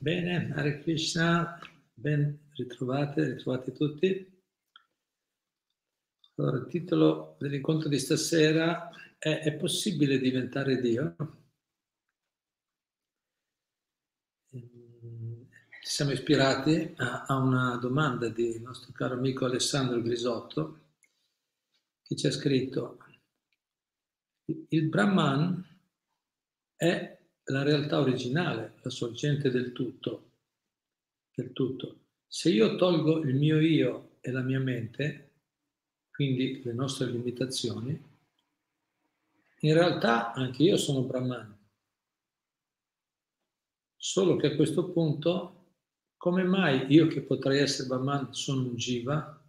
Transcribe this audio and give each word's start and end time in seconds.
Bene, 0.00 0.52
Hare 0.54 0.82
Krishna, 0.82 1.58
ben 2.03 2.49
ritrovate, 2.53 3.23
ritrovati 3.23 3.71
tutti. 3.71 4.41
Allora, 6.35 6.57
il 6.57 6.67
titolo 6.67 7.37
dell'incontro 7.39 7.87
di 7.87 7.97
stasera 7.97 8.89
è 9.17 9.39
È 9.39 9.53
possibile 9.53 10.17
diventare 10.17 10.81
Dio? 10.81 11.15
Ci 14.49 14.59
siamo 15.81 16.11
ispirati 16.11 16.93
a, 16.97 17.23
a 17.25 17.37
una 17.37 17.77
domanda 17.77 18.27
di 18.27 18.59
nostro 18.59 18.91
caro 18.91 19.13
amico 19.13 19.45
Alessandro 19.45 20.01
Grisotto 20.01 20.81
che 22.01 22.17
ci 22.17 22.27
ha 22.27 22.31
scritto 22.31 22.97
il 24.67 24.89
Brahman 24.89 25.65
è 26.75 27.17
la 27.45 27.63
realtà 27.63 27.99
originale, 27.99 28.73
la 28.81 28.89
sorgente 28.89 29.49
del 29.49 29.71
tutto, 29.71 30.31
del 31.33 31.53
tutto. 31.53 32.02
Se 32.35 32.49
io 32.49 32.77
tolgo 32.77 33.19
il 33.19 33.35
mio 33.35 33.59
io 33.59 34.17
e 34.19 34.31
la 34.31 34.41
mia 34.41 34.59
mente, 34.59 35.33
quindi 36.09 36.63
le 36.63 36.73
nostre 36.73 37.05
limitazioni, 37.05 37.91
in 39.59 39.73
realtà 39.75 40.33
anche 40.33 40.63
io 40.63 40.75
sono 40.75 41.03
Brahman. 41.03 41.55
Solo 43.95 44.35
che 44.37 44.47
a 44.47 44.55
questo 44.55 44.91
punto, 44.91 45.75
come 46.17 46.43
mai 46.43 46.91
io 46.91 47.05
che 47.05 47.21
potrei 47.21 47.59
essere 47.59 47.87
Brahman 47.87 48.33
sono 48.33 48.61
un 48.61 48.75
Jiva? 48.77 49.39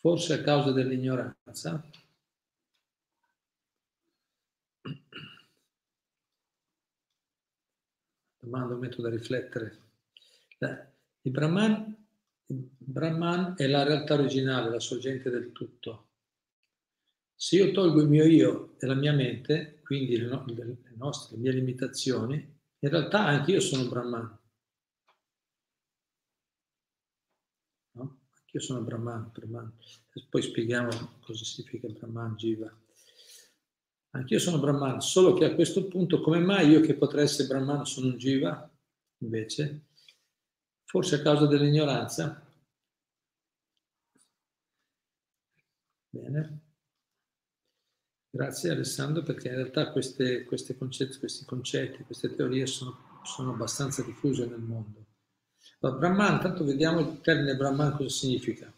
Forse 0.00 0.34
a 0.34 0.42
causa 0.42 0.70
dell'ignoranza? 0.70 1.82
Domanda, 8.38 8.74
un 8.74 8.80
metto 8.80 9.00
da 9.00 9.08
riflettere. 9.08 9.83
Il 11.22 11.30
Brahman, 11.30 12.06
il 12.46 12.68
Brahman 12.76 13.54
è 13.56 13.66
la 13.66 13.82
realtà 13.82 14.14
originale, 14.14 14.70
la 14.70 14.80
sorgente 14.80 15.30
del 15.30 15.52
tutto. 15.52 16.08
Se 17.34 17.56
io 17.56 17.72
tolgo 17.72 18.00
il 18.00 18.08
mio 18.08 18.24
io 18.24 18.76
e 18.78 18.86
la 18.86 18.94
mia 18.94 19.12
mente, 19.12 19.80
quindi 19.82 20.16
le, 20.16 20.26
no, 20.26 20.44
le 20.46 20.78
nostre, 20.96 21.36
le 21.36 21.42
mie 21.42 21.52
limitazioni, 21.52 22.34
in 22.78 22.88
realtà 22.88 23.24
anche 23.24 23.52
io 23.52 23.60
sono 23.60 23.88
Brahman. 23.88 24.38
No? 27.92 28.18
Anche 28.30 28.50
io 28.52 28.60
sono 28.60 28.82
Brahman, 28.82 29.30
Brahman. 29.32 29.72
Poi 30.28 30.42
spieghiamo 30.42 31.18
cosa 31.20 31.44
significa 31.44 31.88
Brahman, 31.88 32.36
Jiva. 32.36 32.72
Anch'io 34.10 34.38
sono 34.38 34.60
Brahman, 34.60 35.00
solo 35.00 35.34
che 35.34 35.44
a 35.44 35.54
questo 35.54 35.88
punto, 35.88 36.20
come 36.20 36.38
mai 36.38 36.68
io 36.68 36.80
che 36.80 36.94
potrei 36.94 37.24
essere 37.24 37.48
Brahman 37.48 37.84
sono 37.84 38.08
un 38.08 38.16
Jiva? 38.16 38.70
Invece, 39.18 39.86
forse 40.94 41.16
a 41.16 41.22
causa 41.22 41.46
dell'ignoranza. 41.46 42.40
Bene. 46.08 46.60
Grazie 48.30 48.70
Alessandro 48.70 49.24
perché 49.24 49.48
in 49.48 49.56
realtà 49.56 49.90
queste, 49.90 50.44
queste 50.44 50.78
concetti, 50.78 51.18
questi 51.18 51.44
concetti, 51.44 52.04
queste 52.04 52.32
teorie 52.36 52.66
sono, 52.66 53.20
sono 53.24 53.54
abbastanza 53.54 54.04
diffuse 54.04 54.46
nel 54.46 54.60
mondo. 54.60 55.06
Allora, 55.80 55.98
Brahman, 55.98 56.40
tanto 56.40 56.62
vediamo 56.62 57.00
il 57.00 57.20
termine 57.20 57.56
Brahman 57.56 57.96
cosa 57.96 58.08
significa. 58.08 58.72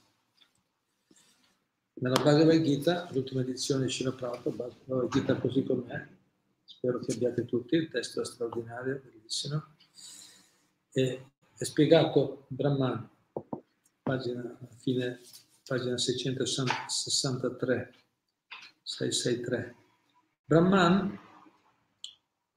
Nella 1.99 2.23
Bhagavad 2.23 2.63
Gita, 2.63 3.11
l'ultima 3.13 3.43
edizione 3.43 3.85
di 3.85 3.93
Shila 3.93 4.13
Prabhupada, 4.13 4.75
Bhagavad 4.85 5.13
Gita 5.13 5.37
così 5.37 5.63
com'è, 5.65 6.09
spero 6.65 6.99
che 6.99 7.13
abbiate 7.13 7.45
tutti, 7.45 7.77
il 7.77 7.91
testo 7.91 8.23
è 8.23 8.25
straordinario, 8.25 9.03
bellissimo, 9.05 9.77
e 10.93 11.33
è 11.57 11.65
spiegato 11.65 12.47
Brahman, 12.49 13.09
pagina, 14.03 14.59
fine, 14.79 15.21
pagina 15.65 15.97
663 15.97 17.95
663. 18.83 19.75
Brahman, 20.45 21.19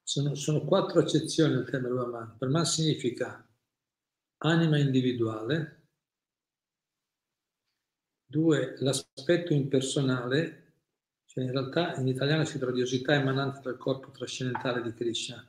sono, 0.03 0.35
sono 0.35 0.65
quattro 0.65 0.99
accezioni 0.99 1.55
al 1.55 1.65
termine 1.69 1.93
Brahman. 1.93 2.35
Brahman 2.37 2.65
significa 2.65 3.47
anima 4.39 4.77
individuale, 4.77 5.87
due, 8.25 8.75
l'aspetto 8.79 9.53
impersonale, 9.53 10.73
cioè 11.25 11.45
in 11.45 11.51
realtà 11.51 11.95
in 11.95 12.07
italiano 12.07 12.43
traduce 12.43 12.65
radiosità 12.65 13.13
emanante 13.13 13.61
dal 13.63 13.77
corpo 13.77 14.11
trascendentale 14.11 14.81
di 14.81 14.93
Krishna. 14.93 15.45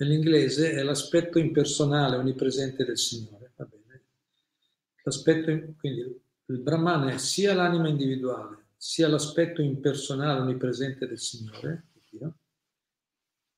Nell'inglese 0.00 0.72
è 0.72 0.82
l'aspetto 0.82 1.38
impersonale 1.38 2.16
onnipresente 2.16 2.84
del 2.84 2.98
Signore. 2.98 3.52
Va 3.56 3.64
bene. 3.64 4.04
L'aspetto, 5.02 5.74
quindi 5.76 6.22
il 6.46 6.58
Brahman 6.60 7.08
è 7.08 7.18
sia 7.18 7.52
l'anima 7.52 7.88
individuale, 7.88 8.68
sia 8.76 9.08
l'aspetto 9.08 9.60
impersonale 9.60 10.40
onnipresente 10.40 11.06
del 11.06 11.18
Signore. 11.18 11.86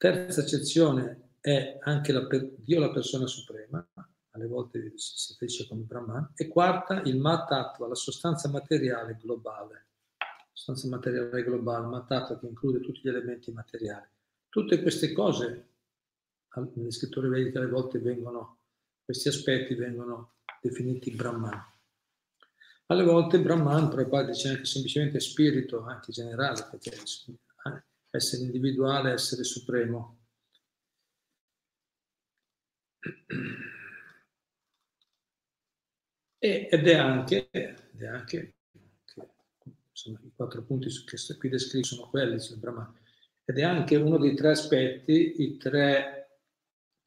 Terza 0.00 0.40
accezione 0.40 1.34
è 1.40 1.76
anche 1.82 2.12
la, 2.12 2.26
Dio 2.56 2.80
la 2.80 2.90
persona 2.90 3.26
suprema, 3.26 3.86
alle 4.30 4.46
volte 4.46 4.94
si 4.96 5.36
dice 5.38 5.66
come 5.68 5.82
Brahman. 5.82 6.32
E 6.34 6.48
quarta, 6.48 7.02
il 7.02 7.18
Matattva, 7.18 7.86
la 7.86 7.94
sostanza 7.94 8.48
materiale 8.48 9.18
globale. 9.20 9.88
Sostanza 10.54 10.88
materiale 10.88 11.44
globale, 11.44 11.86
Matattva 11.86 12.38
che 12.38 12.46
include 12.46 12.80
tutti 12.80 13.00
gli 13.02 13.08
elementi 13.08 13.52
materiali. 13.52 14.08
Tutte 14.48 14.80
queste 14.80 15.12
cose, 15.12 15.69
nelle 16.74 16.90
scritture 16.90 17.28
vediche 17.28 17.58
alle 17.58 17.68
volte 17.68 17.98
vengono, 17.98 18.58
questi 19.04 19.28
aspetti 19.28 19.74
vengono 19.74 20.34
definiti 20.60 21.12
Brahman. 21.12 21.68
Alle 22.86 23.04
volte 23.04 23.40
Brahman, 23.40 23.88
qua 24.08 24.24
dice 24.24 24.48
anche 24.48 24.64
semplicemente 24.64 25.20
spirito, 25.20 25.84
anche 25.84 26.10
generale, 26.10 26.66
perché 26.70 26.96
essere 28.10 28.42
individuale, 28.42 29.12
essere 29.12 29.44
supremo. 29.44 30.18
Ed 36.42 36.86
è 36.86 36.94
anche, 36.94 37.48
ed 37.50 38.00
è 38.00 38.06
anche 38.06 38.54
che, 39.04 39.28
insomma, 39.90 40.18
i 40.24 40.32
quattro 40.34 40.62
punti 40.62 40.88
che 41.04 41.36
qui 41.36 41.48
descritti 41.48 41.86
sono 41.86 42.08
quelli, 42.08 42.40
sul 42.40 42.58
Brahman, 42.58 42.92
ed 43.44 43.58
è 43.58 43.62
anche 43.62 43.96
uno 43.96 44.18
dei 44.18 44.34
tre 44.34 44.50
aspetti, 44.50 45.42
i 45.42 45.56
tre, 45.58 46.19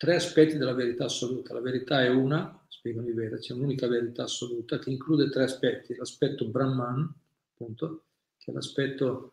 tre 0.03 0.15
aspetti 0.15 0.57
della 0.57 0.73
verità 0.73 1.05
assoluta. 1.05 1.53
La 1.53 1.61
verità 1.61 2.03
è 2.03 2.09
una, 2.09 2.61
spiegano 2.67 3.07
i 3.07 3.13
Veda, 3.13 3.37
c'è 3.37 3.53
un'unica 3.53 3.87
verità 3.87 4.23
assoluta 4.23 4.77
che 4.77 4.89
include 4.89 5.29
tre 5.29 5.43
aspetti, 5.43 5.95
l'aspetto 5.95 6.45
Brahman, 6.45 7.09
appunto, 7.53 8.07
che 8.37 8.51
è 8.51 8.53
l'aspetto, 8.53 9.31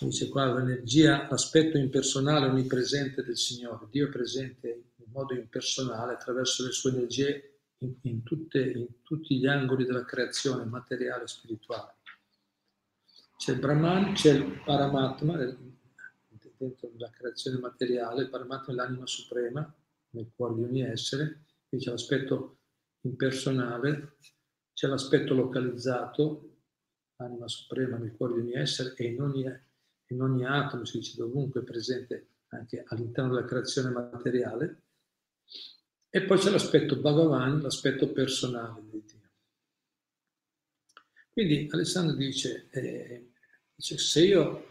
dice 0.00 0.28
qua, 0.28 0.52
l'energia, 0.52 1.26
l'aspetto 1.30 1.78
impersonale 1.78 2.48
onnipresente 2.48 3.24
del 3.24 3.38
Signore. 3.38 3.86
Dio 3.88 4.08
è 4.08 4.10
presente 4.10 4.68
in 4.96 5.06
modo 5.12 5.32
impersonale 5.32 6.12
attraverso 6.12 6.66
le 6.66 6.72
sue 6.72 6.90
energie 6.90 7.60
in, 7.78 7.94
in, 8.02 8.22
tutte, 8.22 8.60
in 8.60 8.86
tutti 9.02 9.38
gli 9.38 9.46
angoli 9.46 9.86
della 9.86 10.04
creazione 10.04 10.66
materiale 10.66 11.22
e 11.22 11.28
spirituale. 11.28 11.94
C'è 13.38 13.52
il 13.52 13.60
Brahman, 13.60 14.12
c'è 14.12 14.34
il 14.34 14.60
Paramatma, 14.62 15.38
dentro 16.58 16.90
la 16.98 17.08
creazione 17.08 17.58
materiale, 17.58 18.24
il 18.24 18.28
Paramatma 18.28 18.74
è 18.74 18.76
l'anima 18.76 19.06
suprema 19.06 19.74
nel 20.16 20.32
cuore 20.34 20.54
di 20.54 20.62
ogni 20.64 20.80
essere, 20.82 21.44
qui 21.68 21.78
c'è 21.78 21.90
l'aspetto 21.90 22.58
impersonale, 23.02 24.16
c'è 24.72 24.88
l'aspetto 24.88 25.34
localizzato, 25.34 26.56
l'anima 27.16 27.48
suprema 27.48 27.96
nel 27.96 28.14
cuore 28.16 28.34
di 28.34 28.40
ogni 28.40 28.54
essere 28.54 28.94
e 28.96 29.04
in 29.06 29.20
ogni, 29.20 29.44
in 30.08 30.20
ogni 30.20 30.44
atomo, 30.44 30.84
si 30.84 30.98
dice 30.98 31.16
dovunque, 31.16 31.62
presente 31.62 32.28
anche 32.48 32.84
all'interno 32.86 33.34
della 33.34 33.46
creazione 33.46 33.90
materiale. 33.90 34.82
E 36.08 36.22
poi 36.22 36.38
c'è 36.38 36.50
l'aspetto 36.50 36.96
Bhagavan, 36.96 37.60
l'aspetto 37.60 38.10
personale 38.10 38.82
di 38.88 39.04
Dio. 39.04 39.30
Quindi 41.32 41.68
Alessandro 41.70 42.16
dice, 42.16 42.68
eh, 42.70 43.32
dice 43.74 43.98
se 43.98 44.24
io, 44.24 44.66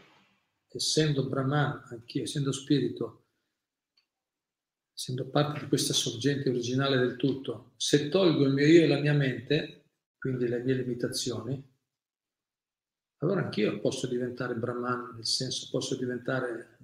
essendo 0.67 1.27
Brahman, 1.27 1.83
anch'io, 1.89 2.23
essendo 2.23 2.51
spirito, 2.51 3.24
essendo 4.95 5.25
parte 5.25 5.59
di 5.59 5.67
questa 5.67 5.91
sorgente 5.91 6.49
originale 6.49 6.97
del 6.97 7.17
tutto, 7.17 7.73
se 7.75 8.07
tolgo 8.07 8.45
il 8.45 8.53
mio 8.53 8.65
io 8.65 8.83
e 8.83 8.87
la 8.87 8.99
mia 8.99 9.13
mente, 9.13 9.89
quindi 10.17 10.47
le 10.47 10.63
mie 10.63 10.75
limitazioni, 10.75 11.73
allora 13.17 13.41
anch'io 13.41 13.79
posso 13.81 14.07
diventare 14.07 14.55
Brahman, 14.55 15.15
nel 15.15 15.25
senso 15.25 15.67
posso 15.69 15.95
diventare, 15.95 16.77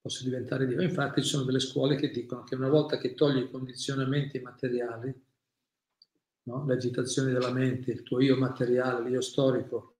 posso 0.00 0.22
diventare 0.24 0.66
Dio. 0.66 0.82
Infatti 0.82 1.22
ci 1.22 1.28
sono 1.28 1.44
delle 1.44 1.60
scuole 1.60 1.96
che 1.96 2.10
dicono 2.10 2.44
che 2.44 2.54
una 2.54 2.68
volta 2.68 2.98
che 2.98 3.14
togli 3.14 3.38
i 3.38 3.50
condizionamenti 3.50 4.40
materiali, 4.40 5.14
no? 6.42 6.66
l'agitazione 6.66 7.32
della 7.32 7.52
mente, 7.52 7.90
il 7.90 8.02
tuo 8.02 8.20
io 8.20 8.36
materiale, 8.36 9.08
l'io 9.08 9.22
storico, 9.22 9.96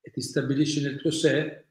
e 0.00 0.10
ti 0.10 0.20
stabilisci 0.20 0.82
nel 0.82 0.98
tuo 0.98 1.12
sé, 1.12 1.66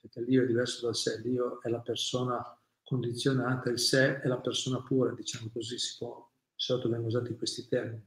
perché 0.00 0.22
l'io 0.22 0.42
è 0.42 0.46
diverso 0.46 0.86
dal 0.86 0.96
sé, 0.96 1.20
l'io 1.20 1.60
è 1.60 1.68
la 1.68 1.80
persona 1.80 2.56
condizionata, 2.92 3.70
il 3.70 3.78
sé 3.78 4.20
è 4.20 4.28
la 4.28 4.36
persona 4.36 4.82
pura, 4.82 5.14
diciamo 5.14 5.48
così, 5.50 5.78
si 5.78 5.96
può, 5.96 6.30
solito 6.54 6.90
vengono 6.90 7.08
usati 7.08 7.34
questi 7.36 7.66
termini. 7.66 8.06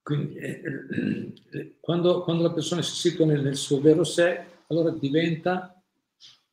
Quindi, 0.00 0.36
eh, 0.36 0.62
eh, 1.50 1.76
quando, 1.80 2.22
quando, 2.22 2.44
la 2.44 2.52
persona 2.52 2.80
si 2.80 2.94
situa 2.94 3.26
nel, 3.26 3.42
nel 3.42 3.56
suo 3.56 3.80
vero 3.80 4.04
sé, 4.04 4.44
allora 4.68 4.90
diventa, 4.90 5.82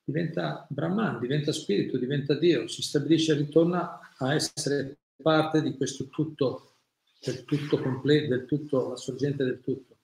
diventa 0.04 0.66
Brahman, 0.68 1.20
diventa 1.20 1.52
spirito, 1.52 2.00
diventa 2.00 2.34
Dio, 2.34 2.68
si 2.68 2.82
stabilisce 2.82 3.34
e 3.34 3.36
ritorna 3.36 4.00
a 4.18 4.34
essere 4.34 4.98
parte 5.22 5.62
di 5.62 5.78
questo 5.78 6.08
tutto, 6.08 6.78
del 7.22 7.46
tutto 7.46 7.80
completo, 7.80 8.30
del 8.36 8.46
tutto, 8.46 8.90
la 8.90 8.96
sorgente 8.96 9.44
del 9.44 9.62
tutto. 9.62 9.95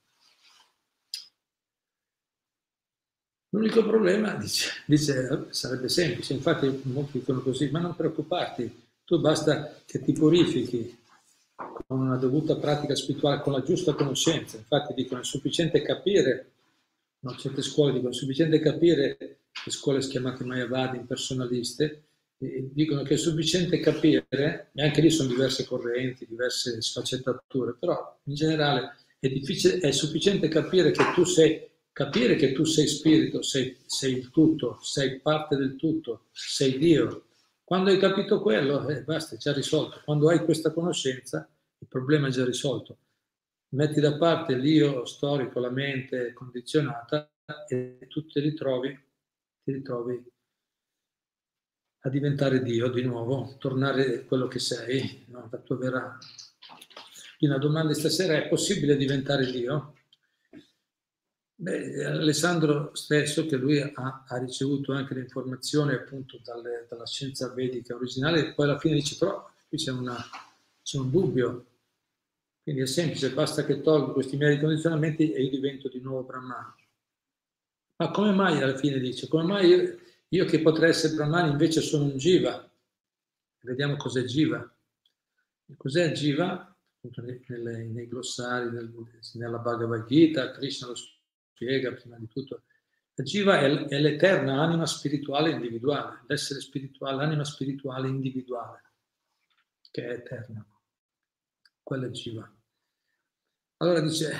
L'unico 3.54 3.86
problema, 3.86 4.34
dice, 4.36 4.70
dice, 4.86 5.48
sarebbe 5.50 5.90
semplice, 5.90 6.34
infatti 6.34 6.82
molti 6.84 7.20
dicono 7.20 7.42
così, 7.42 7.70
ma 7.70 7.80
non 7.80 7.96
preoccuparti, 7.96 8.84
tu 9.04 9.20
basta 9.20 9.76
che 9.86 10.02
ti 10.02 10.14
purifichi, 10.14 10.98
con 11.86 12.00
una 12.00 12.16
dovuta 12.16 12.56
pratica 12.56 12.96
spirituale, 12.96 13.42
con 13.42 13.52
la 13.52 13.62
giusta 13.62 13.94
conoscenza. 13.94 14.56
Infatti 14.56 14.94
dicono 14.94 15.20
è 15.20 15.26
sufficiente 15.26 15.82
capire, 15.82 16.52
no, 17.20 17.36
certe 17.36 17.62
scuole 17.62 17.92
dicono 17.92 18.12
è 18.12 18.16
sufficiente 18.16 18.60
capire, 18.60 19.18
le 19.20 19.72
scuole 19.72 20.00
chiamate 20.00 20.46
Mayavadi, 20.46 20.98
impersonaliste, 20.98 22.04
dicono 22.38 23.04
che 23.04 23.16
è 23.16 23.18
sufficiente 23.18 23.82
capire, 23.82 24.70
e 24.74 24.82
anche 24.82 25.02
lì 25.02 25.10
sono 25.10 25.28
diverse 25.28 25.66
correnti, 25.66 26.26
diverse 26.26 26.82
sfaccettature, 26.82 27.76
però 27.78 28.18
in 28.24 28.34
generale 28.34 28.96
è, 29.20 29.28
è 29.82 29.92
sufficiente 29.92 30.48
capire 30.48 30.92
che 30.92 31.04
tu 31.14 31.26
sei, 31.26 31.70
capire 32.04 32.36
che 32.36 32.52
tu 32.52 32.64
sei 32.64 32.88
spirito, 32.88 33.44
sei, 33.44 33.78
sei 33.86 34.18
il 34.18 34.32
tutto, 34.32 34.80
sei 34.82 35.20
parte 35.20 35.56
del 35.56 35.76
tutto, 35.76 36.30
sei 36.32 36.80
Dio, 36.80 37.28
quando 37.64 37.92
hai 37.92 38.00
capito 38.00 38.42
quello, 38.42 38.88
eh, 38.90 39.04
basta, 39.04 39.36
è 39.36 39.38
già 39.38 39.54
risolto. 39.54 40.02
Quando 40.04 40.28
hai 40.30 40.44
questa 40.44 40.74
conoscenza, 40.74 41.48
il 41.78 41.88
problema 41.88 42.28
è 42.28 42.32
già 42.32 42.44
risolto. 42.44 42.98
Metti 43.70 44.00
da 44.02 44.18
parte 44.18 44.56
l'io 44.56 45.06
storico, 45.06 45.60
la 45.60 45.70
mente 45.70 46.34
condizionata 46.34 47.32
e 47.68 48.08
tu 48.10 48.26
ti 48.26 48.40
ritrovi, 48.40 48.90
ti 49.64 49.72
ritrovi 49.72 50.22
a 52.04 52.10
diventare 52.10 52.64
Dio 52.64 52.90
di 52.90 53.04
nuovo, 53.04 53.56
tornare 53.60 54.26
quello 54.26 54.48
che 54.48 54.60
sei, 54.60 55.26
no? 55.28 55.48
la 55.52 55.58
tua 55.60 55.78
vera. 55.78 56.18
La 57.40 57.58
domanda 57.58 57.94
stasera 57.94 58.36
è 58.36 58.48
possibile 58.48 58.98
diventare 58.98 59.50
Dio? 59.50 59.94
Beh, 61.62 62.04
Alessandro 62.06 62.90
stesso, 62.96 63.46
che 63.46 63.56
lui 63.56 63.80
ha, 63.80 64.24
ha 64.28 64.38
ricevuto 64.40 64.94
anche 64.94 65.14
le 65.14 65.20
informazioni 65.20 65.94
appunto 65.94 66.40
dalle, 66.44 66.88
dalla 66.90 67.06
scienza 67.06 67.54
vedica 67.54 67.94
originale, 67.94 68.56
poi 68.56 68.66
alla 68.66 68.80
fine 68.80 68.96
dice 68.96 69.16
però 69.16 69.48
qui 69.68 69.78
c'è, 69.78 69.92
una, 69.92 70.18
c'è 70.82 70.98
un 70.98 71.12
dubbio, 71.12 71.66
quindi 72.64 72.82
è 72.82 72.88
semplice, 72.88 73.32
basta 73.32 73.64
che 73.64 73.80
tolgo 73.82 74.14
questi 74.14 74.38
miei 74.38 74.60
condizionamenti 74.60 75.34
e 75.34 75.44
io 75.44 75.52
divento 75.52 75.88
di 75.88 76.00
nuovo 76.00 76.24
Brahman. 76.24 76.74
Ma 77.98 78.10
come 78.10 78.32
mai 78.32 78.60
alla 78.60 78.76
fine 78.76 78.98
dice, 78.98 79.28
come 79.28 79.44
mai 79.44 79.68
io, 79.68 80.00
io 80.30 80.46
che 80.46 80.62
potrei 80.62 80.90
essere 80.90 81.14
Brahman 81.14 81.52
invece 81.52 81.82
sono 81.82 82.06
un 82.06 82.18
Jiva? 82.18 82.68
Vediamo 83.60 83.98
cos'è 83.98 84.24
Jiva. 84.24 84.68
Cos'è 85.78 86.12
Jiva? 86.12 86.76
Appunto 86.96 87.22
nei, 87.22 87.40
nei, 87.50 87.88
nei 87.88 88.08
glossari, 88.08 88.72
nel, 88.72 88.92
nella 89.34 89.60
Bhagavad 89.60 90.08
Gita, 90.08 90.50
Krishna 90.50 90.88
lo 90.88 90.96
spiega 91.62 91.94
prima 91.94 92.18
di 92.18 92.28
tutto. 92.28 92.64
La 93.14 93.24
Jiva 93.24 93.60
è, 93.60 94.00
l'eterna 94.00 94.62
anima 94.62 94.88
spirituale 94.88 95.52
individuale, 95.52 96.24
l'essere 96.28 96.60
spirituale, 96.60 97.18
l'anima 97.18 97.44
spirituale 97.44 98.08
individuale, 98.08 98.82
che 99.92 100.06
è 100.06 100.12
eterna. 100.14 100.66
Quella 101.84 102.08
è 102.08 102.10
Jiva. 102.10 102.52
Allora 103.78 104.00
dice, 104.00 104.34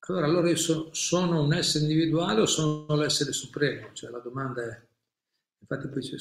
allora, 0.00 0.26
allora 0.26 0.48
io 0.48 0.56
so, 0.56 0.94
sono 0.94 1.42
un 1.42 1.52
essere 1.52 1.84
individuale 1.84 2.40
o 2.40 2.46
sono 2.46 2.94
l'essere 2.94 3.32
supremo? 3.32 3.92
Cioè 3.92 4.10
la 4.10 4.20
domanda 4.20 4.62
è, 4.62 4.86
infatti 5.58 5.88
poi 5.88 6.00
c'è, 6.00 6.16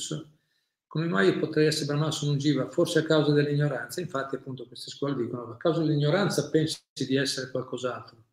come 0.88 1.08
mai 1.08 1.30
io 1.30 1.40
potrei 1.40 1.68
essere 1.68 1.86
Brahman 1.86 2.12
su 2.12 2.30
un 2.30 2.38
Jiva? 2.38 2.70
Forse 2.72 3.00
a 3.00 3.04
causa 3.04 3.32
dell'ignoranza. 3.32 4.02
Infatti 4.02 4.36
appunto 4.36 4.66
queste 4.66 4.90
scuole 4.90 5.16
dicono, 5.16 5.52
a 5.52 5.58
causa 5.58 5.82
dell'ignoranza 5.82 6.50
pensi 6.50 6.80
di 6.94 7.16
essere 7.16 7.52
qualcos'altro 7.52 8.25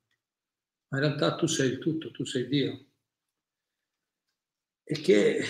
ma 0.92 0.98
in 0.98 1.04
realtà 1.04 1.34
tu 1.36 1.46
sei 1.46 1.70
il 1.70 1.78
tutto, 1.78 2.10
tu 2.10 2.24
sei 2.24 2.46
Dio. 2.46 2.84
E 4.84 5.00
che 5.00 5.42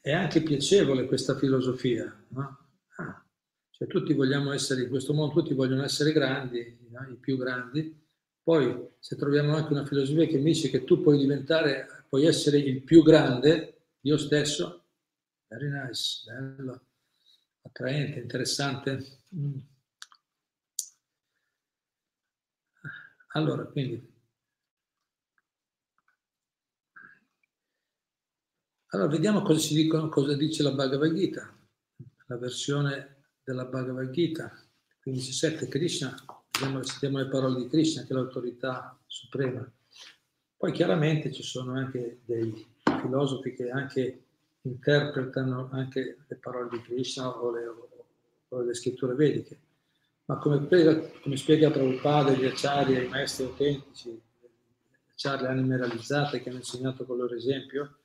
è 0.00 0.12
anche 0.12 0.42
piacevole 0.42 1.06
questa 1.06 1.36
filosofia, 1.36 2.04
no? 2.28 2.58
ah, 2.96 3.24
cioè 3.70 3.88
tutti 3.88 4.14
vogliamo 4.14 4.52
essere 4.52 4.82
in 4.82 4.88
questo 4.88 5.12
mondo, 5.12 5.34
tutti 5.34 5.54
vogliono 5.54 5.82
essere 5.82 6.12
grandi, 6.12 6.86
no? 6.88 7.08
i 7.10 7.16
più 7.16 7.36
grandi, 7.36 8.00
poi 8.40 8.90
se 9.00 9.16
troviamo 9.16 9.56
anche 9.56 9.72
una 9.72 9.84
filosofia 9.84 10.26
che 10.26 10.36
mi 10.36 10.52
dice 10.52 10.70
che 10.70 10.84
tu 10.84 11.02
puoi 11.02 11.18
diventare, 11.18 12.04
puoi 12.08 12.24
essere 12.26 12.58
il 12.58 12.82
più 12.82 13.02
grande, 13.02 13.86
io 14.02 14.16
stesso, 14.16 14.84
very 15.48 15.68
nice, 15.68 16.22
bello, 16.30 16.80
attraente, 17.62 18.20
interessante. 18.20 19.04
Mm. 19.34 19.58
Allora, 23.32 23.64
quindi 23.64 24.14
Allora 28.90 29.08
vediamo 29.08 29.42
cosa, 29.42 29.58
ci 29.58 29.74
dicono, 29.74 30.08
cosa 30.08 30.36
dice 30.36 30.62
la 30.62 30.70
Bhagavad 30.70 31.12
Gita, 31.12 31.52
la 32.28 32.36
versione 32.36 33.24
della 33.42 33.64
Bhagavad 33.64 34.10
Gita, 34.10 34.52
15.7 35.04 35.68
Krishna, 35.68 36.14
vediamo, 36.52 36.84
sentiamo 36.84 37.18
le 37.18 37.26
parole 37.26 37.56
di 37.56 37.68
Krishna 37.68 38.04
che 38.04 38.10
è 38.10 38.12
l'autorità 38.14 38.96
suprema. 39.04 39.68
Poi 40.56 40.70
chiaramente 40.70 41.32
ci 41.32 41.42
sono 41.42 41.72
anche 41.72 42.20
dei 42.24 42.64
filosofi 43.00 43.54
che 43.54 43.70
anche 43.70 44.22
interpretano 44.62 45.68
anche 45.72 46.18
le 46.24 46.36
parole 46.36 46.68
di 46.70 46.80
Krishna 46.82 47.28
o 47.28 47.50
le, 47.50 47.64
o 48.48 48.60
le 48.60 48.74
scritture 48.74 49.14
vediche. 49.14 49.58
Ma 50.26 50.38
come, 50.38 50.64
come 50.68 51.36
spiega 51.36 51.72
Prabhupada 51.72 52.32
gli 52.32 52.46
acciari 52.46 52.94
ai 52.94 53.08
maestri 53.08 53.46
autentici, 53.46 54.10
gli 54.10 55.10
acciari 55.10 55.46
anime 55.46 55.76
realizzate 55.76 56.40
che 56.40 56.50
hanno 56.50 56.58
insegnato 56.58 57.04
con 57.04 57.16
loro 57.16 57.34
esempio, 57.34 57.98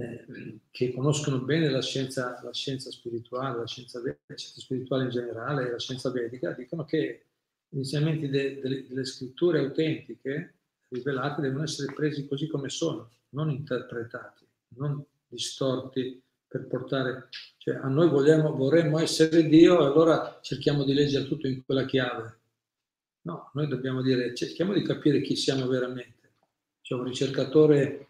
eh, 0.00 0.58
che 0.70 0.94
conoscono 0.94 1.40
bene 1.40 1.68
la 1.68 1.82
scienza, 1.82 2.40
la 2.42 2.54
scienza 2.54 2.90
spirituale, 2.90 3.58
la 3.58 3.66
scienza, 3.66 4.00
la 4.00 4.34
scienza, 4.34 4.60
spirituale 4.60 5.04
in 5.04 5.10
generale, 5.10 5.70
la 5.70 5.78
scienza 5.78 6.10
vedica, 6.10 6.52
dicono 6.52 6.84
che 6.84 7.26
gli 7.68 7.78
insegnamenti 7.78 8.28
de, 8.28 8.60
de, 8.60 8.86
delle 8.88 9.04
scritture 9.04 9.58
autentiche 9.58 10.54
rivelate 10.88 11.42
devono 11.42 11.64
essere 11.64 11.92
presi 11.92 12.26
così 12.26 12.46
come 12.46 12.70
sono, 12.70 13.10
non 13.30 13.50
interpretati, 13.50 14.44
non 14.76 15.04
distorti 15.28 16.20
per 16.48 16.66
portare, 16.66 17.28
cioè 17.58 17.76
a 17.76 17.86
noi 17.86 18.08
vogliamo, 18.08 18.52
vorremmo 18.56 18.98
essere 18.98 19.46
Dio 19.46 19.80
e 19.80 19.84
allora 19.84 20.40
cerchiamo 20.42 20.82
di 20.82 20.94
leggere 20.94 21.28
tutto 21.28 21.46
in 21.46 21.64
quella 21.64 21.84
chiave. 21.84 22.38
No, 23.22 23.50
noi 23.52 23.68
dobbiamo 23.68 24.02
dire, 24.02 24.34
cerchiamo 24.34 24.72
di 24.72 24.82
capire 24.82 25.20
chi 25.20 25.36
siamo 25.36 25.66
veramente. 25.68 26.32
C'è 26.80 26.94
un 26.94 27.04
ricercatore 27.04 28.09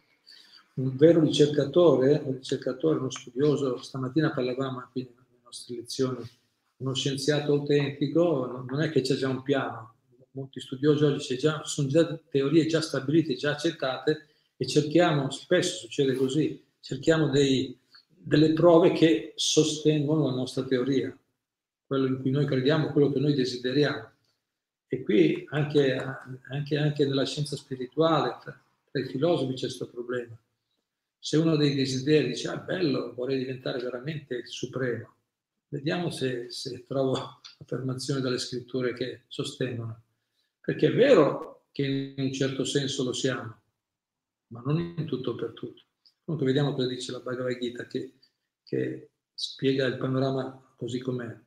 un 0.80 0.96
vero 0.96 1.20
ricercatore, 1.20 2.22
un 2.24 2.34
ricercatore, 2.34 2.98
uno 2.98 3.10
studioso, 3.10 3.76
stamattina 3.82 4.32
parlavamo 4.32 4.88
qui 4.90 5.02
nelle 5.02 5.40
nostre 5.44 5.76
lezioni, 5.76 6.24
uno 6.78 6.94
scienziato 6.94 7.52
autentico, 7.52 8.64
non 8.68 8.80
è 8.80 8.90
che 8.90 9.02
c'è 9.02 9.14
già 9.14 9.28
un 9.28 9.42
piano, 9.42 9.96
molti 10.32 10.60
studiosi 10.60 11.04
oggi 11.04 11.36
già, 11.36 11.62
sono 11.64 11.88
già 11.88 12.18
teorie 12.30 12.66
già 12.66 12.80
stabilite, 12.80 13.34
già 13.34 13.50
accettate 13.50 14.28
e 14.56 14.66
cerchiamo, 14.66 15.30
spesso 15.30 15.76
succede 15.76 16.14
così, 16.14 16.62
cerchiamo 16.80 17.28
dei, 17.28 17.78
delle 18.08 18.52
prove 18.54 18.92
che 18.92 19.32
sostengono 19.36 20.26
la 20.26 20.34
nostra 20.34 20.64
teoria, 20.64 21.14
quello 21.86 22.06
in 22.06 22.20
cui 22.20 22.30
noi 22.30 22.46
crediamo, 22.46 22.92
quello 22.92 23.12
che 23.12 23.18
noi 23.18 23.34
desideriamo. 23.34 24.08
E 24.92 25.02
qui 25.02 25.44
anche, 25.50 25.94
anche, 26.48 26.76
anche 26.76 27.06
nella 27.06 27.24
scienza 27.24 27.54
spirituale, 27.54 28.38
tra, 28.42 28.60
tra 28.90 29.00
i 29.00 29.06
filosofi 29.06 29.54
c'è 29.54 29.66
questo 29.66 29.88
problema 29.88 30.36
Se 31.22 31.36
uno 31.36 31.56
dei 31.56 31.74
desideri 31.74 32.28
dice, 32.28 32.48
ah 32.48 32.56
bello, 32.56 33.12
vorrei 33.12 33.36
diventare 33.36 33.78
veramente 33.78 34.36
il 34.36 34.48
supremo, 34.48 35.16
vediamo 35.68 36.10
se, 36.10 36.50
se 36.50 36.82
trovo 36.84 37.40
affermazioni 37.58 38.22
dalle 38.22 38.38
scritture 38.38 38.94
che 38.94 39.24
sostengono. 39.28 40.02
Perché 40.58 40.88
è 40.88 40.94
vero 40.94 41.66
che 41.72 42.14
in 42.16 42.24
un 42.24 42.32
certo 42.32 42.64
senso 42.64 43.04
lo 43.04 43.12
siamo, 43.12 43.60
ma 44.48 44.62
non 44.64 44.94
in 44.96 45.04
tutto 45.06 45.34
per 45.34 45.52
tutto. 45.52 45.82
Comunque 46.24 46.50
vediamo 46.50 46.74
cosa 46.74 46.88
dice 46.88 47.12
la 47.12 47.20
Bhagavad 47.20 47.58
Gita 47.58 47.86
che, 47.86 48.14
che 48.62 49.10
spiega 49.34 49.84
il 49.86 49.98
panorama 49.98 50.74
così 50.74 51.00
com'è. 51.00 51.38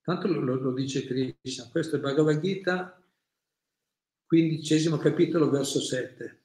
Tanto 0.00 0.26
lo, 0.26 0.54
lo 0.54 0.72
dice 0.72 1.04
Krishna, 1.04 1.68
questo 1.68 1.96
è 1.96 2.00
Bhagavad 2.00 2.40
Gita, 2.40 3.02
quindicesimo 4.24 4.96
capitolo, 4.96 5.50
verso 5.50 5.80
7. 5.80 6.40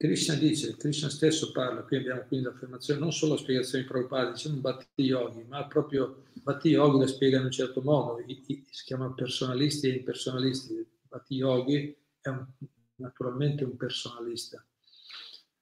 Krishna 0.00 0.34
dice, 0.34 0.78
Krishna 0.78 1.10
stesso 1.10 1.52
parla, 1.52 1.82
qui 1.82 1.98
abbiamo 1.98 2.22
quindi 2.22 2.46
l'affermazione, 2.46 2.98
non 3.00 3.12
solo 3.12 3.34
la 3.34 3.38
spiegazione 3.38 3.84
di 3.84 3.90
Prabhupada, 3.90 4.30
diciamo 4.30 4.56
Bhatti 4.56 5.02
Yogi, 5.02 5.44
ma 5.46 5.66
proprio 5.66 6.22
Bhatti 6.32 6.70
Yogi 6.70 7.00
la 7.00 7.06
spiega 7.06 7.36
in 7.36 7.44
un 7.44 7.50
certo 7.50 7.82
modo, 7.82 8.18
I, 8.18 8.42
i, 8.46 8.64
si 8.70 8.84
chiamano 8.86 9.12
personalisti 9.12 9.88
e 9.88 9.96
impersonalisti. 9.96 10.88
Bhatti 11.02 11.34
Yogi 11.34 11.94
è 12.18 12.28
un, 12.30 12.46
naturalmente 12.94 13.64
un 13.64 13.76
personalista, 13.76 14.64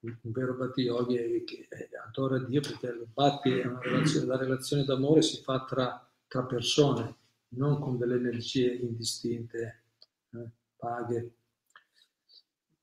un 0.03 0.15
vero 0.23 0.55
Bhatti 0.55 0.83
Yogi 0.83 1.17
è, 1.17 1.43
che 1.43 1.69
adora 2.07 2.39
Dio 2.39 2.61
perché 2.61 2.91
è 2.91 2.95
relazione, 3.83 4.27
la 4.27 4.37
relazione 4.37 4.85
d'amore 4.85 5.23
si 5.23 5.43
fa 5.43 5.65
tra, 5.65 6.09
tra 6.29 6.45
persone, 6.45 7.17
non 7.57 7.81
con 7.81 7.99
delle 7.99 8.15
energie 8.15 8.73
indistinte, 8.73 9.83
eh, 10.33 10.49
paghe. 10.77 11.33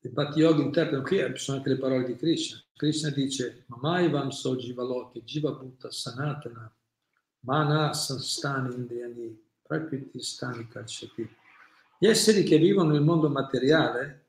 Il 0.06 0.12
Bhatti 0.12 0.38
Yogi 0.38 0.62
interpreta, 0.62 1.02
qui 1.02 1.36
sono 1.36 1.58
anche 1.58 1.70
le 1.70 1.78
parole 1.78 2.04
di 2.04 2.14
Krishna. 2.14 2.62
Krishna 2.76 3.10
dice, 3.10 3.64
Mamai 3.66 4.08
Vamso 4.08 4.54
Jivaloki, 4.54 5.24
Jiva 5.24 5.50
Bhutta 5.50 5.90
Sanatana, 5.90 6.72
Mana 7.40 7.92
Sanstani 7.92 8.72
Indiani, 8.72 9.36
Prakriti 9.60 10.22
Stani 10.22 10.68
Kachati. 10.68 11.28
Gli 11.98 12.06
esseri 12.06 12.44
che 12.44 12.56
vivono 12.56 12.92
nel 12.92 13.02
mondo 13.02 13.28
materiale 13.28 14.26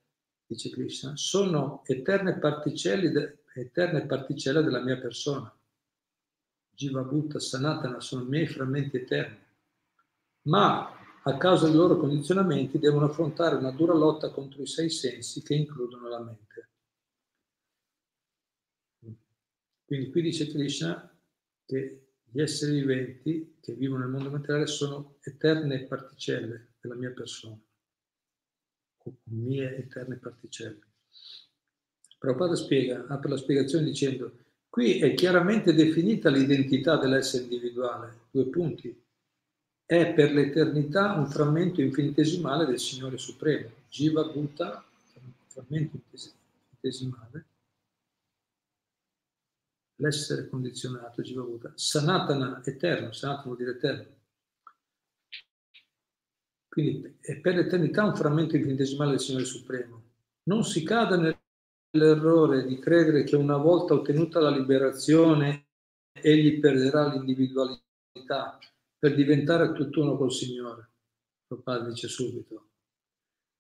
dice 0.47 0.71
Krishna, 0.71 1.15
sono 1.15 1.83
eterne 1.85 2.39
particelle, 2.39 3.11
de, 3.11 3.43
eterne 3.53 4.07
particelle 4.07 4.63
della 4.63 4.81
mia 4.81 4.97
persona. 4.97 5.55
Jiva 6.71 7.03
Bhutta 7.03 7.37
Sanatana 7.37 7.99
sono 7.99 8.23
i 8.23 8.27
miei 8.27 8.47
frammenti 8.47 8.97
eterni. 8.97 9.37
Ma 10.47 10.96
a 11.27 11.37
causa 11.37 11.67
dei 11.67 11.75
loro 11.75 11.97
condizionamenti 11.97 12.79
devono 12.79 13.05
affrontare 13.05 13.55
una 13.55 13.71
dura 13.71 13.93
lotta 13.93 14.29
contro 14.29 14.61
i 14.61 14.67
sei 14.67 14.89
sensi 14.89 15.41
che 15.41 15.55
includono 15.55 16.07
la 16.07 16.19
mente. 16.19 16.69
Quindi 19.85 20.09
qui 20.09 20.21
dice 20.21 20.49
Krishna 20.49 21.09
che 21.65 22.07
gli 22.29 22.41
esseri 22.41 22.79
viventi 22.79 23.57
che 23.61 23.73
vivono 23.73 24.01
nel 24.01 24.11
mondo 24.11 24.29
materiale 24.29 24.67
sono 24.67 25.17
eterne 25.21 25.83
particelle 25.83 26.73
della 26.81 26.95
mia 26.95 27.11
persona 27.11 27.57
mie 29.25 29.77
eterne 29.77 30.17
particelle. 30.17 30.79
Prabhupada 32.17 32.55
spiega, 32.55 33.05
apre 33.07 33.29
la 33.29 33.37
spiegazione 33.37 33.85
dicendo, 33.85 34.31
qui 34.69 34.99
è 34.99 35.13
chiaramente 35.13 35.73
definita 35.73 36.29
l'identità 36.29 36.97
dell'essere 36.97 37.43
individuale, 37.43 38.27
due 38.31 38.47
punti. 38.47 39.05
È 39.89 40.13
per 40.13 40.33
l'eternità 40.33 41.13
un 41.13 41.27
frammento 41.27 41.79
infinitesimale 41.79 42.65
del 42.65 42.77
Signore 42.77 43.17
Supremo, 43.17 43.69
Jiva 43.87 44.25
Bhuta, 44.25 44.83
frammento 45.47 45.95
infinitesimale, 45.95 47.45
l'essere 49.95 50.49
condizionato, 50.49 51.21
Jiva 51.21 51.41
Bhuta, 51.43 51.71
Sanatana, 51.73 52.61
eterno, 52.65 53.13
Sanatana 53.13 53.45
vuol 53.45 53.55
dire 53.55 53.71
eterno, 53.71 54.15
quindi 56.67 57.17
è 57.21 57.37
per 57.37 57.55
l'eternità 57.55 58.03
un 58.03 58.15
frammento 58.17 58.57
infinitesimale 58.57 59.11
del 59.11 59.21
Signore 59.21 59.45
Supremo. 59.45 60.03
Non 60.49 60.65
si 60.65 60.83
cada 60.83 61.15
nell'errore 61.93 62.65
di 62.65 62.77
credere 62.77 63.23
che 63.23 63.37
una 63.37 63.55
volta 63.55 63.93
ottenuta 63.93 64.41
la 64.41 64.51
liberazione 64.51 65.67
egli 66.11 66.59
perderà 66.59 67.07
l'individualità 67.07 68.59
per 68.97 69.15
diventare 69.15 69.73
tutt'uno 69.73 70.17
col 70.17 70.31
Signore. 70.31 70.89
Il 71.49 71.61
padre 71.63 71.89
dice 71.89 72.07
subito, 72.07 72.69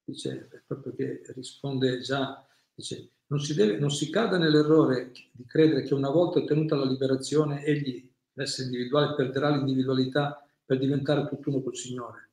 dice 0.03 0.63
proprio 0.65 0.93
che 0.93 1.21
risponde 1.35 1.99
già, 1.99 2.45
dice 2.73 3.11
non 3.27 3.39
si, 3.39 3.53
deve, 3.53 3.77
non 3.77 3.91
si 3.91 4.09
cada 4.09 4.37
nell'errore 4.37 5.11
di 5.31 5.45
credere 5.45 5.83
che 5.83 5.93
una 5.93 6.09
volta 6.09 6.39
ottenuta 6.39 6.75
la 6.75 6.85
liberazione 6.85 7.63
egli, 7.63 8.09
l'essere 8.33 8.67
individuale, 8.67 9.15
perderà 9.15 9.49
l'individualità 9.49 10.45
per 10.65 10.77
diventare 10.77 11.27
tutt'uno 11.27 11.61
col 11.61 11.75
Signore 11.75 12.27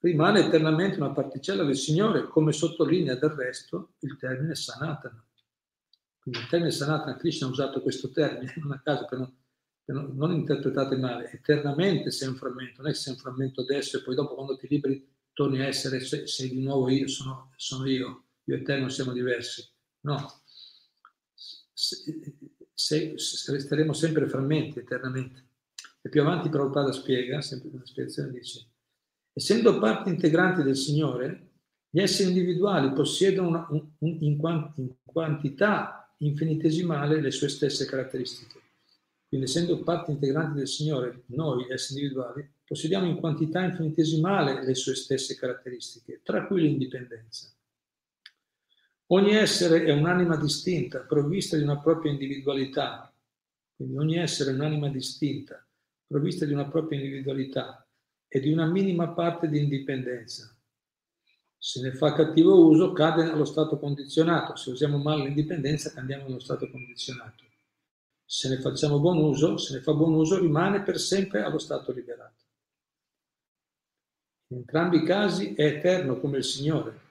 rimane 0.00 0.46
eternamente 0.46 0.96
una 0.96 1.10
particella 1.10 1.64
del 1.64 1.76
Signore, 1.76 2.28
come 2.28 2.52
sottolinea 2.52 3.16
del 3.16 3.30
resto 3.30 3.94
il 4.00 4.16
termine 4.16 4.54
Sanatana. 4.54 5.24
Quindi 6.20 6.40
il 6.40 6.48
termine 6.48 6.70
Sanatana, 6.70 7.16
Krishna 7.16 7.46
ha 7.46 7.50
usato 7.50 7.82
questo 7.82 8.10
termine, 8.10 8.54
non 8.62 8.72
a 8.72 8.80
caso, 8.80 9.06
per 9.06 9.18
non, 9.18 9.34
non, 9.92 10.32
interpretate 10.32 10.96
male, 10.96 11.30
eternamente 11.32 12.10
sei 12.10 12.28
un 12.28 12.36
frammento, 12.36 12.82
non 12.82 12.90
è 12.90 12.94
che 12.94 12.98
sei 12.98 13.14
un 13.14 13.18
frammento 13.18 13.62
adesso 13.62 13.98
e 13.98 14.02
poi 14.02 14.14
dopo 14.14 14.34
quando 14.34 14.56
ti 14.56 14.68
liberi 14.68 15.06
torni 15.32 15.60
a 15.60 15.66
essere, 15.66 16.00
sei, 16.00 16.26
sei 16.26 16.50
di 16.50 16.62
nuovo 16.62 16.88
io, 16.90 17.08
sono, 17.08 17.52
sono 17.56 17.86
io, 17.88 18.24
io 18.44 18.56
e 18.56 18.62
te 18.62 18.76
non 18.76 18.90
siamo 18.90 19.12
diversi. 19.12 19.66
No, 20.00 20.42
se, 21.72 23.14
se, 23.16 23.52
resteremo 23.52 23.92
sempre 23.92 24.28
frammenti 24.28 24.80
eternamente. 24.80 25.46
E 26.02 26.08
più 26.08 26.20
avanti 26.20 26.48
Prabhupada 26.48 26.92
spiega, 26.92 27.40
sempre 27.40 27.70
nella 27.70 27.86
spiegazione 27.86 28.30
dice, 28.30 28.70
Essendo 29.32 29.78
parte 29.78 30.10
integrante 30.10 30.64
del 30.64 30.76
Signore, 30.76 31.52
gli 31.90 32.00
esseri 32.00 32.30
individuali 32.30 32.92
possiedono 32.92 33.48
una, 33.48 33.66
un, 33.70 33.88
un, 33.98 34.16
in, 34.20 34.36
quant, 34.36 34.76
in 34.78 34.94
quantità 35.04 36.12
infinitesimale 36.18 37.20
le 37.20 37.30
sue 37.30 37.48
stesse 37.48 37.86
caratteristiche. 37.86 38.60
Quindi 39.28 39.46
essendo 39.46 39.82
parte 39.82 40.10
integrante 40.10 40.56
del 40.56 40.68
Signore, 40.68 41.24
noi 41.26 41.70
esseri 41.70 42.00
individuali, 42.00 42.50
possediamo 42.64 43.06
in 43.06 43.16
quantità 43.16 43.62
infinitesimale 43.62 44.64
le 44.64 44.74
sue 44.74 44.94
stesse 44.94 45.36
caratteristiche, 45.36 46.20
tra 46.22 46.46
cui 46.46 46.62
l'indipendenza. 46.62 47.52
Ogni 49.10 49.34
essere 49.34 49.84
è 49.84 49.92
un'anima 49.92 50.36
distinta, 50.36 51.00
provvista 51.00 51.56
di 51.56 51.62
una 51.62 51.78
propria 51.78 52.10
individualità. 52.10 53.12
Quindi 53.76 53.96
ogni 53.96 54.16
essere 54.16 54.50
è 54.50 54.54
un'anima 54.54 54.88
distinta, 54.88 55.64
provvista 56.06 56.44
di 56.44 56.52
una 56.52 56.68
propria 56.68 56.98
individualità, 56.98 57.86
e 58.28 58.40
di 58.40 58.52
una 58.52 58.66
minima 58.66 59.08
parte 59.08 59.48
di 59.48 59.58
indipendenza. 59.58 60.54
Se 61.56 61.80
ne 61.80 61.92
fa 61.92 62.12
cattivo 62.12 62.66
uso 62.68 62.92
cade 62.92 63.24
nello 63.24 63.46
stato 63.46 63.78
condizionato, 63.78 64.54
se 64.54 64.70
usiamo 64.70 64.98
male 64.98 65.24
l'indipendenza 65.24 65.92
cambiamo 65.92 66.24
nello 66.24 66.38
stato 66.38 66.70
condizionato. 66.70 67.44
Se 68.30 68.48
ne 68.48 68.60
facciamo 68.60 69.00
buon 69.00 69.18
uso, 69.18 69.56
se 69.56 69.74
ne 69.74 69.80
fa 69.80 69.94
buon 69.94 70.12
uso 70.14 70.38
rimane 70.38 70.82
per 70.82 70.98
sempre 70.98 71.42
allo 71.42 71.58
stato 71.58 71.92
liberato. 71.92 72.44
In 74.48 74.58
entrambi 74.58 74.98
i 74.98 75.04
casi 75.04 75.54
è 75.54 75.64
eterno 75.64 76.18
come 76.20 76.38
il 76.38 76.44
Signore. 76.44 77.06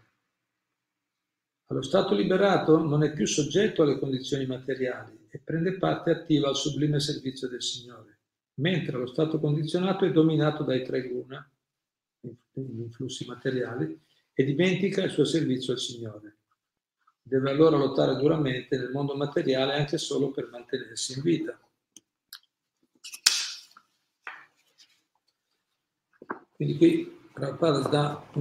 Allo 1.69 1.81
stato 1.81 2.13
liberato 2.13 2.77
non 2.77 3.03
è 3.03 3.11
più 3.13 3.25
soggetto 3.25 3.81
alle 3.81 3.97
condizioni 3.97 4.45
materiali 4.45 5.27
e 5.29 5.39
prende 5.39 5.77
parte 5.77 6.11
attiva 6.11 6.49
al 6.49 6.55
sublime 6.55 6.99
servizio 6.99 7.47
del 7.47 7.63
Signore 7.63 8.17
mentre 8.57 8.97
lo 8.97 9.07
stato 9.07 9.39
condizionato 9.39 10.05
è 10.05 10.11
dominato 10.11 10.63
dai 10.63 10.83
tre 10.83 11.07
guna, 11.07 11.49
gli 12.19 12.79
influssi 12.79 13.25
materiali, 13.25 13.99
e 14.33 14.43
dimentica 14.43 15.03
il 15.03 15.11
suo 15.11 15.25
servizio 15.25 15.73
al 15.73 15.79
Signore. 15.79 16.36
Deve 17.27 17.49
allora 17.49 17.75
lottare 17.75 18.15
duramente 18.15 18.77
nel 18.77 18.91
mondo 18.91 19.13
materiale 19.13 19.73
anche 19.73 19.97
solo 19.97 20.31
per 20.31 20.47
mantenersi 20.49 21.17
in 21.17 21.21
vita. 21.21 21.59
Quindi 26.53 26.77
qui 26.77 27.19
Prabhupada 27.33 27.87
dà, 27.89 28.31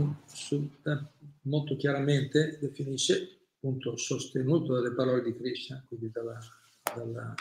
dà 0.82 1.12
molto 1.42 1.76
chiaramente, 1.76 2.58
definisce, 2.60 3.40
appunto 3.56 3.96
sostenuto 3.96 4.74
dalle 4.74 4.94
parole 4.94 5.22
di 5.22 5.36
Krishna, 5.36 5.84
quindi 5.88 6.10
dalla, 6.10 6.38
dalla 6.94 7.34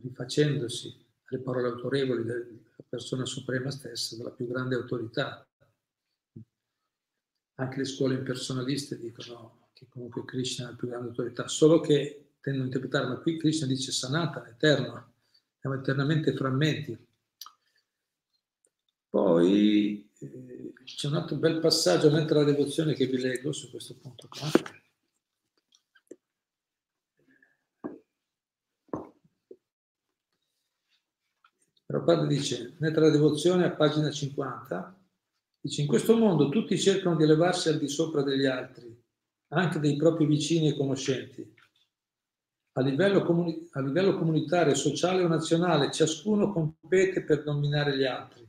rifacendosi 0.00 0.94
alle 1.24 1.40
parole 1.40 1.68
autorevoli 1.68 2.24
della 2.24 2.46
persona 2.88 3.24
suprema 3.24 3.70
stessa, 3.70 4.16
della 4.16 4.30
più 4.30 4.46
grande 4.46 4.74
autorità. 4.76 5.46
Anche 7.62 7.78
le 7.78 7.84
scuole 7.84 8.16
impersonaliste 8.16 8.98
dicono 8.98 9.68
che 9.72 9.86
comunque 9.88 10.24
Krishna 10.24 10.66
è 10.66 10.70
la 10.70 10.76
più 10.76 10.88
grande 10.88 11.10
autorità, 11.10 11.46
solo 11.46 11.78
che 11.78 12.32
tendono 12.40 12.64
a 12.64 12.66
interpretare, 12.66 13.06
ma 13.06 13.18
qui 13.18 13.38
Krishna 13.38 13.68
dice 13.68 13.92
sanata, 13.92 14.44
eterno, 14.48 15.12
siamo 15.60 15.76
eternamente 15.76 16.34
frammenti. 16.34 16.98
Poi 19.08 20.10
eh, 20.18 20.72
C'è 20.84 21.06
un 21.06 21.14
altro 21.14 21.36
bel 21.36 21.60
passaggio 21.60 22.10
mentre 22.10 22.38
la 22.38 22.44
devozione 22.44 22.94
che 22.94 23.06
vi 23.06 23.18
leggo 23.18 23.52
su 23.52 23.70
questo 23.70 23.94
punto 23.94 24.26
qua. 24.28 24.50
Prabhupada 31.86 32.26
dice, 32.26 32.74
nella 32.78 33.10
devozione 33.10 33.66
a 33.66 33.70
pagina 33.70 34.10
50, 34.10 35.01
dice, 35.62 35.80
in 35.80 35.86
questo 35.86 36.16
mondo 36.16 36.48
tutti 36.48 36.78
cercano 36.78 37.16
di 37.16 37.22
elevarsi 37.22 37.68
al 37.70 37.78
di 37.78 37.88
sopra 37.88 38.22
degli 38.22 38.44
altri, 38.44 38.94
anche 39.48 39.78
dei 39.78 39.96
propri 39.96 40.26
vicini 40.26 40.68
e 40.68 40.76
conoscenti. 40.76 41.54
A 42.72 42.80
livello, 42.80 43.22
comuni- 43.22 43.68
a 43.72 43.80
livello 43.80 44.16
comunitario, 44.18 44.74
sociale 44.74 45.22
o 45.22 45.28
nazionale, 45.28 45.90
ciascuno 45.90 46.52
compete 46.52 47.22
per 47.22 47.44
dominare 47.44 47.96
gli 47.96 48.04
altri. 48.04 48.46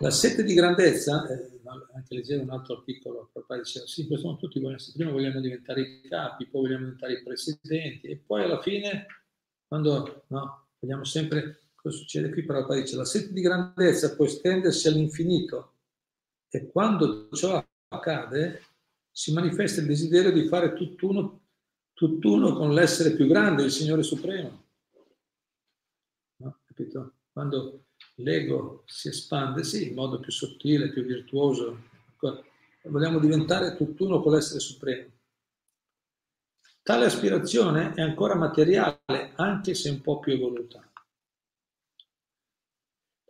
La 0.00 0.10
sete 0.10 0.44
di 0.44 0.54
grandezza, 0.54 1.26
eh, 1.26 1.60
anche 1.94 2.14
leggevo 2.14 2.42
un 2.44 2.50
altro 2.50 2.76
articolo, 2.76 3.30
papà 3.32 3.58
diceva, 3.58 3.86
sì, 3.86 4.06
questo 4.06 4.26
sono 4.26 4.38
tutti 4.38 4.60
vogliamo, 4.60 4.82
prima 4.94 5.10
vogliamo 5.10 5.40
diventare 5.40 5.80
i 5.80 6.08
capi, 6.08 6.46
poi 6.46 6.62
vogliamo 6.62 6.84
diventare 6.84 7.14
i 7.14 7.22
presidenti 7.22 8.06
e 8.06 8.16
poi 8.24 8.44
alla 8.44 8.62
fine, 8.62 9.06
quando 9.66 10.24
no, 10.28 10.68
Vediamo 10.80 11.04
sempre 11.04 11.67
cosa 11.80 11.96
succede 11.96 12.30
qui, 12.30 12.44
però 12.44 12.66
dice 12.74 12.96
la 12.96 13.04
sete 13.04 13.32
di 13.32 13.40
grandezza 13.40 14.14
può 14.14 14.24
estendersi 14.24 14.88
all'infinito 14.88 15.74
e 16.50 16.68
quando 16.68 17.28
ciò 17.30 17.64
accade 17.88 18.62
si 19.10 19.32
manifesta 19.32 19.80
il 19.80 19.86
desiderio 19.86 20.32
di 20.32 20.46
fare 20.48 20.74
tutt'uno, 20.74 21.40
tutt'uno 21.92 22.54
con 22.54 22.72
l'essere 22.72 23.14
più 23.14 23.26
grande, 23.26 23.64
il 23.64 23.70
Signore 23.70 24.02
Supremo. 24.02 24.64
No? 26.36 26.60
Capito? 26.66 27.14
Quando 27.32 27.86
l'ego 28.16 28.82
si 28.86 29.08
espande, 29.08 29.64
sì, 29.64 29.88
in 29.88 29.94
modo 29.94 30.20
più 30.20 30.32
sottile, 30.32 30.90
più 30.90 31.04
virtuoso, 31.04 31.86
vogliamo 32.84 33.18
diventare 33.18 33.76
tutt'uno 33.76 34.20
con 34.20 34.32
l'essere 34.32 34.60
supremo. 34.60 35.10
Tale 36.82 37.04
aspirazione 37.04 37.94
è 37.94 38.00
ancora 38.00 38.34
materiale, 38.34 39.32
anche 39.34 39.74
se 39.74 39.90
un 39.90 40.00
po' 40.00 40.20
più 40.20 40.32
evoluta. 40.32 40.87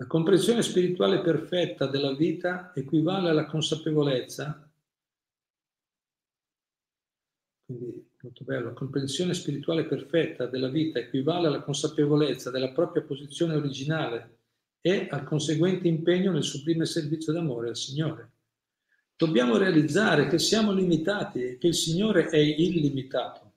La 0.01 0.07
comprensione 0.07 0.63
spirituale 0.63 1.21
perfetta 1.21 1.89
della 1.89 2.15
vita 2.15 2.73
equivale 2.73 3.31
alla 3.31 3.47
consapevolezza, 3.47 4.71
quindi 7.65 8.09
molto 8.21 8.45
bello, 8.45 8.73
comprensione 8.75 9.35
spirituale 9.35 9.87
perfetta 9.87 10.47
della 10.47 10.69
vita 10.69 11.01
equivale 11.01 11.49
alla 11.49 11.63
consapevolezza 11.63 12.53
della 12.53 12.71
propria 12.71 13.03
posizione 13.03 13.57
originale 13.57 14.39
e 14.81 15.09
al 15.11 15.25
conseguente 15.25 15.89
impegno 15.89 16.31
nel 16.31 16.45
sublime 16.45 16.87
servizio 16.87 17.33
d'amore 17.33 17.71
al 17.71 17.77
Signore. 17.77 18.31
Dobbiamo 19.17 19.57
realizzare 19.57 20.29
che 20.29 20.39
siamo 20.39 20.73
limitati 20.73 21.43
e 21.43 21.59
che 21.59 21.67
il 21.67 21.75
Signore 21.75 22.29
è 22.29 22.37
illimitato. 22.37 23.53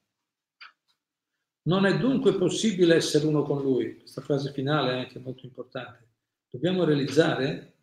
Non 1.66 1.86
è 1.86 2.00
dunque 2.00 2.34
possibile 2.34 2.96
essere 2.96 3.28
uno 3.28 3.44
con 3.44 3.62
Lui. 3.62 4.00
Questa 4.00 4.22
frase 4.22 4.52
finale 4.52 4.94
è 4.94 4.98
anche 4.98 5.20
molto 5.20 5.46
importante. 5.46 6.10
Dobbiamo 6.51 6.84
realizzare, 6.84 7.77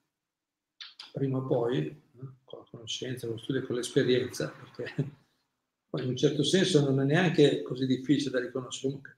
prima 1.12 1.38
o 1.38 1.46
poi, 1.46 2.02
con 2.44 2.58
la 2.58 2.66
conoscenza, 2.70 3.26
con 3.26 3.37
lo 3.37 3.42
studio 3.42 3.62
e 3.62 3.64
con 3.64 3.76
l'esperienza, 3.76 4.50
perché 4.50 4.94
poi 5.88 6.02
in 6.02 6.10
un 6.10 6.16
certo 6.16 6.44
senso 6.44 6.84
non 6.84 7.00
è 7.00 7.04
neanche 7.04 7.62
così 7.62 7.87
difficile 7.87 8.30
da 8.30 8.40
riconoscere. 8.40 8.88
Comunque, 8.88 9.16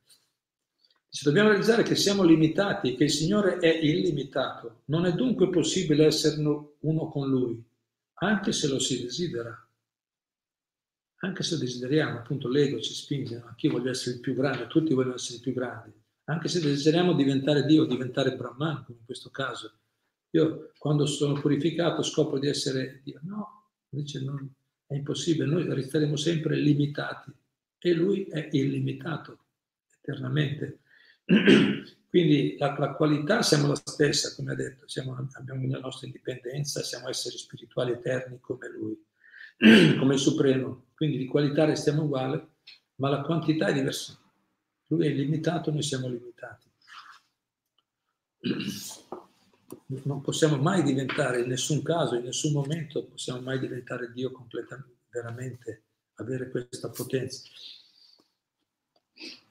dobbiamo 1.25 1.49
realizzare 1.49 1.83
che 1.83 1.97
siamo 1.97 2.23
limitati, 2.23 2.95
che 2.95 3.05
il 3.05 3.11
Signore 3.11 3.59
è 3.59 3.77
illimitato. 3.83 4.83
Non 4.87 5.05
è 5.05 5.13
dunque 5.13 5.51
possibile 5.51 6.07
essere 6.07 6.41
uno 6.41 7.09
con 7.09 7.29
Lui, 7.29 7.61
anche 8.21 8.53
se 8.53 8.69
lo 8.69 8.79
si 8.79 9.03
desidera 9.03 9.67
anche 11.23 11.43
se 11.43 11.59
desideriamo, 11.59 12.19
appunto 12.19 12.49
l'ego 12.49 12.81
ci 12.81 12.95
spinge, 12.95 13.43
anch'io 13.45 13.73
voglio 13.73 13.91
essere 13.91 14.17
il 14.17 14.21
più 14.21 14.35
grande, 14.35 14.67
tutti 14.69 14.95
vogliono 14.95 15.17
essere 15.17 15.39
i 15.39 15.41
più 15.41 15.53
grandi, 15.53 15.93
anche 16.31 16.49
se 16.49 16.61
desideriamo 16.61 17.15
diventare 17.15 17.65
Dio, 17.65 17.85
diventare 17.85 18.37
Brahman, 18.37 18.85
come 18.85 18.99
in 19.01 19.05
questo 19.05 19.31
caso. 19.31 19.73
Io 20.31 20.73
quando 20.79 21.07
sono 21.07 21.35
purificato 21.35 22.03
scopro 22.03 22.39
di 22.39 22.47
essere 22.47 23.01
Dio. 23.03 23.19
No, 23.25 23.71
invece 23.91 24.23
non, 24.23 24.49
è 24.87 24.95
impossibile, 24.95 25.47
noi 25.47 25.73
resteremo 25.73 26.17
sempre 26.17 26.57
limitati 26.57 27.33
e 27.79 27.93
lui 27.95 28.25
è 28.25 28.49
illimitato 28.53 29.39
eternamente. 30.01 30.81
Quindi 32.09 32.57
la, 32.59 32.77
la, 32.77 32.95
qualità 32.95 33.43
siamo 33.43 33.69
la 33.69 33.77
stessa, 33.77 34.35
come 34.35 34.53
ha 34.53 34.57
detto, 34.57 34.89
siamo, 34.89 35.17
abbiamo 35.33 35.65
la 35.69 35.79
nostra 35.79 36.07
indipendenza, 36.07 36.83
siamo 36.83 37.09
esseri 37.09 37.39
spirituali 37.39 37.93
eterni 37.93 38.41
come 38.41 38.69
lui, 38.69 39.01
come 39.99 40.17
Supremo. 40.17 40.87
Quindi 40.95 41.19
di 41.19 41.27
qualità 41.27 41.65
restiamo 41.65 42.03
uguali, 42.03 42.41
ma 42.97 43.11
la 43.11 43.21
quantità 43.21 43.67
è 43.69 43.73
diversa. 43.73 44.19
Lui 44.91 45.07
è 45.07 45.11
illimitato, 45.11 45.71
noi 45.71 45.83
siamo 45.83 46.09
limitati. 46.09 46.69
Non 49.87 50.21
possiamo 50.21 50.57
mai 50.57 50.83
diventare, 50.83 51.43
in 51.43 51.49
nessun 51.49 51.83
caso, 51.83 52.17
in 52.17 52.25
nessun 52.25 52.53
momento, 52.53 53.07
possiamo 53.07 53.41
mai 53.41 53.61
diventare 53.61 54.13
Dio 54.13 54.33
completamente, 54.33 55.07
veramente, 55.11 55.85
avere 56.15 56.51
questa 56.51 56.91
potenza. 56.91 57.49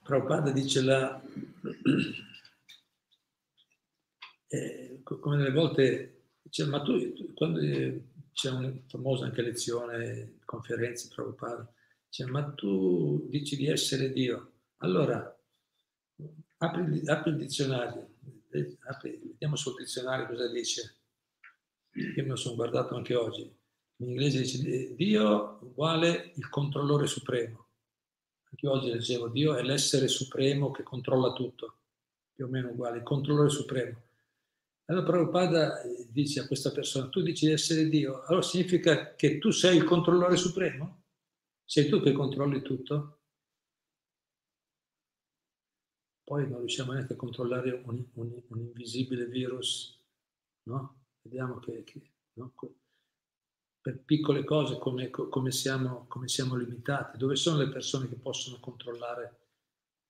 Prabhupada 0.04 0.52
dice 0.52 0.82
la... 0.82 1.22
Eh, 4.48 5.02
come 5.04 5.38
nelle 5.38 5.52
volte 5.52 6.24
dice, 6.42 6.66
ma 6.66 6.82
tu 6.82 7.14
quando 7.34 7.60
c'è 8.34 8.50
una 8.50 8.74
famosa 8.88 9.26
anche 9.26 9.42
lezione, 9.42 10.40
conferenze 10.44 11.08
Prabhupada, 11.14 11.72
dice, 12.10 12.26
ma 12.26 12.44
tu 12.52 13.26
dici 13.30 13.56
di 13.56 13.68
essere 13.68 14.12
Dio, 14.12 14.49
allora 14.80 15.38
apri, 16.58 17.08
apri 17.08 17.32
il 17.32 17.38
dizionario, 17.38 18.16
apri, 18.88 19.20
vediamo 19.24 19.56
sul 19.56 19.76
dizionario 19.78 20.28
cosa 20.28 20.50
dice, 20.52 20.98
io 21.94 22.24
me 22.24 22.30
lo 22.30 22.36
sono 22.36 22.56
guardato 22.56 22.96
anche 22.96 23.16
oggi, 23.16 23.42
in 23.98 24.10
inglese 24.10 24.42
dice 24.42 24.96
Dio 24.96 25.60
uguale 25.62 26.32
il 26.36 26.50
controllore 26.50 27.08
supremo, 27.08 27.68
anche 28.50 28.68
oggi 28.68 28.90
leggevo 28.90 29.28
Dio 29.28 29.56
è 29.56 29.64
l'essere 29.64 30.08
supremo 30.08 30.72
che 30.72 30.84
controlla 30.84 31.34
tutto, 31.34 31.78
più 32.34 32.46
o 32.46 32.50
meno 32.50 32.70
uguale, 32.70 32.98
il 32.98 33.04
controllore 33.04 33.50
supremo. 33.50 34.08
Allora 34.86 35.06
Prabhupada 35.06 35.82
eh, 35.84 36.08
dice 36.10 36.40
a 36.40 36.48
questa 36.48 36.72
persona, 36.72 37.10
tu 37.10 37.22
dici 37.22 37.46
di 37.46 37.52
essere 37.52 37.88
Dio, 37.90 38.24
allora 38.24 38.42
significa 38.42 39.14
che 39.14 39.38
tu 39.38 39.52
sei 39.52 39.78
il 39.78 39.84
controllore 39.84 40.36
supremo? 40.36 41.04
Sei 41.64 41.88
tu 41.88 42.02
che 42.02 42.12
controlli 42.12 42.64
tutto? 42.64 43.19
Poi 46.30 46.48
non 46.48 46.60
riusciamo 46.60 46.92
neanche 46.92 47.14
a 47.14 47.16
controllare 47.16 47.82
un, 47.86 48.06
un, 48.14 48.42
un 48.50 48.60
invisibile 48.60 49.26
virus, 49.26 50.00
no? 50.66 51.06
Vediamo 51.24 51.58
che, 51.58 51.84
che 51.84 52.00
no? 52.34 52.54
per 53.82 53.98
piccole 54.04 54.44
cose 54.44 54.78
come, 54.78 55.10
come, 55.10 55.50
siamo, 55.50 56.06
come 56.08 56.28
siamo 56.28 56.56
limitati. 56.56 57.18
Dove 57.18 57.36
sono 57.36 57.58
le 57.58 57.70
persone 57.70 58.08
che 58.08 58.14
possono 58.14 58.60
controllare, 58.60 59.40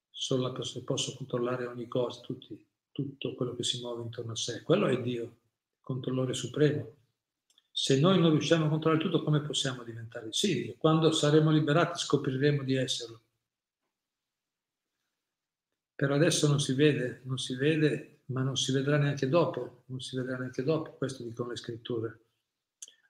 solo 0.09 0.41
la 0.41 0.51
persona 0.51 0.79
che 0.79 0.85
possono 0.91 1.15
controllare 1.15 1.65
ogni 1.65 1.87
cosa, 1.87 2.19
tutti 2.19 2.67
tutto 2.91 3.33
quello 3.33 3.55
che 3.55 3.63
si 3.63 3.79
muove 3.79 4.03
intorno 4.03 4.33
a 4.33 4.35
sé. 4.35 4.61
Quello 4.63 4.87
è 4.87 5.01
Dio, 5.01 5.23
il 5.23 5.31
controllore 5.79 6.33
supremo. 6.33 6.95
Se 7.71 7.97
noi 7.97 8.19
non 8.19 8.31
riusciamo 8.31 8.65
a 8.65 8.67
controllare 8.67 9.01
tutto, 9.01 9.23
come 9.23 9.39
possiamo 9.39 9.83
diventare 9.83 10.33
sì? 10.33 10.75
Quando 10.77 11.13
saremo 11.13 11.49
liberati 11.49 11.97
scopriremo 11.97 12.63
di 12.63 12.75
esserlo. 12.75 13.21
Però 15.99 16.15
adesso 16.15 16.47
non 16.47 16.61
si 16.61 16.73
vede, 16.73 17.21
non 17.25 17.37
si 17.37 17.55
vede, 17.55 18.21
ma 18.27 18.41
non 18.41 18.55
si 18.55 18.71
vedrà 18.71 18.97
neanche 18.97 19.27
dopo, 19.27 19.83
non 19.87 19.99
si 19.99 20.15
vedrà 20.15 20.37
neanche 20.37 20.63
dopo, 20.63 20.91
questo 20.91 21.23
dicono 21.23 21.49
le 21.49 21.57
scritture. 21.57 22.19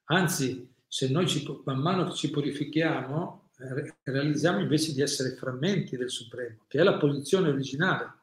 Anzi, 0.06 0.74
se 0.88 1.08
noi 1.08 1.28
ci, 1.28 1.46
man 1.64 1.78
mano 1.78 2.08
che 2.08 2.14
ci 2.14 2.30
purifichiamo, 2.30 3.50
eh, 3.58 3.94
realizziamo 4.02 4.58
invece 4.58 4.92
di 4.92 5.02
essere 5.02 5.36
frammenti 5.36 5.96
del 5.96 6.10
Supremo, 6.10 6.64
che 6.66 6.80
è 6.80 6.82
la 6.82 6.96
posizione 6.96 7.48
originale 7.48 8.18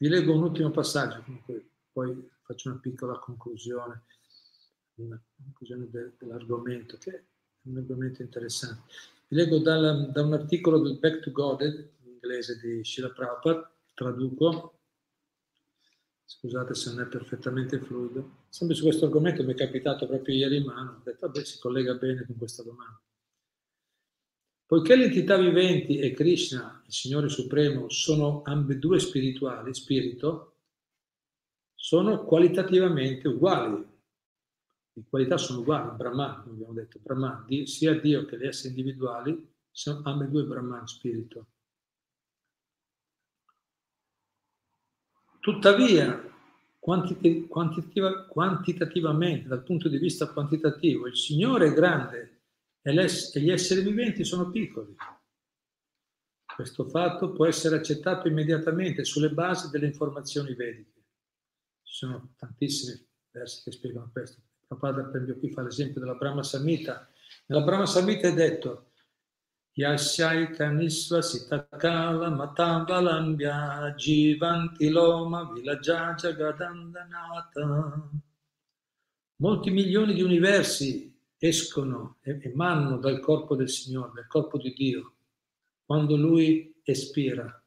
vi 0.00 0.08
leggo 0.08 0.34
un 0.34 0.42
ultimo 0.42 0.70
passaggio, 0.70 1.22
comunque 1.22 1.72
poi 1.92 2.28
faccio 2.42 2.70
una 2.70 2.78
piccola 2.78 3.18
conclusione, 3.18 4.04
una 4.94 5.22
conclusione 5.42 5.88
de, 5.90 6.12
dell'argomento, 6.18 6.96
che 6.96 7.10
è 7.10 7.22
un 7.62 7.76
argomento 7.76 8.22
interessante. 8.22 8.90
Vi 9.28 9.36
leggo 9.36 9.58
da 9.58 9.76
un 10.22 10.32
articolo 10.32 10.80
del 10.80 10.98
Back 10.98 11.20
to 11.20 11.30
God, 11.32 11.60
in 11.60 11.99
inglese 12.30 12.60
di 12.60 12.84
Sheila 12.84 13.10
Prabhupada, 13.10 13.74
traduco, 13.92 14.78
scusate 16.24 16.74
se 16.74 16.90
non 16.90 17.00
è 17.00 17.08
perfettamente 17.08 17.80
fluido. 17.80 18.44
Sempre 18.48 18.76
su 18.76 18.84
questo 18.84 19.06
argomento 19.06 19.42
mi 19.42 19.52
è 19.52 19.56
capitato 19.56 20.06
proprio 20.06 20.36
ieri 20.36 20.58
in 20.58 20.64
mano, 20.64 20.92
ho 20.92 21.00
detto, 21.02 21.26
vabbè, 21.26 21.44
si 21.44 21.58
collega 21.58 21.94
bene 21.94 22.24
con 22.24 22.36
questa 22.36 22.62
domanda. 22.62 23.00
Poiché 24.64 24.94
le 24.94 25.06
entità 25.06 25.36
viventi 25.36 25.98
e 25.98 26.12
Krishna, 26.12 26.80
il 26.86 26.92
Signore 26.92 27.28
Supremo, 27.28 27.88
sono 27.88 28.42
ambedue 28.44 29.00
spirituali, 29.00 29.74
spirito, 29.74 30.58
sono 31.74 32.24
qualitativamente 32.24 33.26
uguali. 33.26 33.88
le 34.92 35.04
qualità 35.08 35.36
sono 35.36 35.60
uguali, 35.60 35.96
Brahman, 35.96 36.44
abbiamo 36.46 36.72
detto, 36.72 37.00
Brahman, 37.02 37.46
sia 37.66 37.98
Dio 37.98 38.24
che 38.26 38.36
le 38.36 38.48
esseri 38.48 38.68
individuali, 38.68 39.48
sono 39.72 40.02
ambedue 40.04 40.44
Brahman, 40.44 40.86
spirito. 40.86 41.46
Tuttavia, 45.40 46.22
quantitativa, 46.78 48.26
quantitativamente, 48.26 49.48
dal 49.48 49.62
punto 49.62 49.88
di 49.88 49.96
vista 49.96 50.28
quantitativo, 50.28 51.06
il 51.06 51.16
Signore 51.16 51.68
è 51.68 51.72
grande 51.72 52.40
e, 52.82 52.92
e 52.92 53.40
gli 53.40 53.50
esseri 53.50 53.80
viventi 53.80 54.22
sono 54.22 54.50
piccoli. 54.50 54.94
Questo 56.54 56.84
fatto 56.84 57.32
può 57.32 57.46
essere 57.46 57.76
accettato 57.76 58.28
immediatamente 58.28 59.04
sulle 59.04 59.30
basi 59.30 59.70
delle 59.70 59.86
informazioni 59.86 60.54
vediche. 60.54 61.04
Ci 61.84 61.94
sono 61.94 62.34
tantissimi 62.36 63.02
versi 63.30 63.62
che 63.62 63.72
spiegano 63.72 64.10
questo. 64.12 64.42
Prabhupada, 64.66 65.04
per 65.04 65.22
esempio, 65.22 65.38
qui 65.38 65.50
fa 65.52 65.62
l'esempio 65.62 66.00
della 66.00 66.16
Brahma 66.16 66.42
Samhita. 66.42 67.08
Nella 67.46 67.64
Brahma 67.64 67.86
Samhita 67.86 68.28
è 68.28 68.34
detto 68.34 68.89
Jivanti 73.94 74.90
loma 74.90 75.52
vilajaja 75.52 76.32
gadandanata. 76.32 78.10
Molti 79.36 79.70
milioni 79.70 80.12
di 80.12 80.22
universi 80.22 81.16
escono, 81.38 82.18
emanano 82.22 82.98
dal 82.98 83.20
corpo 83.20 83.54
del 83.54 83.68
Signore, 83.68 84.10
dal 84.14 84.26
corpo 84.26 84.58
di 84.58 84.72
Dio, 84.72 85.14
quando 85.86 86.16
lui 86.16 86.80
espira. 86.82 87.64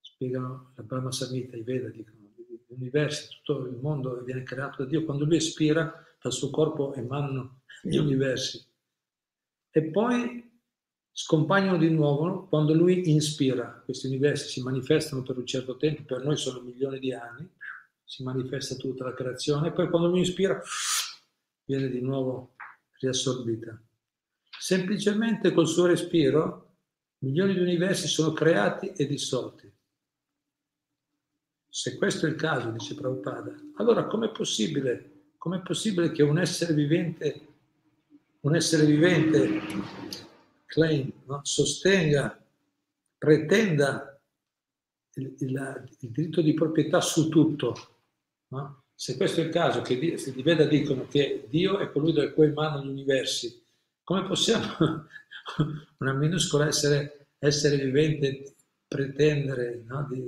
Spiegano 0.00 0.72
la 0.76 0.82
Brahma 0.82 1.10
Samhita, 1.10 1.56
i 1.56 1.62
Veda 1.62 1.88
dicono, 1.88 2.16
gli 2.36 2.74
universi, 2.74 3.40
tutto 3.42 3.66
il 3.66 3.78
mondo 3.78 4.22
viene 4.22 4.42
creato 4.42 4.82
da 4.82 4.88
Dio, 4.88 5.04
quando 5.04 5.24
lui 5.24 5.36
espira 5.36 5.92
dal 6.20 6.32
suo 6.32 6.50
corpo 6.50 6.94
emanano 6.94 7.62
gli 7.82 7.96
universi. 7.96 8.64
E 9.70 9.82
poi 9.90 10.47
scompaiono 11.20 11.76
di 11.78 11.90
nuovo 11.90 12.46
quando 12.46 12.72
lui 12.72 13.10
inspira. 13.10 13.82
Questi 13.84 14.06
universi 14.06 14.46
si 14.46 14.62
manifestano 14.62 15.24
per 15.24 15.36
un 15.36 15.46
certo 15.46 15.76
tempo, 15.76 16.04
per 16.04 16.22
noi 16.22 16.36
sono 16.36 16.60
milioni 16.60 17.00
di 17.00 17.12
anni, 17.12 17.50
si 18.04 18.22
manifesta 18.22 18.76
tutta 18.76 19.02
la 19.02 19.14
creazione, 19.14 19.66
e 19.66 19.72
poi 19.72 19.88
quando 19.90 20.06
lui 20.06 20.20
inspira 20.20 20.62
viene 21.64 21.88
di 21.88 22.00
nuovo 22.00 22.54
riassorbita. 23.00 23.82
Semplicemente 24.60 25.52
col 25.52 25.66
suo 25.66 25.86
respiro 25.86 26.66
Milioni 27.20 27.52
di 27.52 27.58
universi 27.58 28.06
sono 28.06 28.32
creati 28.32 28.92
e 28.92 29.04
dissolti. 29.04 29.68
Se 31.68 31.96
questo 31.96 32.26
è 32.26 32.28
il 32.28 32.36
caso, 32.36 32.70
dice 32.70 32.94
Prabhupada, 32.94 33.56
allora 33.78 34.06
com'è 34.06 34.30
possibile, 34.30 35.32
com'è 35.36 35.60
possibile 35.62 36.12
che 36.12 36.22
un 36.22 36.38
essere 36.38 36.74
vivente, 36.74 37.46
un 38.42 38.54
essere 38.54 38.84
vivente 38.86 39.60
claim, 40.68 41.10
no? 41.24 41.40
sostenga, 41.42 42.38
pretenda 43.16 44.20
il, 45.14 45.34
il, 45.38 45.88
il, 46.00 46.10
diritto 46.10 46.42
di 46.42 46.54
proprietà 46.54 47.00
su 47.00 47.28
tutto? 47.28 47.74
No? 48.48 48.84
Se 48.94 49.16
questo 49.16 49.40
è 49.40 49.44
il 49.44 49.50
caso, 49.50 49.80
che 49.80 50.18
se 50.18 50.32
di 50.32 50.42
Veda 50.42 50.64
dicono 50.64 51.06
che 51.08 51.46
Dio 51.48 51.78
è 51.78 51.90
colui 51.90 52.12
da 52.12 52.30
cui 52.32 52.46
emanano 52.46 52.84
gli 52.84 52.90
universi, 52.90 53.62
come 54.02 54.26
possiamo 54.26 54.66
una 55.98 56.12
minuscola 56.12 56.66
essere, 56.66 57.28
essere 57.38 57.76
vivente 57.76 58.54
pretendere 58.86 59.82
no, 59.86 60.06
di, 60.10 60.20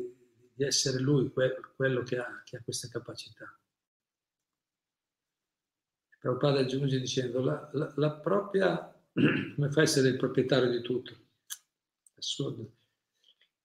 di, 0.55 0.65
essere 0.65 1.01
lui 1.01 1.31
quello 1.31 2.03
che 2.03 2.19
ha, 2.19 2.43
che 2.45 2.59
ha 2.59 2.63
questa 2.63 2.89
capacità. 2.89 3.53
Prabhupada 6.21 6.61
aggiunge 6.61 7.01
dicendo 7.01 7.41
la, 7.41 7.71
la, 7.73 7.93
la, 7.97 8.13
propria, 8.13 8.95
come 9.13 9.71
fa 9.71 9.81
a 9.81 9.83
essere 9.83 10.09
il 10.09 10.17
proprietario 10.17 10.71
di 10.71 10.81
tutto? 10.83 11.17
Assurdo. 12.17 12.73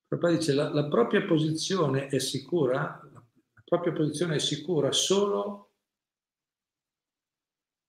Prabhupada 0.07 0.37
dice 0.37 0.53
la, 0.53 0.73
la 0.73 0.87
propria 0.87 1.25
posizione 1.25 2.07
è 2.07 2.19
sicura, 2.19 2.99
la 3.11 3.61
propria 3.63 3.93
posizione 3.93 4.35
è 4.35 4.39
sicura 4.39 4.91
solo 4.91 5.73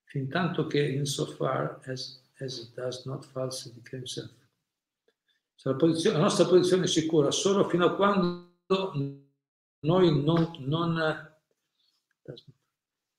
fin 0.05 0.29
tanto 0.29 0.67
che 0.67 0.87
insofar 0.87 1.81
as 1.85 2.25
as 2.41 2.59
it 2.59 2.75
does 2.75 3.05
not 3.05 3.25
falsify 3.25 3.81
himself. 3.91 4.31
Cioè 5.57 5.73
la, 5.73 6.13
la, 6.13 6.19
nostra 6.19 6.45
posizione 6.45 6.85
è 6.85 6.87
sicura 6.87 7.31
solo 7.31 7.69
fino 7.69 7.87
a 7.87 7.95
quando 7.95 8.53
noi 9.81 10.23
non, 10.23 10.55
non, 10.59 11.31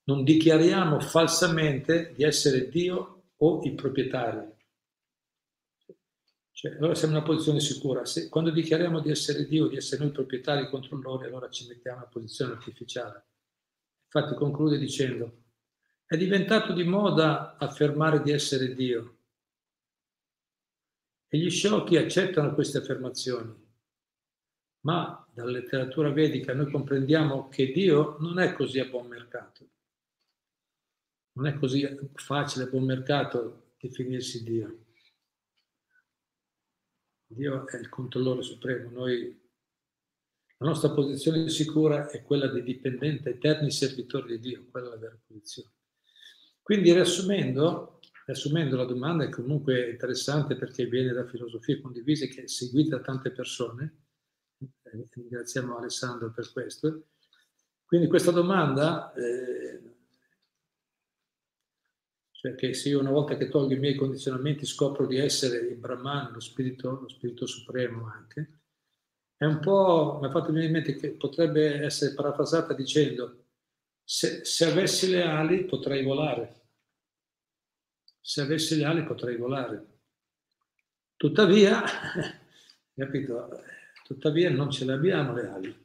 non 0.03 0.23
dichiariamo 0.23 0.99
falsamente 0.99 2.13
di 2.15 2.23
essere 2.23 2.69
Dio 2.69 3.16
o 3.37 3.61
i 3.63 3.73
proprietari. 3.73 4.55
Cioè, 6.51 6.75
allora 6.75 6.95
siamo 6.95 7.13
in 7.13 7.19
una 7.19 7.27
posizione 7.27 7.59
sicura. 7.59 8.03
Se, 8.05 8.29
quando 8.29 8.49
dichiariamo 8.49 8.99
di 8.99 9.11
essere 9.11 9.45
Dio, 9.45 9.67
di 9.67 9.75
essere 9.75 10.03
noi 10.03 10.11
proprietari 10.11 10.63
e 10.63 10.69
controllori, 10.69 11.25
allora 11.25 11.49
ci 11.49 11.67
mettiamo 11.67 11.97
in 11.97 12.03
una 12.03 12.11
posizione 12.11 12.53
artificiale. 12.53 13.25
Infatti 14.05 14.35
conclude 14.35 14.79
dicendo, 14.79 15.43
è 16.05 16.17
diventato 16.17 16.73
di 16.73 16.83
moda 16.83 17.57
affermare 17.57 18.23
di 18.23 18.31
essere 18.31 18.73
Dio. 18.73 19.17
E 21.27 21.37
gli 21.37 21.49
sciocchi 21.49 21.97
accettano 21.97 22.55
queste 22.55 22.79
affermazioni. 22.79 23.53
Ma 24.85 25.27
dalla 25.31 25.51
letteratura 25.51 26.09
vedica 26.09 26.55
noi 26.55 26.71
comprendiamo 26.71 27.49
che 27.49 27.71
Dio 27.71 28.17
non 28.19 28.39
è 28.39 28.53
così 28.53 28.79
a 28.79 28.85
buon 28.85 29.07
mercato. 29.07 29.67
Non 31.37 31.45
è 31.45 31.53
così 31.53 31.87
facile 32.15 32.63
a 32.63 32.67
buon 32.67 32.85
mercato 32.85 33.73
definirsi 33.79 34.41
Dio. 34.41 34.85
Dio 37.27 37.67
è 37.67 37.77
il 37.77 37.89
controllore 37.89 38.41
supremo. 38.41 38.89
Noi, 38.89 39.39
la 40.57 40.65
nostra 40.65 40.89
posizione 40.89 41.47
sicura 41.49 42.09
è 42.09 42.23
quella 42.23 42.47
di 42.47 42.63
dipendente, 42.63 43.29
eterni 43.29 43.69
servitori 43.69 44.39
di 44.39 44.49
Dio. 44.49 44.65
Quella 44.71 44.87
è 44.87 44.89
la 44.89 44.97
vera 44.97 45.19
posizione. 45.27 45.69
Quindi 46.59 46.91
riassumendo, 46.91 47.99
riassumendo 48.25 48.75
la 48.75 48.85
domanda 48.85 49.23
è 49.23 49.29
comunque 49.29 49.91
interessante 49.91 50.55
perché 50.55 50.87
viene 50.87 51.13
da 51.13 51.27
filosofie 51.27 51.79
condivise 51.79 52.27
che 52.29 52.45
è 52.45 52.47
seguita 52.47 52.97
da 52.97 53.03
tante 53.03 53.29
persone, 53.29 54.05
eh, 54.57 55.07
ringraziamo 55.11 55.77
Alessandro 55.77 56.31
per 56.31 56.51
questo. 56.51 57.09
Quindi 57.85 58.07
questa 58.07 58.31
domanda, 58.31 59.13
eh, 59.13 59.86
cioè 62.39 62.55
che 62.55 62.73
se 62.73 62.89
io 62.89 62.99
una 62.99 63.11
volta 63.11 63.35
che 63.37 63.49
tolgo 63.49 63.73
i 63.73 63.79
miei 63.79 63.95
condizionamenti 63.95 64.65
scopro 64.65 65.05
di 65.05 65.17
essere 65.17 65.57
il 65.57 65.75
Brahman, 65.75 66.31
lo 66.31 66.39
spirito, 66.39 66.99
lo 67.01 67.09
spirito 67.09 67.45
supremo 67.45 68.07
anche, 68.07 68.59
è 69.35 69.45
un 69.45 69.59
po', 69.59 70.17
mi 70.21 70.27
ha 70.27 70.31
fatto 70.31 70.47
venire 70.47 70.65
in 70.65 70.71
mente 70.71 70.95
che 70.95 71.11
potrebbe 71.11 71.81
essere 71.83 72.13
parafrasata 72.13 72.73
dicendo 72.73 73.45
se, 74.03 74.43
se 74.45 74.65
avessi 74.65 75.09
le 75.09 75.23
ali 75.23 75.65
potrei 75.65 76.03
volare 76.03 76.57
se 78.27 78.41
avessi 78.41 78.75
le 78.75 78.83
ali 78.83 79.05
potrei 79.05 79.37
volare. 79.37 79.99
Tuttavia, 81.15 81.81
capito? 82.93 83.63
Tuttavia 84.03 84.49
non 84.49 84.69
ce 84.69 84.83
le 84.83 84.91
abbiamo 84.91 85.31
le 85.31 85.47
ali. 85.47 85.83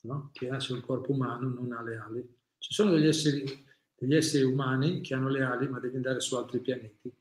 No? 0.00 0.30
Chi 0.32 0.48
ha 0.48 0.58
sul 0.58 0.80
corpo 0.80 1.12
umano 1.12 1.48
non 1.48 1.70
ha 1.70 1.82
le 1.82 1.96
ali. 1.96 2.36
Ci 2.58 2.74
sono 2.74 2.90
degli 2.90 3.06
esseri, 3.06 3.64
degli 3.98 4.14
esseri 4.14 4.44
umani 4.44 5.00
che 5.00 5.14
hanno 5.14 5.28
le 5.28 5.42
ali, 5.42 5.68
ma 5.68 5.80
devono 5.80 5.98
andare 5.98 6.20
su 6.20 6.36
altri 6.36 6.60
pianeti. 6.60 7.12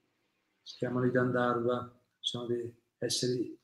Si 0.62 0.76
chiamano 0.78 1.06
i 1.06 1.12
Gandharva, 1.12 2.00
sono 2.20 2.46
dei 2.46 2.74
esseri 2.98 3.58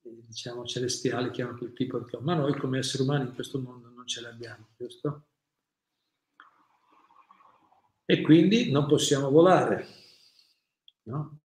diciamo 0.00 0.64
celestiali 0.64 1.30
che 1.30 1.42
hanno 1.42 1.58
quel 1.58 1.72
tipo 1.72 1.98
di 1.98 2.10
cose. 2.10 2.24
Ma 2.24 2.34
noi 2.34 2.56
come 2.58 2.78
esseri 2.78 3.02
umani 3.02 3.24
in 3.24 3.34
questo 3.34 3.60
mondo 3.60 3.88
non 3.88 4.06
ce 4.06 4.20
le 4.20 4.28
abbiamo, 4.28 4.68
giusto? 4.76 5.26
E 8.04 8.20
quindi 8.22 8.70
non 8.70 8.86
possiamo 8.86 9.30
volare 9.30 10.04
no? 11.06 11.40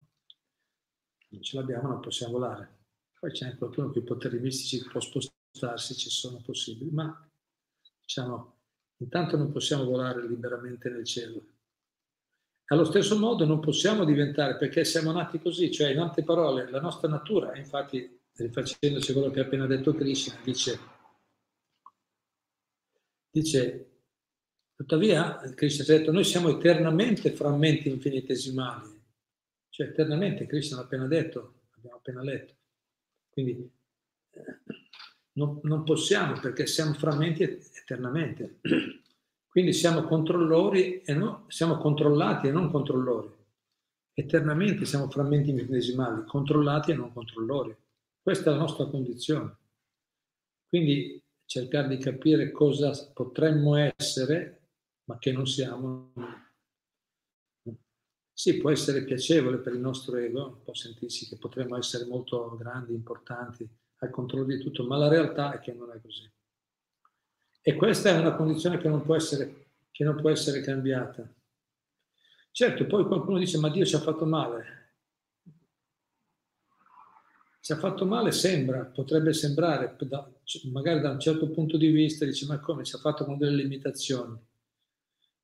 Non 1.29 1.41
ce 1.41 1.55
l'abbiamo, 1.57 1.89
non 1.89 1.99
possiamo 1.99 2.33
volare. 2.33 2.77
Poi 3.19 3.31
c'è 3.31 3.55
qualcuno 3.57 3.91
che 3.91 3.99
i 3.99 4.03
poteri 4.03 4.39
mistici 4.39 4.83
può 4.87 4.99
spostarsi, 4.99 5.95
ci 5.95 6.09
sono 6.09 6.41
possibili, 6.41 6.89
ma 6.91 7.29
diciamo, 8.01 8.58
intanto 8.99 9.37
non 9.37 9.51
possiamo 9.51 9.85
volare 9.85 10.25
liberamente 10.27 10.89
nel 10.89 11.05
cielo. 11.05 11.41
Allo 12.71 12.85
stesso 12.85 13.17
modo 13.17 13.45
non 13.45 13.59
possiamo 13.59 14.05
diventare, 14.05 14.57
perché 14.57 14.85
siamo 14.85 15.11
nati 15.11 15.39
così, 15.39 15.71
cioè 15.71 15.89
in 15.89 15.99
altre 15.99 16.23
parole, 16.23 16.69
la 16.69 16.79
nostra 16.79 17.09
natura, 17.09 17.55
infatti 17.57 18.17
rifacendoci 18.33 19.11
quello 19.11 19.31
che 19.31 19.39
ha 19.39 19.43
appena 19.43 19.65
detto 19.65 19.93
Krishna, 19.93 20.39
dice, 20.43 20.79
dice 23.31 23.85
tuttavia, 24.75 25.37
Krishna 25.55 25.83
ha 25.83 25.97
detto, 25.97 26.11
noi 26.11 26.23
siamo 26.23 26.49
eternamente 26.49 27.31
frammenti 27.31 27.89
infinitesimali, 27.89 29.01
cioè 29.69 29.87
eternamente, 29.87 30.45
Krishna 30.45 30.77
l'ha 30.77 30.83
appena 30.83 31.07
detto, 31.07 31.61
abbiamo 31.71 31.97
appena 31.97 32.21
letto. 32.21 32.53
Quindi 33.29 33.71
non, 35.33 35.59
non, 35.63 35.83
possiamo 35.83 36.39
perché 36.39 36.65
siamo 36.65 36.93
frammenti 36.93 37.43
eternamente. 37.43 38.59
Quindi 39.49 39.73
siamo 39.73 40.03
controllori 40.03 41.01
e 41.01 41.13
no, 41.13 41.45
siamo 41.47 41.77
controllati 41.77 42.47
e 42.47 42.51
non 42.51 42.69
controllori. 42.69 43.29
Eternamente 44.13 44.85
siamo 44.85 45.09
frammenti 45.09 45.49
infinitesimali, 45.49 46.25
controllati 46.25 46.91
e 46.91 46.95
non 46.95 47.13
controllori. 47.13 47.75
Questa 48.21 48.49
è 48.49 48.53
la 48.53 48.59
nostra 48.59 48.85
condizione. 48.85 49.57
Quindi 50.67 51.21
cercare 51.45 51.87
di 51.87 51.97
capire 51.97 52.51
cosa 52.51 53.11
potremmo 53.11 53.75
essere, 53.75 54.67
ma 55.05 55.17
che 55.17 55.31
non 55.31 55.47
siamo. 55.47 56.13
Sì, 58.31 58.57
può 58.57 58.69
essere 58.69 59.03
piacevole 59.03 59.57
per 59.57 59.73
il 59.73 59.79
nostro 59.79 60.15
ego, 60.15 60.61
può 60.63 60.73
sentirsi 60.73 61.27
che 61.27 61.37
potremmo 61.37 61.75
essere 61.75 62.05
molto 62.05 62.55
grandi, 62.55 62.93
importanti, 62.93 63.67
al 63.99 64.09
controllo 64.09 64.45
di 64.45 64.59
tutto, 64.59 64.83
ma 64.85 64.97
la 64.97 65.07
realtà 65.07 65.53
è 65.53 65.59
che 65.59 65.73
non 65.73 65.91
è 65.91 65.99
così. 66.01 66.29
E 67.61 67.75
questa 67.75 68.09
è 68.09 68.17
una 68.17 68.35
condizione 68.35 68.77
che 68.77 68.87
non 68.87 69.03
può 69.03 69.15
essere, 69.15 69.67
non 69.97 70.15
può 70.15 70.29
essere 70.29 70.61
cambiata. 70.61 71.27
Certo, 72.51 72.85
poi 72.85 73.05
qualcuno 73.05 73.37
dice, 73.37 73.57
ma 73.57 73.69
Dio 73.69 73.85
ci 73.85 73.95
ha 73.95 73.99
fatto 73.99 74.25
male. 74.25 74.77
Ci 77.59 77.73
ha 77.73 77.77
fatto 77.77 78.05
male, 78.05 78.31
sembra, 78.31 78.85
potrebbe 78.85 79.33
sembrare, 79.33 79.95
magari 80.71 81.01
da 81.01 81.11
un 81.11 81.19
certo 81.19 81.49
punto 81.49 81.77
di 81.77 81.87
vista, 81.87 82.25
dice, 82.25 82.45
ma 82.45 82.59
come 82.59 82.83
ci 82.85 82.95
ha 82.95 82.99
fatto 82.99 83.25
con 83.25 83.37
delle 83.37 83.61
limitazioni? 83.61 84.37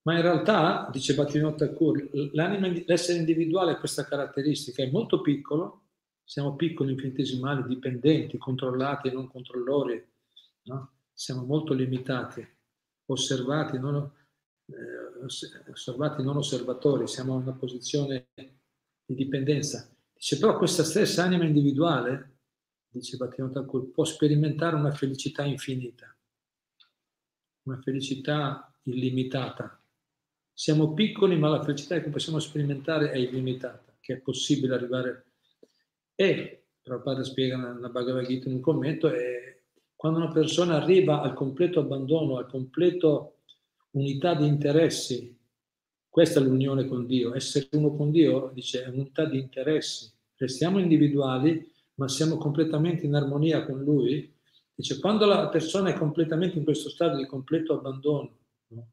Ma 0.03 0.15
in 0.15 0.21
realtà, 0.21 0.89
dice 0.91 1.15
Battinot 1.15 1.57
Thakur, 1.57 2.09
l'essere 2.85 3.19
individuale 3.19 3.73
ha 3.73 3.77
questa 3.79 4.05
caratteristica, 4.05 4.83
è 4.83 4.89
molto 4.89 5.21
piccolo, 5.21 5.84
siamo 6.25 6.55
piccoli, 6.55 6.91
infinitesimali, 6.91 7.63
dipendenti, 7.67 8.37
controllati 8.37 9.07
e 9.07 9.11
non 9.11 9.29
controllori, 9.29 10.03
no? 10.63 10.91
siamo 11.13 11.45
molto 11.45 11.73
limitati, 11.73 12.45
osservati, 13.05 13.77
non, 13.77 14.11
eh, 14.65 15.69
osservati, 15.71 16.23
non 16.23 16.37
osservatori, 16.37 17.07
siamo 17.07 17.35
in 17.35 17.43
una 17.43 17.53
posizione 17.53 18.29
di 19.05 19.15
dipendenza. 19.15 19.89
Dice 20.13 20.39
però 20.39 20.57
questa 20.57 20.83
stessa 20.83 21.23
anima 21.23 21.45
individuale, 21.45 22.39
dice 22.89 23.17
Battino 23.17 23.51
Thakur, 23.51 23.91
può 23.91 24.03
sperimentare 24.03 24.75
una 24.75 24.91
felicità 24.91 25.43
infinita, 25.43 26.13
una 27.63 27.79
felicità 27.81 28.73
illimitata. 28.83 29.79
Siamo 30.51 30.93
piccoli, 30.93 31.37
ma 31.37 31.49
la 31.49 31.61
felicità 31.61 31.99
che 31.99 32.09
possiamo 32.09 32.39
sperimentare 32.39 33.11
è 33.11 33.17
illimitata, 33.17 33.95
che 33.99 34.13
è 34.13 34.17
possibile 34.17 34.73
arrivare. 34.73 35.25
E, 36.15 36.63
Prabhupada 36.81 37.23
spiega 37.23 37.57
nella 37.57 37.89
Bhagavad 37.89 38.25
Gita 38.25 38.47
in 38.47 38.55
un 38.55 38.61
commento, 38.61 39.07
è 39.09 39.59
quando 39.95 40.19
una 40.19 40.31
persona 40.31 40.75
arriva 40.75 41.21
al 41.21 41.33
completo 41.33 41.81
abbandono, 41.81 42.37
al 42.37 42.47
completo 42.47 43.39
unità 43.91 44.33
di 44.35 44.45
interessi, 44.45 45.35
questa 46.07 46.39
è 46.39 46.43
l'unione 46.43 46.87
con 46.87 47.05
Dio. 47.05 47.33
Essere 47.35 47.67
uno 47.71 47.93
con 47.93 48.11
Dio, 48.11 48.51
dice, 48.53 48.83
è 48.83 48.87
unità 48.87 49.25
di 49.25 49.37
interessi. 49.37 50.09
Restiamo 50.37 50.79
individuali, 50.79 51.69
ma 51.95 52.07
siamo 52.07 52.37
completamente 52.37 53.05
in 53.05 53.15
armonia 53.15 53.65
con 53.65 53.83
Lui. 53.83 54.33
Dice, 54.73 54.99
quando 54.99 55.25
la 55.25 55.49
persona 55.49 55.89
è 55.89 55.97
completamente 55.97 56.57
in 56.57 56.63
questo 56.63 56.89
stato 56.89 57.17
di 57.17 57.25
completo 57.25 57.73
abbandono, 57.73 58.37
no? 58.67 58.87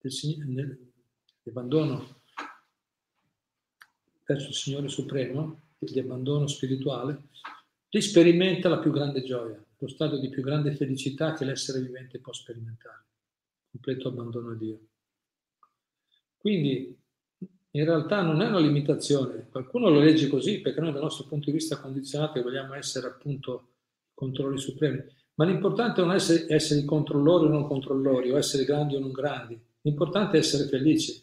del, 0.00 0.90
abbandono 1.46 2.20
verso 4.26 4.48
il 4.48 4.54
Signore 4.54 4.88
Supremo, 4.88 5.60
di 5.78 5.98
abbandono 5.98 6.46
spirituale, 6.46 7.28
sperimenta 7.96 8.68
la 8.68 8.78
più 8.78 8.90
grande 8.90 9.22
gioia 9.22 9.66
lo 9.78 9.88
stato 9.88 10.18
di 10.18 10.28
più 10.28 10.42
grande 10.42 10.74
felicità 10.74 11.34
che 11.34 11.44
l'essere 11.44 11.80
vivente 11.80 12.18
può 12.18 12.32
sperimentare, 12.32 13.04
completo 13.70 14.08
abbandono 14.08 14.50
a 14.50 14.54
Dio. 14.54 14.80
Quindi 16.36 16.98
in 17.70 17.84
realtà 17.84 18.22
non 18.22 18.40
è 18.40 18.48
una 18.48 18.58
limitazione, 18.58 19.48
qualcuno 19.50 19.90
lo 19.90 20.00
legge 20.00 20.28
così 20.28 20.60
perché 20.60 20.80
noi 20.80 20.92
dal 20.92 21.02
nostro 21.02 21.26
punto 21.26 21.46
di 21.46 21.56
vista 21.56 21.78
condizionato 21.78 22.40
vogliamo 22.42 22.74
essere 22.74 23.06
appunto 23.06 23.72
controlli 24.14 24.58
supremi, 24.58 25.02
ma 25.34 25.44
l'importante 25.44 26.00
non 26.00 26.12
è 26.12 26.14
essere, 26.14 26.46
essere 26.48 26.84
controllori 26.84 27.46
o 27.46 27.50
non 27.50 27.66
controllori, 27.66 28.30
o 28.30 28.38
essere 28.38 28.64
grandi 28.64 28.96
o 28.96 29.00
non 29.00 29.12
grandi, 29.12 29.60
l'importante 29.82 30.36
è 30.36 30.40
essere 30.40 30.68
felici. 30.68 31.22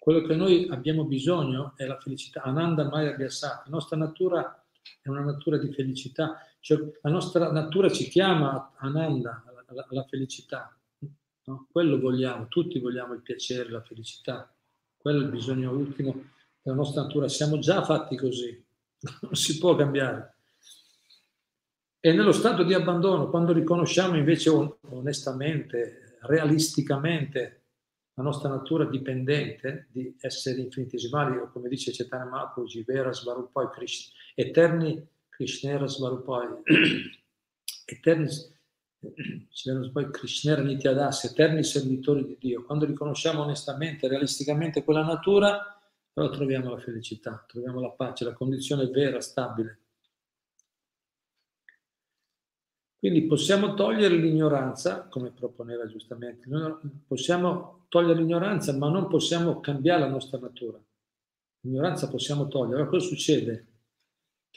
Quello 0.00 0.26
che 0.26 0.34
noi 0.34 0.66
abbiamo 0.68 1.04
bisogno 1.04 1.74
è 1.76 1.84
la 1.86 2.00
felicità. 2.00 2.42
Ananda 2.42 2.88
Maya 2.88 3.14
Vyasati, 3.14 3.68
la 3.70 3.76
nostra 3.76 3.96
natura 3.96 4.64
è 5.00 5.08
una 5.08 5.20
natura 5.20 5.58
di 5.58 5.72
felicità 5.72 6.42
cioè, 6.60 6.78
la 7.00 7.10
nostra 7.10 7.50
natura 7.50 7.90
ci 7.90 8.06
chiama 8.08 8.74
Ananda, 8.76 9.42
alla, 9.66 9.86
alla 9.88 10.04
felicità. 10.04 10.76
No? 11.44 11.66
Quello 11.72 11.98
vogliamo, 11.98 12.48
tutti 12.48 12.78
vogliamo 12.78 13.14
il 13.14 13.22
piacere, 13.22 13.70
la 13.70 13.80
felicità. 13.80 14.54
Quello 14.96 15.20
è 15.20 15.24
il 15.24 15.30
bisogno 15.30 15.72
ultimo 15.72 16.22
della 16.60 16.76
nostra 16.76 17.02
natura. 17.02 17.28
Siamo 17.28 17.58
già 17.58 17.82
fatti 17.82 18.14
così, 18.16 18.62
non 19.22 19.34
si 19.34 19.58
può 19.58 19.74
cambiare. 19.74 20.34
E 21.98 22.12
nello 22.12 22.32
stato 22.32 22.62
di 22.62 22.74
abbandono, 22.74 23.30
quando 23.30 23.52
riconosciamo 23.52 24.16
invece 24.16 24.50
onestamente, 24.50 26.18
realisticamente, 26.20 27.59
la 28.20 28.26
nostra 28.26 28.50
natura 28.50 28.84
dipendente 28.84 29.88
di 29.90 30.14
esseri 30.20 30.60
infinitesimali, 30.60 31.38
o 31.38 31.50
come 31.50 31.70
dice 31.70 31.90
Cetana 31.90 32.26
Mahaprabhu, 32.26 32.68
Jivera, 32.68 33.12
Svarupoi, 33.12 33.70
Krishna, 33.70 34.12
eterni 34.34 35.08
Krishnera 35.30 35.86
Svarupai, 35.86 36.48
eterni, 37.86 38.28
Krishnera 40.12 40.60
Nityadasi, 40.60 41.28
eterni 41.28 41.64
servitori 41.64 42.26
di 42.26 42.36
Dio. 42.38 42.62
Quando 42.64 42.84
riconosciamo 42.84 43.42
onestamente, 43.42 44.06
realisticamente 44.06 44.84
quella 44.84 45.02
natura, 45.02 45.58
però 46.12 46.28
troviamo 46.28 46.68
la 46.68 46.78
felicità, 46.78 47.42
troviamo 47.48 47.80
la 47.80 47.90
pace, 47.90 48.24
la 48.24 48.34
condizione 48.34 48.86
vera, 48.88 49.18
stabile. 49.22 49.78
Quindi 53.00 53.22
possiamo 53.22 53.74
togliere 53.74 54.14
l'ignoranza, 54.14 55.08
come 55.08 55.30
proponeva 55.30 55.86
giustamente, 55.86 56.46
possiamo 57.08 57.86
togliere 57.88 58.20
l'ignoranza, 58.20 58.76
ma 58.76 58.88
non 58.88 59.08
possiamo 59.08 59.58
cambiare 59.58 60.00
la 60.00 60.08
nostra 60.08 60.38
natura. 60.38 60.78
L'ignoranza 61.62 62.08
possiamo 62.08 62.46
togliere. 62.46 62.76
Allora 62.76 62.90
cosa 62.90 63.06
succede? 63.06 63.70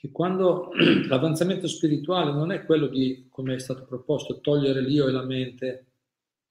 che 0.04 0.12
quando 0.12 0.72
l'avanzamento 1.08 1.68
spirituale 1.68 2.34
non 2.34 2.52
è 2.52 2.66
quello 2.66 2.88
di, 2.88 3.28
come 3.30 3.56
è 3.56 3.60
stato 3.60 3.86
proposto, 3.86 4.42
togliere 4.42 4.82
l'io 4.82 5.08
e 5.08 5.12
la 5.12 5.24
mente, 5.24 5.86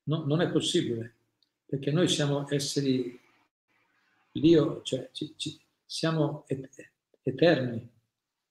no, 0.05 0.24
non 0.24 0.40
è 0.40 0.50
possibile, 0.50 1.16
perché 1.66 1.90
noi 1.90 2.09
siamo 2.09 2.46
esseri, 2.48 3.20
l'io, 4.33 4.81
cioè 4.83 5.11
ci, 5.12 5.35
ci, 5.37 5.61
siamo 5.85 6.46
eterni, 7.22 7.87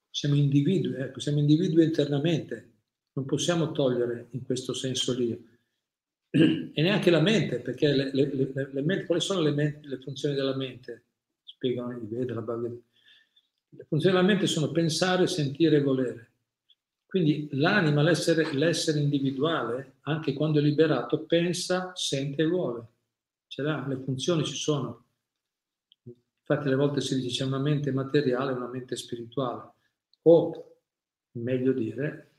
siamo 0.09 0.35
individui, 0.35 0.93
ecco, 0.93 1.19
siamo 1.19 1.39
individui 1.39 1.83
internamente, 1.83 2.70
non 3.13 3.25
possiamo 3.25 3.71
togliere 3.71 4.27
in 4.31 4.43
questo 4.43 4.73
senso 4.73 5.13
l'io. 5.13 5.39
E 6.73 6.81
neanche 6.81 7.11
la 7.11 7.19
mente, 7.19 7.59
perché 7.59 7.93
le, 7.93 8.11
le, 8.13 8.51
le, 8.71 8.81
mente, 8.81 9.05
quali 9.05 9.19
sono 9.19 9.41
le, 9.41 9.81
funzioni 10.01 10.33
della 10.33 10.55
mente? 10.55 11.03
Spiegano 11.43 11.91
i 11.97 12.07
Veda, 12.07 12.33
la 12.33 12.41
Bhagavad 12.41 12.81
le 13.73 13.85
funzioni 13.87 14.15
della 14.15 14.27
mente 14.27 14.47
sono 14.47 14.71
pensare, 14.71 15.27
sentire 15.27 15.77
e 15.77 15.81
volere. 15.81 16.29
Quindi 17.05 17.49
l'anima, 17.51 18.01
l'essere, 18.01 18.53
l'essere 18.53 18.99
individuale, 18.99 19.95
anche 20.01 20.33
quando 20.33 20.59
è 20.59 20.61
liberato, 20.61 21.25
pensa, 21.25 21.91
sente 21.95 22.41
e 22.41 22.47
vuole. 22.47 22.87
Ce 23.47 23.61
l'ha, 23.61 23.85
le 23.87 23.97
funzioni 23.97 24.43
ci 24.45 24.55
sono. 24.55 25.05
Infatti 26.03 26.67
alle 26.67 26.75
volte 26.75 27.01
si 27.01 27.15
dice 27.15 27.43
c'è 27.43 27.45
una 27.45 27.59
mente 27.59 27.91
materiale 27.91 28.51
e 28.51 28.55
una 28.55 28.67
mente 28.67 28.95
spirituale. 28.95 29.71
O, 30.23 30.77
meglio 31.33 31.73
dire, 31.73 32.30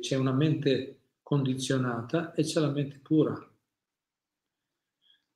c'è 0.00 0.16
una 0.16 0.32
mente 0.32 1.00
condizionata 1.22 2.32
e 2.34 2.42
c'è 2.42 2.60
la 2.60 2.70
mente 2.70 2.98
pura. 2.98 3.34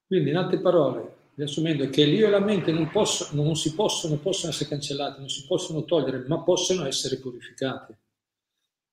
Quindi, 0.06 0.30
in 0.30 0.36
altre 0.36 0.60
parole, 0.60 1.16
riassumendo, 1.34 1.84
è 1.84 1.88
che 1.88 2.04
l'io 2.04 2.26
e 2.26 2.30
la 2.30 2.40
mente 2.40 2.72
non, 2.72 2.90
posso, 2.90 3.34
non 3.34 3.56
si 3.56 3.74
possono, 3.74 4.16
possono 4.18 4.52
essere 4.52 4.68
cancellati, 4.68 5.20
non 5.20 5.28
si 5.28 5.46
possono 5.46 5.84
togliere, 5.84 6.24
ma 6.26 6.42
possono 6.42 6.84
essere 6.84 7.18
purificati. 7.18 7.94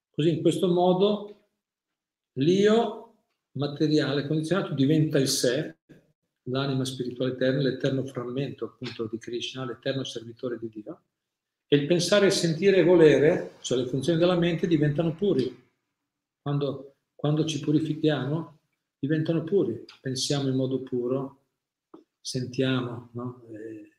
Così 0.09 0.29
in 0.29 0.41
questo 0.41 0.67
modo 0.67 1.49
l'io 2.33 3.15
materiale 3.51 4.27
condizionato 4.27 4.73
diventa 4.73 5.19
il 5.19 5.27
sé, 5.27 5.77
l'anima 6.43 6.85
spirituale 6.85 7.33
eterna, 7.33 7.61
l'eterno 7.61 8.05
frammento 8.05 8.65
appunto 8.65 9.07
di 9.07 9.17
Krishna, 9.17 9.65
l'eterno 9.65 10.03
servitore 10.03 10.57
di 10.57 10.69
Dio, 10.69 11.01
e 11.67 11.75
il 11.75 11.85
pensare, 11.85 12.29
sentire 12.31 12.77
e 12.77 12.83
volere, 12.83 13.55
cioè 13.61 13.77
le 13.77 13.87
funzioni 13.87 14.17
della 14.17 14.37
mente, 14.37 14.67
diventano 14.67 15.15
puri. 15.15 15.65
Quando, 16.41 16.95
quando 17.13 17.45
ci 17.45 17.59
purifichiamo, 17.59 18.59
diventano 18.99 19.43
puri. 19.43 19.85
Pensiamo 20.01 20.47
in 20.47 20.55
modo 20.55 20.81
puro, 20.81 21.43
sentiamo 22.21 23.09
no? 23.13 23.43
e, 23.51 23.91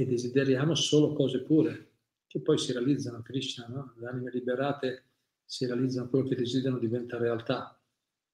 e, 0.00 0.06
desideriamo 0.06 0.74
solo 0.74 1.12
cose 1.12 1.42
pure, 1.42 1.90
che 2.26 2.40
poi 2.40 2.58
si 2.58 2.72
realizzano. 2.72 3.22
Krishna, 3.22 3.66
no? 3.68 3.94
le 3.98 4.06
anime 4.06 4.30
liberate 4.30 5.04
si 5.44 5.66
realizzano, 5.66 6.08
quello 6.08 6.28
che 6.28 6.36
desiderano 6.36 6.78
diventa 6.78 7.16
realtà, 7.16 7.80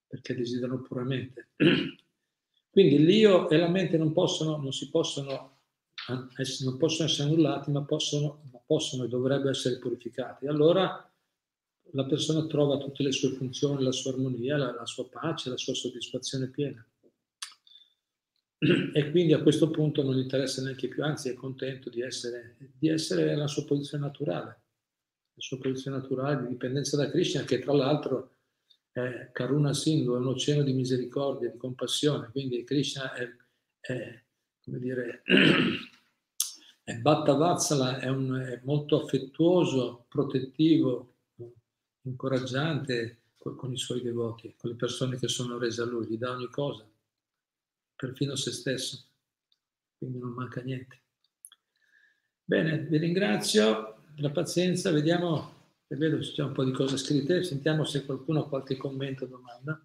perché 0.07 0.35
desiderano 0.35 0.83
puramente. 0.83 1.51
Quindi 2.71 3.05
l'io 3.05 3.49
e 3.49 3.57
la 3.57 3.69
mente 3.69 3.97
non 3.97 4.13
possono, 4.13 4.57
non 4.57 4.73
si 4.73 4.91
possono, 4.91 5.59
non 6.09 6.77
possono 6.77 7.09
essere 7.09 7.29
annullati, 7.29 7.71
ma 7.71 7.85
possono, 7.85 8.43
possono 8.65 9.05
e 9.05 9.09
dovrebbero 9.09 9.51
essere 9.51 9.79
purificati. 9.79 10.47
Allora 10.47 11.11
la 11.93 12.05
persona 12.05 12.47
trova 12.47 12.79
tutte 12.79 13.03
le 13.03 13.13
sue 13.13 13.31
funzioni, 13.31 13.83
la 13.83 13.93
sua 13.93 14.13
armonia, 14.13 14.57
la, 14.57 14.73
la 14.73 14.87
sua 14.87 15.09
pace, 15.09 15.51
la 15.51 15.57
sua 15.57 15.75
soddisfazione 15.75 16.49
piena. 16.49 16.85
E 18.95 19.11
quindi 19.11 19.35
a 19.35 19.43
questo 19.43 19.71
punto 19.71 20.03
non 20.03 20.15
gli 20.15 20.23
interessa 20.23 20.63
neanche 20.63 20.89
più, 20.89 21.03
anzi 21.05 21.29
è 21.29 21.35
contento 21.35 21.91
di 21.91 22.01
essere, 22.01 22.57
di 22.79 22.89
essere 22.89 23.25
nella 23.27 23.47
sua 23.47 23.65
posizione 23.65 24.05
naturale, 24.05 24.61
la 25.35 25.43
sua 25.43 25.59
posizione 25.59 25.99
naturale 25.99 26.43
di 26.43 26.49
dipendenza 26.49 26.97
da 26.97 27.11
Krishna, 27.11 27.43
che 27.43 27.59
tra 27.59 27.75
l'altro 27.75 28.37
è 28.91 29.31
Karuna 29.33 29.75
Sindhu, 29.75 30.15
è 30.15 30.19
un 30.19 30.29
oceano 30.29 30.63
di 30.63 30.73
misericordia, 30.73 31.51
di 31.51 31.59
compassione, 31.59 32.31
quindi 32.31 32.65
Krishna 32.65 33.13
è, 33.13 33.29
è 33.81 34.23
come 34.65 34.79
dire, 34.79 35.23
è 36.85 36.99
Bhattavatsala, 36.99 37.99
è, 37.99 38.09
un, 38.09 38.35
è 38.35 38.61
molto 38.63 39.03
affettuoso, 39.03 40.05
protettivo, 40.09 41.15
incoraggiante 42.03 43.23
con, 43.39 43.73
i 43.73 43.79
suoi 43.79 44.03
devoti, 44.03 44.55
con 44.57 44.71
le 44.71 44.77
persone 44.77 45.19
che 45.19 45.29
sono 45.29 45.57
rese 45.57 45.81
a 45.81 45.87
lui, 45.87 46.07
gli 46.07 46.19
dà 46.19 46.31
ogni 46.31 46.49
cosa, 46.49 46.87
perfino 47.97 48.37
se 48.37 48.53
stesso, 48.53 49.03
quindi 49.97 50.19
non 50.19 50.33
manca 50.33 50.61
niente. 50.61 51.01
Bene, 52.45 52.79
vi 52.81 52.99
ringrazio 52.99 54.03
della 54.15 54.31
pazienza, 54.31 54.91
vediamo 54.91 55.53
e 55.87 55.97
vedo 55.97 56.19
che 56.19 56.33
c'è 56.33 56.43
un 56.43 56.53
po' 56.53 56.65
di 56.65 56.73
cose 56.73 56.99
scritte, 56.99 57.45
sentiamo 57.45 57.85
se 57.85 58.05
qualcuno 58.05 58.41
ha 58.41 58.49
qualche 58.49 58.77
commento 58.77 59.25
o 59.25 59.29
domanda. 59.29 59.83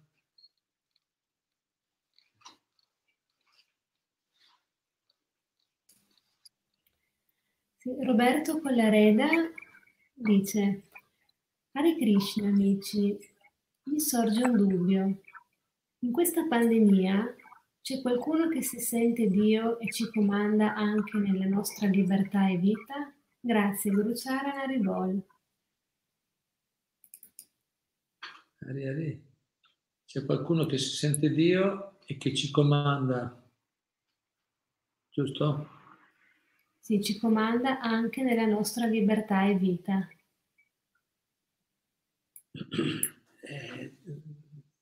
Roberto 7.98 8.60
Collareda 8.60 9.28
dice, 10.14 10.82
Hare 11.72 11.96
Krishna 11.96 12.48
amici, 12.48 13.18
mi 13.84 14.00
sorge 14.00 14.44
un 14.44 14.56
dubbio. 14.56 15.20
In 16.00 16.12
questa 16.12 16.46
pandemia 16.46 17.34
c'è 17.80 18.00
qualcuno 18.00 18.48
che 18.48 18.62
si 18.62 18.78
sente 18.78 19.26
Dio 19.28 19.78
e 19.80 19.90
ci 19.90 20.08
comanda 20.10 20.74
anche 20.74 21.18
nella 21.18 21.46
nostra 21.46 21.88
libertà 21.88 22.48
e 22.48 22.56
vita? 22.56 23.12
Grazie, 23.40 23.90
Guruchara 23.90 24.54
Narivol. 24.54 25.22
Ari, 28.60 28.86
ari. 28.86 29.28
C'è 30.04 30.24
qualcuno 30.24 30.66
che 30.66 30.78
si 30.78 30.96
sente 30.96 31.30
Dio 31.30 31.98
e 32.06 32.16
che 32.16 32.34
ci 32.34 32.50
comanda, 32.50 33.42
giusto? 35.08 35.79
Sì, 36.80 37.02
ci 37.02 37.18
comanda 37.18 37.78
anche 37.80 38.22
nella 38.22 38.46
nostra 38.46 38.86
libertà 38.86 39.46
e 39.46 39.54
vita. 39.54 40.08
Eh, 43.42 43.94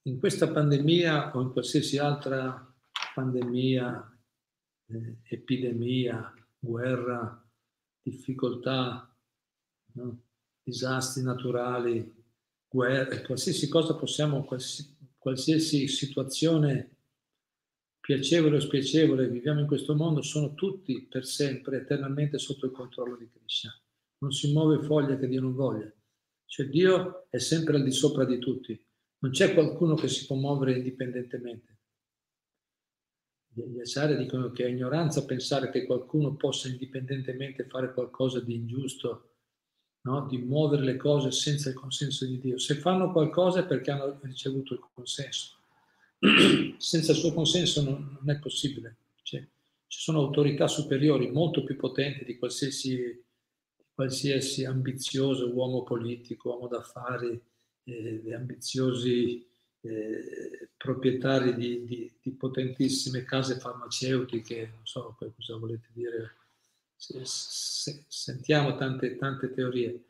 in 0.02 0.18
questa 0.18 0.50
pandemia 0.50 1.36
o 1.36 1.42
in 1.42 1.52
qualsiasi 1.52 1.98
altra 1.98 2.74
pandemia, 3.14 4.18
eh, 4.86 5.16
epidemia, 5.24 6.32
guerra, 6.58 7.44
difficoltà, 8.00 9.14
no? 9.94 10.22
disastri 10.62 11.22
naturali, 11.22 12.14
guerre, 12.68 13.22
qualsiasi 13.22 13.68
cosa 13.68 13.96
possiamo, 13.96 14.44
qualsiasi, 14.44 14.96
qualsiasi 15.18 15.88
situazione 15.88 16.97
piacevole 18.08 18.56
o 18.56 18.60
spiacevole 18.60 19.28
viviamo 19.28 19.60
in 19.60 19.66
questo 19.66 19.94
mondo, 19.94 20.22
sono 20.22 20.54
tutti 20.54 21.02
per 21.02 21.26
sempre, 21.26 21.76
eternamente 21.76 22.38
sotto 22.38 22.64
il 22.64 22.72
controllo 22.72 23.18
di 23.18 23.28
Krishna. 23.28 23.70
Non 24.20 24.32
si 24.32 24.50
muove 24.50 24.82
foglia 24.82 25.18
che 25.18 25.28
Dio 25.28 25.42
non 25.42 25.54
voglia. 25.54 25.92
Cioè 26.46 26.68
Dio 26.70 27.26
è 27.28 27.36
sempre 27.36 27.76
al 27.76 27.82
di 27.82 27.90
sopra 27.90 28.24
di 28.24 28.38
tutti. 28.38 28.82
Non 29.18 29.30
c'è 29.30 29.52
qualcuno 29.52 29.94
che 29.94 30.08
si 30.08 30.24
può 30.24 30.36
muovere 30.36 30.78
indipendentemente. 30.78 31.76
Gli 33.52 33.78
acciari 33.78 34.16
dicono 34.16 34.52
che 34.52 34.64
è 34.64 34.68
ignoranza 34.70 35.26
pensare 35.26 35.68
che 35.68 35.84
qualcuno 35.84 36.34
possa 36.34 36.68
indipendentemente 36.68 37.66
fare 37.66 37.92
qualcosa 37.92 38.40
di 38.40 38.54
ingiusto 38.54 39.34
no? 40.04 40.26
di 40.26 40.38
muovere 40.38 40.82
le 40.82 40.96
cose 40.96 41.30
senza 41.30 41.68
il 41.68 41.74
consenso 41.74 42.24
di 42.24 42.40
Dio. 42.40 42.56
Se 42.56 42.76
fanno 42.76 43.12
qualcosa 43.12 43.60
è 43.60 43.66
perché 43.66 43.90
hanno 43.90 44.18
ricevuto 44.22 44.72
il 44.72 44.80
consenso. 44.94 45.57
Senza 46.78 47.12
il 47.12 47.18
suo 47.18 47.32
consenso 47.32 47.82
non, 47.82 48.18
non 48.20 48.34
è 48.34 48.38
possibile. 48.38 48.96
Cioè, 49.22 49.40
ci 49.86 50.00
sono 50.00 50.20
autorità 50.20 50.66
superiori 50.66 51.30
molto 51.30 51.64
più 51.64 51.76
potenti 51.76 52.24
di 52.24 52.36
qualsiasi, 52.36 53.24
qualsiasi 53.94 54.64
ambizioso 54.64 55.52
uomo 55.52 55.82
politico, 55.82 56.50
uomo 56.50 56.68
d'affari, 56.68 57.40
eh, 57.84 58.34
ambiziosi 58.34 59.46
eh, 59.80 60.68
proprietari 60.76 61.54
di, 61.54 61.84
di, 61.84 62.12
di, 62.20 62.30
potentissime 62.32 63.24
case 63.24 63.58
farmaceutiche, 63.58 64.70
non 64.74 64.84
so 64.86 65.16
cosa 65.18 65.56
volete 65.56 65.88
dire, 65.92 66.34
sentiamo 66.96 68.76
tante, 68.76 69.16
tante 69.16 69.52
teorie 69.52 70.04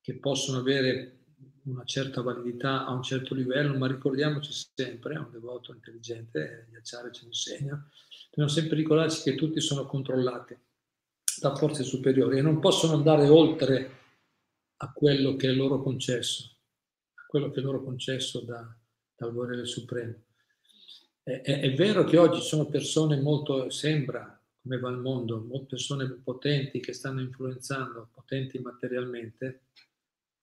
che 0.00 0.14
possono 0.14 0.58
avere 0.58 1.17
una 1.64 1.84
certa 1.84 2.22
validità 2.22 2.86
a 2.86 2.92
un 2.92 3.02
certo 3.02 3.34
livello, 3.34 3.76
ma 3.76 3.86
ricordiamoci 3.86 4.52
sempre, 4.52 5.14
è 5.14 5.18
un 5.18 5.30
devoto 5.30 5.72
intelligente, 5.72 6.68
gli 6.70 6.76
acciari 6.76 7.12
ci 7.12 7.26
insegna, 7.26 7.82
dobbiamo 8.30 8.50
sempre 8.50 8.76
ricordarci 8.76 9.22
che 9.22 9.34
tutti 9.36 9.60
sono 9.60 9.86
controllati 9.86 10.56
da 11.40 11.54
forze 11.54 11.84
superiori 11.84 12.38
e 12.38 12.42
non 12.42 12.58
possono 12.58 12.94
andare 12.94 13.28
oltre 13.28 13.96
a 14.76 14.92
quello 14.92 15.36
che 15.36 15.48
è 15.48 15.52
loro 15.52 15.82
concesso, 15.82 16.56
a 17.14 17.26
quello 17.26 17.50
che 17.50 17.60
è 17.60 17.62
loro 17.62 17.82
concesso 17.82 18.40
da, 18.40 18.76
dal 19.16 19.32
volere 19.32 19.64
supremo. 19.66 20.14
È, 21.22 21.40
è, 21.42 21.60
è, 21.60 21.74
vero 21.74 22.04
che 22.04 22.16
oggi 22.16 22.40
sono 22.40 22.66
persone 22.66 23.20
molto, 23.20 23.70
sembra, 23.70 24.40
come 24.62 24.78
va 24.78 24.90
il 24.90 24.98
mondo, 24.98 25.46
persone 25.68 26.08
potenti 26.22 26.80
che 26.80 26.92
stanno 26.92 27.20
influenzando, 27.20 28.08
potenti 28.12 28.58
materialmente, 28.58 29.62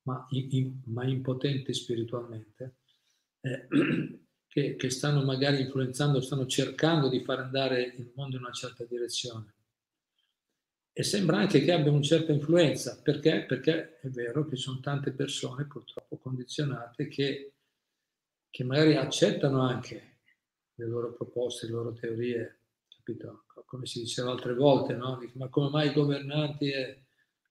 ma, 0.05 0.25
in, 0.31 0.81
ma 0.85 1.05
impotenti 1.05 1.73
spiritualmente, 1.73 2.77
eh, 3.41 3.67
che, 4.47 4.75
che, 4.75 4.89
stanno 4.89 5.23
magari 5.23 5.61
influenzando, 5.61 6.21
stanno 6.21 6.45
cercando 6.45 7.09
di 7.09 7.23
far 7.23 7.39
andare 7.39 7.93
il 7.97 8.11
mondo 8.15 8.37
in 8.37 8.43
una 8.43 8.51
certa 8.51 8.83
direzione. 8.85 9.53
E 10.93 11.03
sembra 11.03 11.37
anche 11.37 11.61
che 11.61 11.73
abbia 11.73 11.91
una 11.91 12.01
certa 12.01 12.31
influenza, 12.31 13.01
perché? 13.01 13.43
Perché 13.45 13.99
è 13.99 14.07
vero 14.07 14.47
che 14.47 14.55
ci 14.55 14.61
sono 14.61 14.79
tante 14.79 15.11
persone 15.11 15.65
purtroppo 15.65 16.17
condizionate 16.17 17.09
che, 17.09 17.55
che 18.49 18.63
magari 18.63 18.95
accettano 18.95 19.61
anche 19.61 20.19
le 20.75 20.87
loro 20.87 21.13
proposte, 21.13 21.65
le 21.65 21.73
loro 21.73 21.93
teorie, 21.93 22.61
capito? 22.95 23.45
come 23.65 23.85
si 23.85 23.99
diceva 23.99 24.31
altre 24.31 24.53
volte, 24.53 24.95
no? 24.95 25.19
ma 25.33 25.49
come 25.49 25.69
mai 25.69 25.89
i 25.89 25.93
governanti, 25.93 26.71
è... 26.71 27.03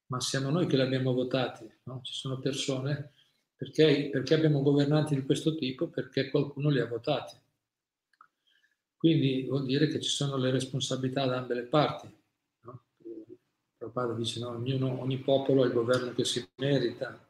ma 0.06 0.20
siamo 0.20 0.50
noi 0.50 0.66
che 0.66 0.76
li 0.76 0.82
abbiamo 0.82 1.12
votati, 1.12 1.70
no? 1.84 2.00
ci 2.02 2.12
sono 2.12 2.38
persone, 2.38 3.12
perché, 3.56 4.08
perché 4.10 4.34
abbiamo 4.34 4.62
governanti 4.62 5.14
di 5.14 5.24
questo 5.24 5.54
tipo? 5.54 5.88
Perché 5.88 6.30
qualcuno 6.30 6.68
li 6.68 6.80
ha 6.80 6.86
votati. 6.86 7.36
Quindi 8.96 9.44
vuol 9.46 9.64
dire 9.64 9.86
che 9.88 10.00
ci 10.00 10.08
sono 10.08 10.36
le 10.36 10.50
responsabilità 10.50 11.26
da 11.26 11.38
ambe 11.38 11.54
le 11.54 11.64
parti. 11.64 12.08
No? 12.60 12.84
Prabhupada 13.76 14.14
dice 14.14 14.40
no, 14.40 14.48
ognuno, 14.48 15.00
ogni 15.00 15.18
popolo 15.18 15.62
ha 15.62 15.66
il 15.66 15.72
governo 15.72 16.12
che 16.12 16.24
si 16.24 16.46
merita 16.56 17.26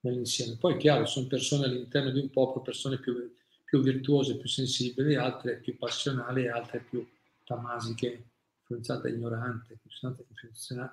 nell'insieme. 0.00 0.56
Poi 0.56 0.74
è 0.74 0.76
chiaro, 0.76 1.06
sono 1.06 1.26
persone 1.26 1.66
all'interno 1.66 2.10
di 2.10 2.20
un 2.20 2.30
popolo, 2.30 2.62
persone 2.62 2.98
più, 2.98 3.34
più 3.64 3.80
virtuose, 3.80 4.36
più 4.36 4.48
sensibili, 4.48 5.16
altre 5.16 5.56
più 5.56 5.76
passionali 5.76 6.48
altre 6.48 6.80
più 6.88 7.06
tamasiche, 7.44 8.27
influenzata 8.68 9.08
ignorante, 9.08 9.80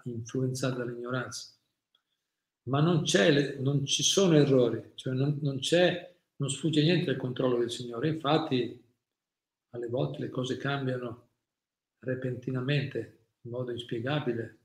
influenzata 0.05 0.75
dall'ignoranza. 0.77 1.53
Ma 2.63 2.79
non, 2.79 3.03
non 3.59 3.85
ci 3.85 4.01
sono 4.01 4.35
errori, 4.35 4.93
cioè 4.95 5.13
non, 5.13 5.37
non, 5.41 5.59
non 6.37 6.49
sfugge 6.49 6.81
niente 6.81 7.11
al 7.11 7.17
controllo 7.17 7.57
del 7.57 7.69
Signore. 7.69 8.07
Infatti, 8.07 8.83
alle 9.71 9.87
volte 9.87 10.19
le 10.19 10.29
cose 10.29 10.57
cambiano 10.57 11.29
repentinamente, 11.99 13.27
in 13.41 13.51
modo 13.51 13.71
inspiegabile, 13.71 14.59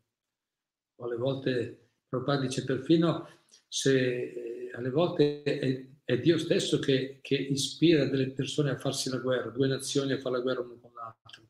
o 0.96 1.04
alle 1.04 1.16
volte, 1.16 1.88
Prabhupada 2.08 2.40
dice 2.40 2.64
perfino 2.64 3.28
se 3.68 3.98
eh, 3.98 4.70
alle 4.74 4.90
volte 4.90 5.42
è, 5.42 5.86
è 6.04 6.18
Dio 6.20 6.38
stesso 6.38 6.78
che, 6.78 7.18
che, 7.20 7.34
ispira 7.34 8.06
delle 8.06 8.30
persone 8.30 8.70
a 8.70 8.78
farsi 8.78 9.10
la 9.10 9.18
guerra, 9.18 9.50
due 9.50 9.66
nazioni 9.66 10.12
a 10.12 10.18
fare 10.18 10.36
la 10.36 10.42
guerra 10.42 10.60
l'uno 10.62 10.78
con 10.80 10.92
l'altro 10.94 11.49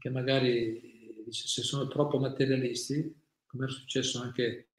perché 0.00 0.08
magari 0.08 1.26
se 1.28 1.62
sono 1.62 1.86
troppo 1.86 2.18
materialisti, 2.18 3.14
come 3.44 3.66
è 3.66 3.68
successo 3.68 4.22
anche 4.22 4.70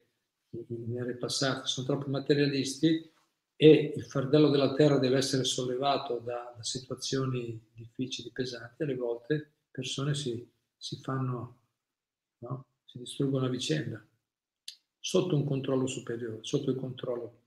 in 0.50 0.98
ere 0.98 1.16
passate, 1.16 1.68
sono 1.68 1.86
troppo 1.86 2.10
materialisti 2.10 3.08
e 3.54 3.92
il 3.96 4.04
fardello 4.04 4.50
della 4.50 4.74
terra 4.74 4.98
deve 4.98 5.18
essere 5.18 5.44
sollevato 5.44 6.18
da, 6.18 6.52
da 6.56 6.62
situazioni 6.64 7.70
difficili, 7.72 8.32
pesanti, 8.32 8.82
alle 8.82 8.96
volte 8.96 9.52
persone 9.70 10.14
si, 10.14 10.44
si 10.76 10.96
fanno, 11.00 11.60
no? 12.38 12.66
si 12.84 12.98
distruggono 12.98 13.46
a 13.46 13.48
vicenda, 13.48 14.04
sotto 14.98 15.36
un 15.36 15.44
controllo 15.44 15.86
superiore, 15.86 16.38
sotto 16.40 16.70
il 16.70 16.76
controllo. 16.76 17.40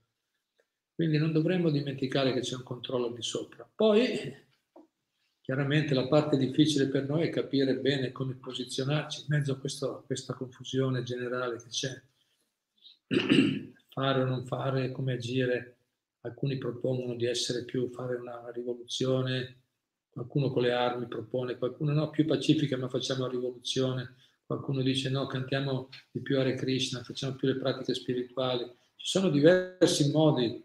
Quindi 0.94 1.18
non 1.18 1.30
dovremmo 1.30 1.68
dimenticare 1.68 2.32
che 2.32 2.40
c'è 2.40 2.54
un 2.54 2.62
controllo 2.62 3.10
di 3.10 3.20
sopra. 3.20 3.70
Poi, 3.72 4.44
chiaramente, 5.46 5.94
la 5.94 6.08
parte 6.08 6.36
difficile 6.36 6.88
per 6.88 7.06
noi 7.06 7.28
è 7.28 7.30
capire 7.30 7.78
bene 7.78 8.10
come 8.10 8.34
posizionarci 8.34 9.20
in 9.20 9.26
mezzo 9.28 9.52
a 9.52 9.58
questo, 9.58 10.02
questa 10.04 10.34
confusione 10.34 11.04
generale 11.04 11.58
che 11.58 11.68
c'è. 11.68 12.02
fare 13.88 14.22
o 14.22 14.24
non 14.24 14.44
fare, 14.44 14.90
come 14.90 15.12
agire 15.12 15.76
alcuni 16.22 16.58
propongono 16.58 17.14
di 17.14 17.26
essere 17.26 17.64
più, 17.64 17.88
fare 17.92 18.16
una 18.16 18.50
rivoluzione, 18.52 19.60
qualcuno 20.10 20.50
con 20.50 20.62
le 20.62 20.72
armi 20.72 21.06
propone, 21.06 21.58
qualcuno 21.58 21.92
no, 21.92 22.10
più 22.10 22.24
pacifica 22.24 22.76
ma 22.76 22.88
facciamo 22.88 23.26
la 23.26 23.30
rivoluzione, 23.30 24.16
qualcuno 24.44 24.82
dice 24.82 25.10
no, 25.10 25.28
cantiamo 25.28 25.90
di 26.10 26.22
più 26.22 26.40
Hare 26.40 26.56
Krishna, 26.56 27.04
facciamo 27.04 27.36
più 27.36 27.46
le 27.46 27.56
pratiche 27.56 27.94
spirituali. 27.94 28.64
Ci 28.96 29.06
sono 29.06 29.30
diversi 29.30 30.10
modi. 30.10 30.64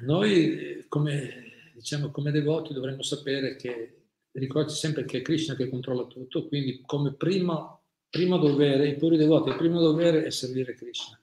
Noi 0.00 0.86
come, 0.88 1.48
diciamo, 1.78 2.10
come 2.10 2.30
devoti 2.30 2.74
dovremmo 2.74 3.02
sapere 3.02 3.56
che, 3.56 3.94
ricordi 4.32 4.72
sempre 4.72 5.04
che 5.04 5.18
è 5.18 5.22
Krishna 5.22 5.54
che 5.54 5.68
controlla 5.68 6.06
tutto, 6.06 6.46
quindi 6.46 6.82
come 6.84 7.14
primo, 7.14 7.82
primo 8.10 8.38
dovere, 8.38 8.88
i 8.88 8.96
puri 8.96 9.16
devoti, 9.16 9.48
il 9.48 9.56
primo 9.56 9.80
dovere 9.80 10.24
è 10.24 10.30
servire 10.30 10.74
Krishna 10.74 11.18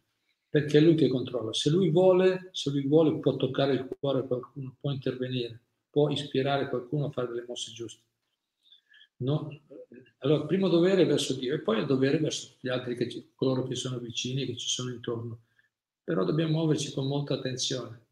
perché 0.56 0.78
è 0.78 0.82
lui 0.82 0.96
che 0.96 1.10
controlla. 1.10 1.52
Se 1.52 1.70
lui 1.70 1.90
vuole, 1.90 2.48
se 2.54 2.70
lui 2.70 2.88
vuole 2.88 3.20
può 3.20 3.36
toccare 3.36 3.74
il 3.74 3.90
cuore 4.00 4.20
a 4.20 4.24
qualcuno, 4.24 4.78
può 4.80 4.90
intervenire, 4.90 5.64
può 5.90 6.10
ispirare 6.10 6.70
qualcuno 6.70 7.08
a 7.08 7.12
fare 7.12 7.28
delle 7.28 7.44
mosse 7.46 7.74
giuste. 7.74 8.04
No? 9.18 9.50
Allora, 10.20 10.44
il 10.44 10.48
primo 10.48 10.70
dovere 10.70 11.02
è 11.02 11.06
verso 11.06 11.34
Dio 11.34 11.54
e 11.54 11.60
poi 11.60 11.80
il 11.80 11.86
dovere 11.86 12.20
verso 12.20 12.56
gli 12.62 12.70
altri, 12.70 12.96
che 12.96 13.10
ci, 13.10 13.32
coloro 13.36 13.68
che 13.68 13.76
sono 13.76 14.00
vicini, 14.00 14.46
che 14.46 14.56
ci 14.56 14.70
sono 14.70 14.92
intorno. 14.92 15.42
Però 16.02 16.24
dobbiamo 16.24 16.52
muoverci 16.52 16.94
con 16.94 17.06
molta 17.06 17.34
attenzione, 17.34 18.05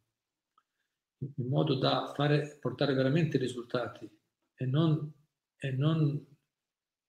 in 1.35 1.47
modo 1.47 1.75
da 1.75 2.11
fare, 2.15 2.57
portare 2.59 2.93
veramente 2.93 3.37
risultati 3.37 4.09
e 4.55 4.65
non, 4.65 5.11
e 5.57 5.71
non 5.71 6.25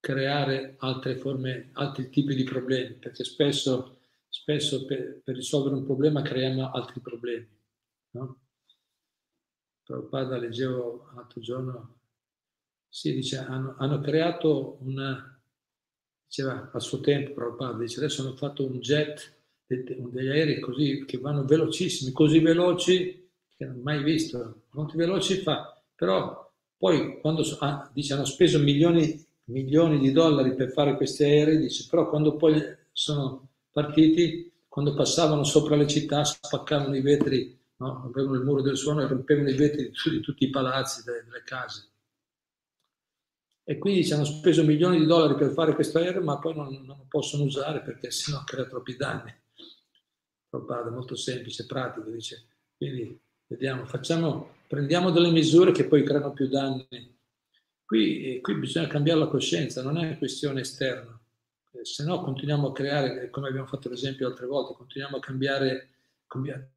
creare 0.00 0.76
altre 0.78 1.16
forme, 1.16 1.70
altri 1.72 2.10
tipi 2.10 2.34
di 2.34 2.44
problemi, 2.44 2.94
perché 2.94 3.24
spesso 3.24 3.98
spesso 4.34 4.84
per, 4.84 5.20
per 5.22 5.36
risolvere 5.36 5.76
un 5.76 5.84
problema 5.84 6.20
creiamo 6.20 6.72
altri 6.72 6.98
problemi. 6.98 7.48
No? 8.10 8.40
Prabhupada 9.84 10.38
leggevo 10.38 11.12
l'altro 11.14 11.40
giorno, 11.40 12.00
sì, 12.88 13.14
dice, 13.14 13.38
hanno, 13.38 13.76
hanno 13.78 14.00
creato 14.00 14.78
una, 14.80 15.40
diceva 16.26 16.68
a 16.72 16.78
suo 16.80 16.98
tempo 16.98 17.32
Prabhupada, 17.32 17.78
dice 17.78 17.98
adesso 17.98 18.22
hanno 18.22 18.34
fatto 18.34 18.66
un 18.66 18.80
jet, 18.80 19.32
degli 19.66 20.28
aerei 20.28 20.58
così, 20.58 21.04
che 21.04 21.18
vanno 21.18 21.44
velocissimi, 21.44 22.10
così 22.10 22.40
veloci 22.40 23.23
che 23.56 23.64
non 23.64 23.78
ho 23.78 23.82
mai 23.82 24.02
visto, 24.02 24.62
molto 24.70 24.96
veloci 24.96 25.36
fa, 25.36 25.80
però 25.94 26.50
poi 26.76 27.20
quando 27.20 27.42
ah, 27.60 27.88
dice, 27.92 28.14
hanno 28.14 28.24
speso 28.24 28.58
milioni, 28.58 29.24
milioni 29.44 29.98
di 29.98 30.12
dollari 30.12 30.54
per 30.54 30.70
fare 30.72 30.96
questi 30.96 31.24
aerei, 31.24 31.58
dice, 31.58 31.86
però 31.88 32.08
quando 32.08 32.36
poi 32.36 32.60
sono 32.92 33.48
partiti, 33.70 34.52
quando 34.68 34.94
passavano 34.94 35.44
sopra 35.44 35.76
le 35.76 35.86
città, 35.86 36.24
spaccavano 36.24 36.96
i 36.96 37.00
vetri, 37.00 37.58
no? 37.76 38.00
rompevano 38.02 38.36
il 38.36 38.44
muro 38.44 38.60
del 38.60 38.76
suono 38.76 39.02
e 39.02 39.06
rompevano 39.06 39.48
i 39.48 39.54
vetri 39.54 39.90
di 40.10 40.20
tutti 40.20 40.44
i 40.44 40.50
palazzi, 40.50 41.02
delle, 41.04 41.24
delle 41.24 41.42
case. 41.44 41.88
E 43.66 43.78
quindi 43.78 44.04
ci 44.04 44.12
hanno 44.12 44.24
speso 44.24 44.62
milioni 44.62 44.98
di 44.98 45.06
dollari 45.06 45.36
per 45.36 45.52
fare 45.52 45.74
questo 45.74 45.98
aereo, 45.98 46.22
ma 46.22 46.38
poi 46.38 46.54
non, 46.54 46.68
non 46.84 46.98
lo 46.98 47.06
possono 47.08 47.44
usare 47.44 47.80
perché 47.80 48.10
sennò 48.10 48.44
crea 48.44 48.66
troppi 48.66 48.94
danni. 48.94 49.34
Proprio 50.50 50.90
molto 50.90 51.16
semplice, 51.16 51.64
pratico, 51.64 52.10
dice. 52.10 52.46
Quindi 52.76 53.18
vediamo, 53.54 53.86
facciamo, 53.86 54.56
prendiamo 54.66 55.10
delle 55.10 55.30
misure 55.30 55.72
che 55.72 55.86
poi 55.86 56.02
creano 56.02 56.32
più 56.32 56.48
danni. 56.48 56.86
Qui, 57.84 58.38
qui 58.40 58.54
bisogna 58.54 58.86
cambiare 58.86 59.20
la 59.20 59.26
coscienza, 59.26 59.82
non 59.82 59.98
è 59.98 60.18
questione 60.18 60.60
esterna 60.60 61.18
se 61.82 62.04
no 62.04 62.22
continuiamo 62.22 62.68
a 62.68 62.72
creare, 62.72 63.30
come 63.30 63.48
abbiamo 63.48 63.66
fatto 63.66 63.88
l'esempio 63.88 64.28
altre 64.28 64.46
volte, 64.46 64.74
continuiamo 64.74 65.16
a 65.16 65.20
cambiare, 65.20 65.90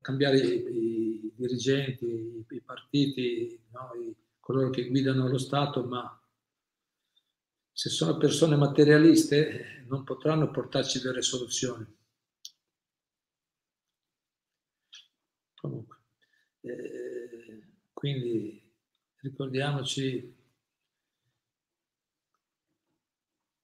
cambiare 0.01 0.38
i, 0.38 1.25
i, 1.25 1.34
dirigenti, 1.36 2.05
i, 2.05 2.45
i 2.47 2.61
partiti, 2.61 3.59
no? 3.71 3.91
I, 3.93 4.15
coloro 4.39 4.69
che 4.69 4.88
guidano 4.88 5.28
lo 5.28 5.38
Stato, 5.38 5.84
ma 5.84 6.21
se 7.71 7.89
sono 7.89 8.17
persone 8.17 8.55
materialiste 8.55 9.84
non 9.88 10.03
potranno 10.03 10.49
portarci 10.49 11.01
delle 11.01 11.21
soluzioni. 11.21 11.86
Comunque, 15.55 15.97
quindi 17.93 18.61
ricordiamoci 19.22 20.36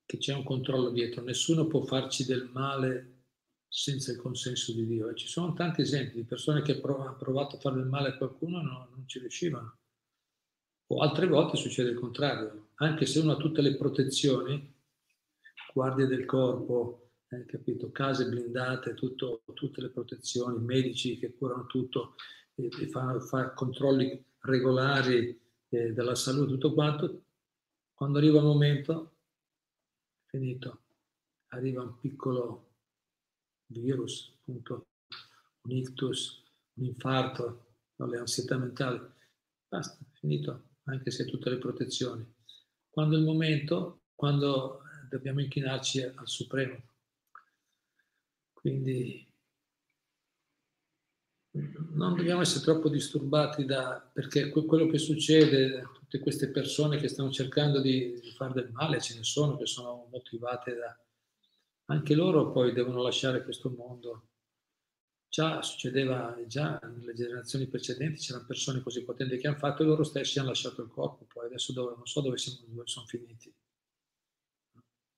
che 0.05 0.17
c'è 0.17 0.33
un 0.35 0.43
controllo 0.43 0.89
dietro, 0.89 1.23
nessuno 1.23 1.65
può 1.65 1.81
farci 1.81 2.25
del 2.25 2.49
male 2.51 3.13
senza 3.67 4.11
il 4.11 4.19
consenso 4.19 4.71
di 4.73 4.85
Dio. 4.85 5.09
E 5.09 5.15
ci 5.15 5.27
sono 5.27 5.53
tanti 5.53 5.81
esempi 5.81 6.17
di 6.17 6.23
persone 6.23 6.61
che 6.61 6.79
hanno 6.79 7.15
provato 7.17 7.55
a 7.55 7.59
fare 7.59 7.77
del 7.77 7.87
male 7.87 8.09
a 8.09 8.17
qualcuno 8.17 8.59
e 8.59 8.63
no, 8.63 8.87
non 8.91 9.07
ci 9.07 9.17
riuscivano. 9.17 9.79
O 10.87 10.99
altre 10.99 11.25
volte 11.25 11.57
succede 11.57 11.89
il 11.89 11.99
contrario, 11.99 12.69
anche 12.75 13.07
se 13.07 13.19
uno 13.19 13.31
ha 13.31 13.37
tutte 13.37 13.61
le 13.61 13.75
protezioni, 13.75 14.71
guardie 15.73 16.05
del 16.05 16.25
corpo, 16.25 17.13
eh, 17.29 17.45
capito, 17.45 17.91
case 17.91 18.27
blindate, 18.27 18.93
tutto, 18.93 19.41
tutte 19.55 19.81
le 19.81 19.89
protezioni, 19.89 20.59
medici 20.59 21.17
che 21.17 21.33
curano 21.33 21.65
tutto, 21.65 22.15
e, 22.55 22.87
fanno, 22.89 23.19
fanno 23.19 23.53
controlli 23.53 24.23
regolari 24.39 25.39
eh, 25.69 25.93
della 25.93 26.15
salute, 26.15 26.51
tutto 26.51 26.73
quanto, 26.73 27.23
quando 27.93 28.17
arriva 28.17 28.39
il 28.39 28.45
momento 28.45 29.15
finito, 30.25 30.81
arriva 31.49 31.81
un 31.83 31.99
piccolo 31.99 32.71
virus, 33.67 34.33
appunto 34.39 34.87
un 35.61 35.71
ictus, 35.71 36.43
un 36.73 36.85
infarto, 36.85 37.65
le 37.95 38.17
ansietà 38.17 38.57
mentali, 38.57 38.99
basta, 39.67 39.97
finito, 40.13 40.63
anche 40.83 41.11
se 41.11 41.25
tutte 41.25 41.49
le 41.49 41.57
protezioni. 41.57 42.25
Quando 42.89 43.15
è 43.15 43.19
il 43.19 43.25
momento, 43.25 44.01
quando 44.13 44.81
dobbiamo 45.09 45.41
inchinarci 45.41 46.01
al 46.01 46.27
Supremo. 46.27 46.81
Quindi 48.51 49.27
non 51.55 52.15
dobbiamo 52.15 52.41
essere 52.41 52.63
troppo 52.63 52.89
disturbati 52.89 53.65
da, 53.65 54.09
perché 54.11 54.49
quello 54.49 54.87
che 54.87 54.97
succede, 54.97 55.87
tutte 55.93 56.19
queste 56.19 56.49
persone 56.49 56.97
che 56.97 57.07
stanno 57.07 57.29
cercando 57.29 57.79
di, 57.79 58.19
di 58.19 58.31
fare 58.31 58.53
del 58.53 58.71
male, 58.71 58.99
ce 58.99 59.15
ne 59.15 59.23
sono 59.23 59.57
che 59.57 59.67
sono 59.67 60.07
motivate 60.11 60.75
da... 60.75 60.97
Anche 61.85 62.15
loro 62.15 62.51
poi 62.51 62.73
devono 62.73 63.03
lasciare 63.03 63.43
questo 63.43 63.69
mondo. 63.69 64.29
Già 65.27 65.61
succedeva, 65.61 66.35
già 66.47 66.79
nelle 66.95 67.13
generazioni 67.13 67.67
precedenti 67.67 68.21
c'erano 68.21 68.45
persone 68.45 68.81
così 68.81 69.03
potenti 69.03 69.37
che 69.37 69.47
hanno 69.47 69.57
fatto 69.57 69.83
e 69.83 69.85
loro 69.85 70.03
stessi 70.03 70.39
hanno 70.39 70.49
lasciato 70.49 70.81
il 70.81 70.89
corpo, 70.89 71.25
poi 71.31 71.45
adesso 71.45 71.71
dove, 71.71 71.95
non 71.95 72.05
so 72.07 72.21
dove, 72.21 72.37
siamo, 72.37 72.65
dove 72.67 72.87
sono 72.87 73.05
finiti. 73.05 73.53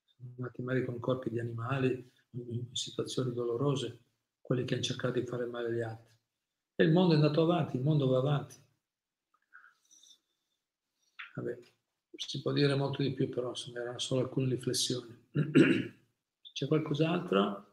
Sono 0.04 0.34
andati 0.36 0.62
magari 0.62 0.84
con 0.84 0.98
corpi 0.98 1.30
di 1.30 1.38
animali 1.38 2.10
in 2.32 2.66
situazioni 2.72 3.32
dolorose, 3.32 4.00
quelli 4.40 4.64
che 4.64 4.74
hanno 4.74 4.82
cercato 4.82 5.18
di 5.18 5.26
fare 5.26 5.46
male 5.46 5.68
agli 5.68 5.80
altri. 5.80 6.15
E 6.78 6.84
il 6.84 6.92
mondo 6.92 7.14
è 7.14 7.16
andato 7.16 7.40
avanti, 7.40 7.76
il 7.76 7.82
mondo 7.82 8.06
va 8.06 8.18
avanti. 8.18 8.54
Vabbè, 11.36 11.58
si 12.14 12.42
può 12.42 12.52
dire 12.52 12.74
molto 12.74 13.02
di 13.02 13.14
più, 13.14 13.30
però 13.30 13.48
insomma, 13.48 13.80
erano 13.80 13.98
solo 13.98 14.20
alcune 14.20 14.50
riflessioni. 14.50 15.16
C'è 16.52 16.66
qualcos'altro? 16.66 17.72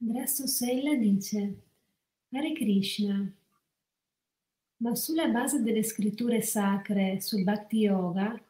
Andrea 0.00 0.26
Sossella 0.26 0.96
dice 0.96 1.62
Hare 2.30 2.52
Krishna, 2.52 3.32
ma 4.78 4.94
sulla 4.96 5.28
base 5.28 5.62
delle 5.62 5.84
scritture 5.84 6.40
sacre 6.40 7.20
sul 7.20 7.44
Bhakti 7.44 7.78
Yoga, 7.78 8.40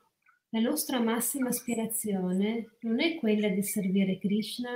la 0.51 0.61
nostra 0.61 1.01
massima 1.01 1.49
aspirazione 1.49 2.77
non 2.81 2.99
è 3.01 3.17
quella 3.17 3.49
di 3.49 3.63
servire 3.63 4.19
Krishna 4.19 4.75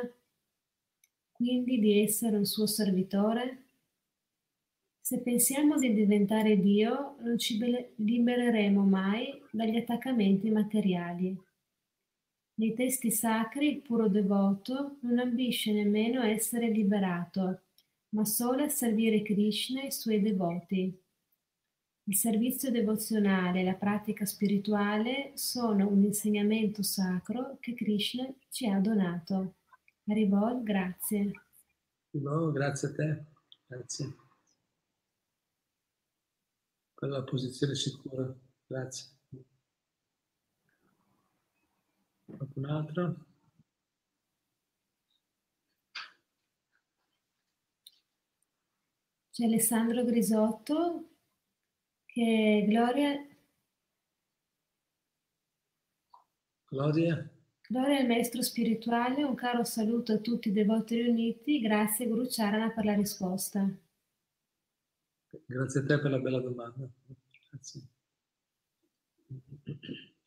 quindi 1.33 1.79
di 1.81 2.01
essere 2.01 2.37
un 2.37 2.45
suo 2.45 2.67
servitore? 2.67 3.65
Se 5.01 5.21
pensiamo 5.21 5.79
di 5.79 5.93
diventare 5.93 6.59
Dio, 6.61 7.17
non 7.21 7.37
ci 7.37 7.59
libereremo 7.97 8.85
mai 8.85 9.43
dagli 9.51 9.77
attaccamenti 9.77 10.49
materiali. 10.51 11.37
Nei 12.55 12.75
testi 12.75 13.11
sacri 13.11 13.69
il 13.69 13.81
puro 13.81 14.09
devoto 14.09 14.99
non 15.01 15.19
ambisce 15.19 15.73
nemmeno 15.73 16.23
essere 16.23 16.69
liberato, 16.69 17.63
ma 18.11 18.25
solo 18.25 18.63
a 18.63 18.69
servire 18.69 19.23
Krishna 19.23 19.83
e 19.83 19.87
i 19.87 19.93
suoi 19.93 20.21
devoti. 20.21 20.97
Il 22.05 22.17
servizio 22.17 22.71
devozionale 22.71 23.61
e 23.61 23.65
la 23.65 23.75
pratica 23.75 24.25
spirituale 24.25 25.33
sono 25.35 25.89
un 25.89 26.05
insegnamento 26.05 26.83
sacro 26.83 27.57
che 27.61 27.75
Krishna 27.75 28.29
ci 28.51 28.69
ha 28.69 28.79
donato. 28.79 29.55
Haribol, 30.07 30.63
grazie. 30.63 31.31
Haribol, 32.11 32.53
grazie 32.53 32.89
a 32.89 32.93
te. 32.93 33.25
Grazie. 33.67 34.17
Quella 36.95 37.19
la 37.19 37.25
posizione 37.25 37.75
sicura. 37.75 38.35
Grazie. 38.67 39.11
Qualcun 42.25 42.65
altro? 42.65 43.27
C'è 49.31 49.45
Alessandro 49.45 50.05
Grisotto 50.05 51.09
che 52.05 52.65
Gloria... 52.69 53.27
Gloria? 56.69 57.32
Gloria 57.73 58.01
al 58.01 58.07
maestro 58.07 58.43
spirituale, 58.43 59.23
un 59.23 59.35
caro 59.35 59.65
saluto 59.65 60.13
a 60.13 60.19
tutti 60.19 60.49
i 60.49 60.53
devoti 60.53 61.01
riuniti, 61.01 61.59
grazie 61.59 62.07
Guru 62.07 62.27
Charana 62.29 62.71
per 62.71 62.85
la 62.85 62.93
risposta. 62.93 63.67
Grazie 65.47 65.81
a 65.81 65.87
te 65.87 65.99
per 65.99 66.11
la 66.11 66.19
bella 66.19 66.41
domanda. 66.41 66.87
Grazie. 67.49 67.81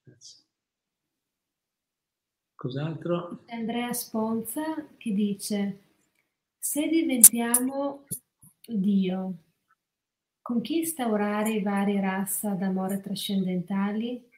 Grazie. 0.02 0.44
Cos'altro? 2.56 3.44
Andrea 3.50 3.94
Sponza 3.94 4.88
che 4.98 5.14
dice, 5.14 5.80
se 6.58 6.88
diventiamo 6.88 8.06
Dio, 8.66 9.38
con 10.42 10.62
chi 10.62 10.80
instaurare 10.80 11.52
i 11.52 11.62
vari 11.62 12.00
rassa 12.00 12.56
d'amore 12.56 13.02
trascendentali? 13.02 14.34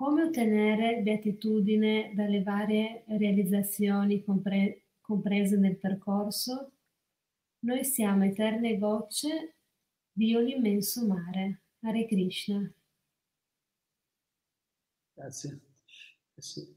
Come 0.00 0.22
ottenere 0.22 1.02
beatitudine 1.02 2.12
dalle 2.14 2.42
varie 2.42 3.04
realizzazioni 3.06 4.24
compre- 4.24 4.84
comprese 4.98 5.58
nel 5.58 5.76
percorso? 5.76 6.72
Noi 7.66 7.84
siamo 7.84 8.24
eterne 8.24 8.78
gocce 8.78 9.56
di 10.10 10.34
un 10.34 10.48
immenso 10.48 11.06
mare. 11.06 11.64
Hare 11.80 12.06
Krishna. 12.06 12.72
Grazie. 15.12 15.60
Eh 16.34 16.40
sì. 16.40 16.74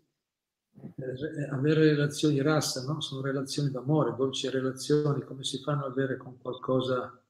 Eh, 0.74 1.44
avere 1.50 1.92
relazioni 1.92 2.42
rassa, 2.42 2.84
no? 2.84 3.00
Sono 3.00 3.22
relazioni 3.22 3.72
d'amore, 3.72 4.18
dolci 4.18 4.50
relazioni, 4.50 5.24
come 5.24 5.46
si 5.46 5.60
fanno 5.60 5.86
ad 5.86 5.92
avere 5.92 6.18
con 6.18 6.42
qualcosa 6.42 7.24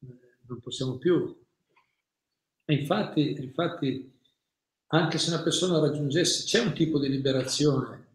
eh, 0.00 0.06
non 0.46 0.60
possiamo 0.60 0.96
più. 0.96 1.38
E 2.64 2.74
infatti, 2.74 3.32
infatti, 3.32 4.18
anche 4.92 5.18
se 5.18 5.30
una 5.30 5.42
persona 5.42 5.78
raggiungesse, 5.78 6.44
c'è 6.44 6.60
un 6.60 6.72
tipo 6.72 6.98
di 6.98 7.08
liberazione, 7.08 8.06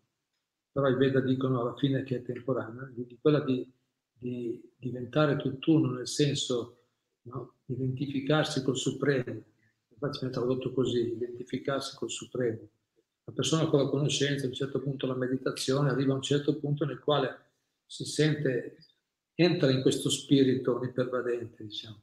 però 0.72 0.88
i 0.88 0.96
Veda 0.96 1.20
dicono 1.20 1.62
alla 1.62 1.76
fine 1.76 2.04
che 2.04 2.18
è 2.18 2.22
temporanea, 2.22 2.90
di 2.94 3.18
quella 3.20 3.40
di, 3.40 3.70
di 4.12 4.72
diventare 4.76 5.38
tutt'uno, 5.38 5.92
nel 5.92 6.08
senso 6.08 6.86
no? 7.24 7.56
identificarsi 7.66 8.62
col 8.62 8.78
Supremo. 8.78 9.44
Infatti 9.88 10.20
viene 10.20 10.34
tradotto 10.34 10.74
così, 10.74 11.14
identificarsi 11.14 11.96
col 11.96 12.12
Supremo 12.12 12.70
la 13.26 13.34
persona 13.34 13.66
con 13.66 13.80
la 13.80 13.90
conoscenza, 13.90 14.46
a 14.46 14.50
un 14.50 14.54
certo 14.54 14.80
punto 14.80 15.08
la 15.08 15.16
meditazione, 15.16 15.90
arriva 15.90 16.14
a 16.14 16.18
un 16.18 16.22
certo 16.22 16.58
punto 16.58 16.86
nel 16.86 17.00
quale 17.00 17.54
si 17.86 18.06
sente, 18.06 18.78
entra 19.34 19.72
in 19.72 19.82
questo 19.82 20.10
spirito 20.10 20.76
onnipervadente, 20.76 21.64
diciamo. 21.64 22.02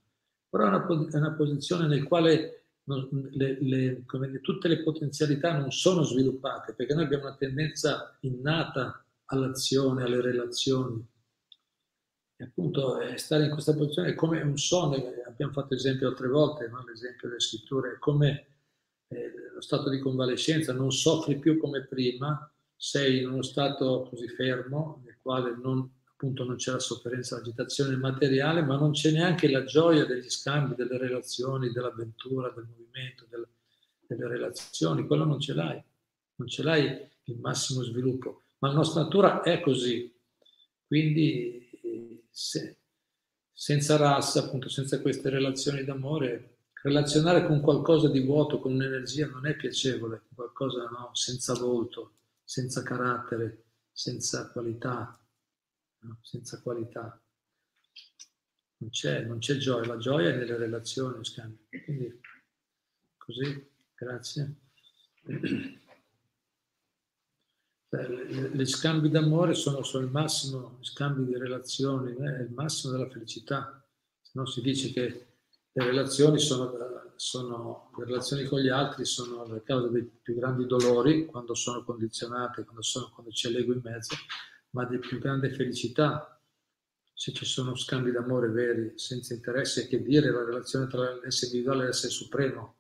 Però 0.51 0.65
è 0.65 0.69
una, 0.69 1.09
è 1.11 1.17
una 1.17 1.33
posizione 1.33 1.87
nel 1.87 2.03
quale 2.03 2.62
le, 2.85 3.59
le, 3.61 4.05
dire, 4.05 4.41
tutte 4.41 4.69
le 4.69 4.83
potenzialità 4.83 5.57
non 5.57 5.71
sono 5.71 6.03
sviluppate, 6.03 6.75
perché 6.75 6.95
noi 6.95 7.05
abbiamo 7.05 7.25
una 7.25 7.37
tendenza 7.37 8.17
innata 8.21 9.05
all'azione, 9.27 10.03
alle 10.03 10.21
relazioni. 10.21 11.07
E 12.37 12.45
appunto 12.45 13.01
eh, 13.01 13.17
stare 13.19 13.45
in 13.45 13.51
questa 13.51 13.75
posizione 13.75 14.11
è 14.11 14.15
come 14.15 14.41
un 14.41 14.59
sonno, 14.59 14.97
abbiamo 15.27 15.53
fatto 15.53 15.75
esempio 15.75 16.09
altre 16.09 16.29
volte, 16.29 16.69
no? 16.69 16.85
l'esempio 16.85 17.29
delle 17.29 17.41
scritture, 17.41 17.93
è 17.93 17.99
come 17.99 18.47
eh, 19.09 19.33
lo 19.55 19.61
stato 19.61 19.89
di 19.89 20.01
convalescenza, 20.01 20.73
non 20.73 20.91
soffri 20.91 21.39
più 21.39 21.59
come 21.59 21.87
prima, 21.87 22.51
sei 22.77 23.23
in 23.23 23.31
uno 23.31 23.43
stato 23.43 24.09
così 24.11 24.27
fermo 24.27 25.03
nel 25.05 25.19
quale 25.23 25.57
non, 25.57 25.89
appunto 26.23 26.45
non 26.45 26.55
c'è 26.55 26.71
la 26.71 26.79
sofferenza, 26.79 27.37
l'agitazione 27.37 27.97
materiale, 27.97 28.63
ma 28.63 28.77
non 28.77 28.93
c'è 28.93 29.11
neanche 29.11 29.51
la 29.51 29.65
gioia 29.65 30.07
degli 30.07 30.31
scambi, 30.31 30.77
delle 30.77 30.97
relazioni, 30.97 31.73
dell'avventura, 31.73 32.53
del 32.55 32.69
movimento, 32.69 33.27
del, 33.29 33.45
delle 34.07 34.29
relazioni, 34.29 35.05
quello 35.05 35.25
non 35.25 35.41
ce 35.41 35.53
l'hai, 35.53 35.83
non 36.37 36.47
ce 36.47 36.63
l'hai 36.63 37.11
il 37.25 37.39
massimo 37.41 37.83
sviluppo, 37.83 38.43
ma 38.59 38.69
la 38.69 38.75
nostra 38.75 39.03
natura 39.03 39.43
è 39.43 39.61
così, 39.61 40.15
quindi 40.87 42.21
se, 42.31 42.77
senza 43.53 43.97
razza, 43.97 44.45
appunto 44.45 44.69
senza 44.69 45.01
queste 45.01 45.29
relazioni 45.29 45.83
d'amore, 45.83 46.59
relazionare 46.83 47.47
con 47.47 47.61
qualcosa 47.61 48.09
di 48.09 48.21
vuoto, 48.21 48.61
con 48.61 48.75
un'energia, 48.75 49.27
non 49.27 49.47
è 49.47 49.57
piacevole, 49.57 50.23
qualcosa 50.33 50.85
no, 50.85 51.11
senza 51.15 51.55
volto, 51.55 52.13
senza 52.45 52.85
carattere, 52.85 53.65
senza 53.91 54.49
qualità, 54.51 55.17
no, 56.03 56.19
senza 56.23 56.61
qualità. 56.61 57.21
Non 58.79 58.91
c'è, 58.91 59.23
non 59.23 59.39
c'è 59.39 59.57
gioia, 59.57 59.87
la 59.87 59.99
gioia 59.99 60.31
è 60.31 60.37
nelle 60.37 60.57
relazioni, 60.57 61.25
scambio. 61.25 61.67
Quindi, 61.85 62.21
così, 63.17 63.71
grazie. 63.95 64.57
Gli 68.53 68.65
scambi 68.65 69.11
d'amore 69.11 69.55
sono, 69.55 69.83
sono 69.83 70.05
il 70.05 70.11
massimo, 70.11 70.79
gli 70.81 70.85
scambi 70.85 71.25
di 71.25 71.37
relazioni, 71.37 72.17
eh, 72.17 72.43
il 72.43 72.51
massimo 72.53 72.93
della 72.93 73.09
felicità. 73.09 73.87
Se 74.21 74.31
no 74.35 74.47
si 74.47 74.63
dice 74.63 74.93
che 74.93 75.27
le 75.73 75.85
relazioni, 75.85 76.39
sono, 76.39 77.13
sono, 77.17 77.91
le 77.97 78.05
relazioni 78.05 78.45
con 78.45 78.61
gli 78.61 78.69
altri 78.69 79.05
sono 79.05 79.47
la 79.47 79.63
causa 79.63 79.89
dei 79.89 80.03
più 80.03 80.35
grandi 80.35 80.67
dolori 80.67 81.27
quando 81.27 81.55
sono 81.55 81.85
condizionate, 81.85 82.65
quando, 82.65 82.83
sono, 82.83 83.11
quando 83.13 83.31
c'è 83.31 83.51
l'ego 83.51 83.73
in 83.73 83.81
mezzo, 83.83 84.15
ma 84.73 84.85
di 84.85 84.99
più 84.99 85.19
grande 85.19 85.51
felicità 85.51 86.33
se 87.15 87.33
ci 87.33 87.45
sono 87.45 87.77
scambi 87.77 88.11
d'amore 88.11 88.49
veri, 88.49 88.93
senza 88.97 89.35
interesse, 89.35 89.87
che 89.87 90.03
dire 90.03 90.31
la 90.31 90.45
relazione 90.45 90.87
tra 90.89 91.15
l'essere 91.15 91.53
individuale 91.53 91.85
e 91.85 91.87
l'essere 91.87 92.13
supremo, 92.13 92.77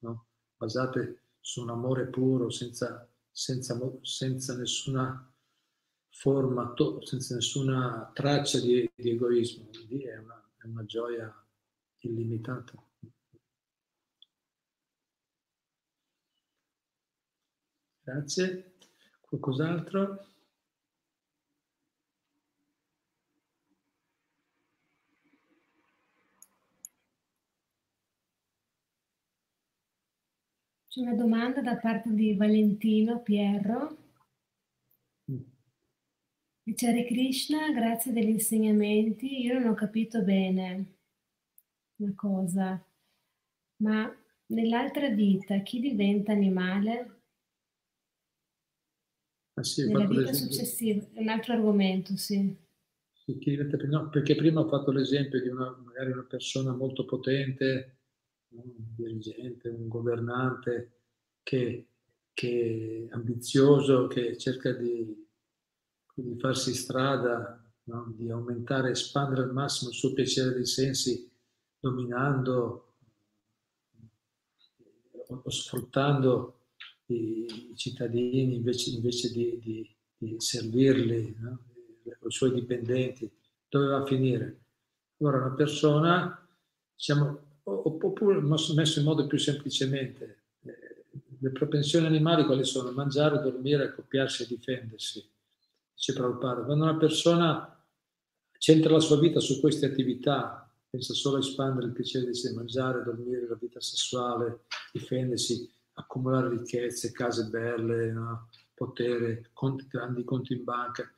no? 0.00 0.26
basate 0.56 1.22
su 1.40 1.62
un 1.62 1.70
amore 1.70 2.06
puro, 2.06 2.50
senza, 2.50 3.08
senza, 3.30 3.76
senza 4.02 4.56
nessuna 4.56 5.32
forma, 6.10 6.74
senza 7.02 7.34
nessuna 7.34 8.10
traccia 8.14 8.60
di, 8.60 8.88
di 8.94 9.10
egoismo. 9.10 9.68
Quindi 9.72 10.04
è 10.04 10.16
una, 10.18 10.48
è 10.58 10.66
una 10.66 10.84
gioia 10.84 11.34
illimitata. 12.00 12.72
Grazie. 18.02 18.74
Qualcos'altro? 19.20 20.35
C'è 30.96 31.02
una 31.02 31.12
domanda 31.12 31.60
da 31.60 31.76
parte 31.76 32.10
di 32.14 32.32
Valentino 32.32 33.20
Pierro. 33.20 33.98
Dice 36.62 36.88
Hare 36.88 37.04
Krishna, 37.04 37.70
grazie 37.70 38.12
degli 38.12 38.30
insegnamenti, 38.30 39.42
io 39.42 39.58
non 39.58 39.68
ho 39.68 39.74
capito 39.74 40.22
bene 40.22 40.94
una 41.96 42.14
cosa, 42.14 42.82
ma 43.82 44.10
nell'altra 44.46 45.10
vita 45.10 45.58
chi 45.58 45.80
diventa 45.80 46.32
animale? 46.32 47.20
Ah, 49.52 49.64
sì, 49.64 49.86
Nella 49.86 50.06
vita 50.06 50.32
successiva, 50.32 51.04
è 51.12 51.20
un 51.20 51.28
altro 51.28 51.52
argomento, 51.52 52.16
sì. 52.16 52.56
sì 53.12 53.36
diventa, 53.36 53.76
no, 53.86 54.08
perché 54.08 54.34
prima 54.34 54.60
ho 54.60 54.68
fatto 54.68 54.92
l'esempio 54.92 55.42
di 55.42 55.48
una, 55.48 55.76
magari 55.76 56.12
una 56.12 56.24
persona 56.24 56.72
molto 56.72 57.04
potente, 57.04 57.95
un 58.50 58.72
dirigente, 58.94 59.68
un 59.68 59.88
governante 59.88 60.92
che, 61.42 61.88
che 62.32 63.06
è 63.08 63.14
ambizioso, 63.14 64.06
che 64.06 64.36
cerca 64.36 64.72
di, 64.72 65.26
di 66.14 66.38
farsi 66.38 66.74
strada, 66.74 67.62
no? 67.84 68.12
di 68.16 68.30
aumentare, 68.30 68.90
espandere 68.90 69.42
al 69.42 69.52
massimo 69.52 69.90
il 69.90 69.96
suo 69.96 70.12
piacere 70.12 70.54
dei 70.54 70.66
sensi 70.66 71.30
dominando 71.78 72.94
o 75.28 75.50
sfruttando 75.50 76.68
i, 77.06 77.70
i 77.70 77.76
cittadini 77.76 78.56
invece, 78.56 78.90
invece 78.90 79.30
di, 79.30 79.58
di, 79.58 79.96
di, 80.16 80.34
servirli, 80.38 81.36
no? 81.38 81.64
i 82.04 82.30
suoi 82.30 82.52
dipendenti, 82.52 83.30
dove 83.68 83.86
va 83.86 83.98
a 83.98 84.06
finire? 84.06 84.60
Allora 85.18 85.38
una 85.38 85.54
persona, 85.54 86.48
diciamo, 86.94 87.45
oppure 87.68 88.40
messo 88.40 88.98
in 88.98 89.04
modo 89.04 89.26
più 89.26 89.38
semplicemente, 89.38 90.42
eh, 90.64 91.04
le 91.38 91.50
propensioni 91.50 92.06
animali 92.06 92.44
quali 92.44 92.64
sono? 92.64 92.92
Mangiare, 92.92 93.42
dormire, 93.42 93.84
accoppiarsi 93.84 94.44
e 94.44 94.46
difendersi. 94.46 95.28
Dice 95.94 96.12
Prabhupada, 96.12 96.62
quando 96.62 96.84
una 96.84 96.96
persona 96.96 97.84
centra 98.58 98.92
la 98.92 99.00
sua 99.00 99.18
vita 99.18 99.40
su 99.40 99.60
queste 99.60 99.86
attività, 99.86 100.70
pensa 100.88 101.14
solo 101.14 101.36
a 101.36 101.40
espandere 101.40 101.86
il 101.86 101.92
piacere 101.92 102.30
di 102.30 102.54
mangiare, 102.54 103.02
dormire, 103.02 103.48
la 103.48 103.58
vita 103.60 103.80
sessuale, 103.80 104.60
difendersi, 104.92 105.68
accumulare 105.94 106.50
ricchezze, 106.50 107.12
case 107.12 107.44
belle, 107.44 108.12
no? 108.12 108.48
potere, 108.74 109.50
conti, 109.52 109.86
grandi 109.88 110.22
conti 110.24 110.52
in 110.52 110.64
banca. 110.64 111.10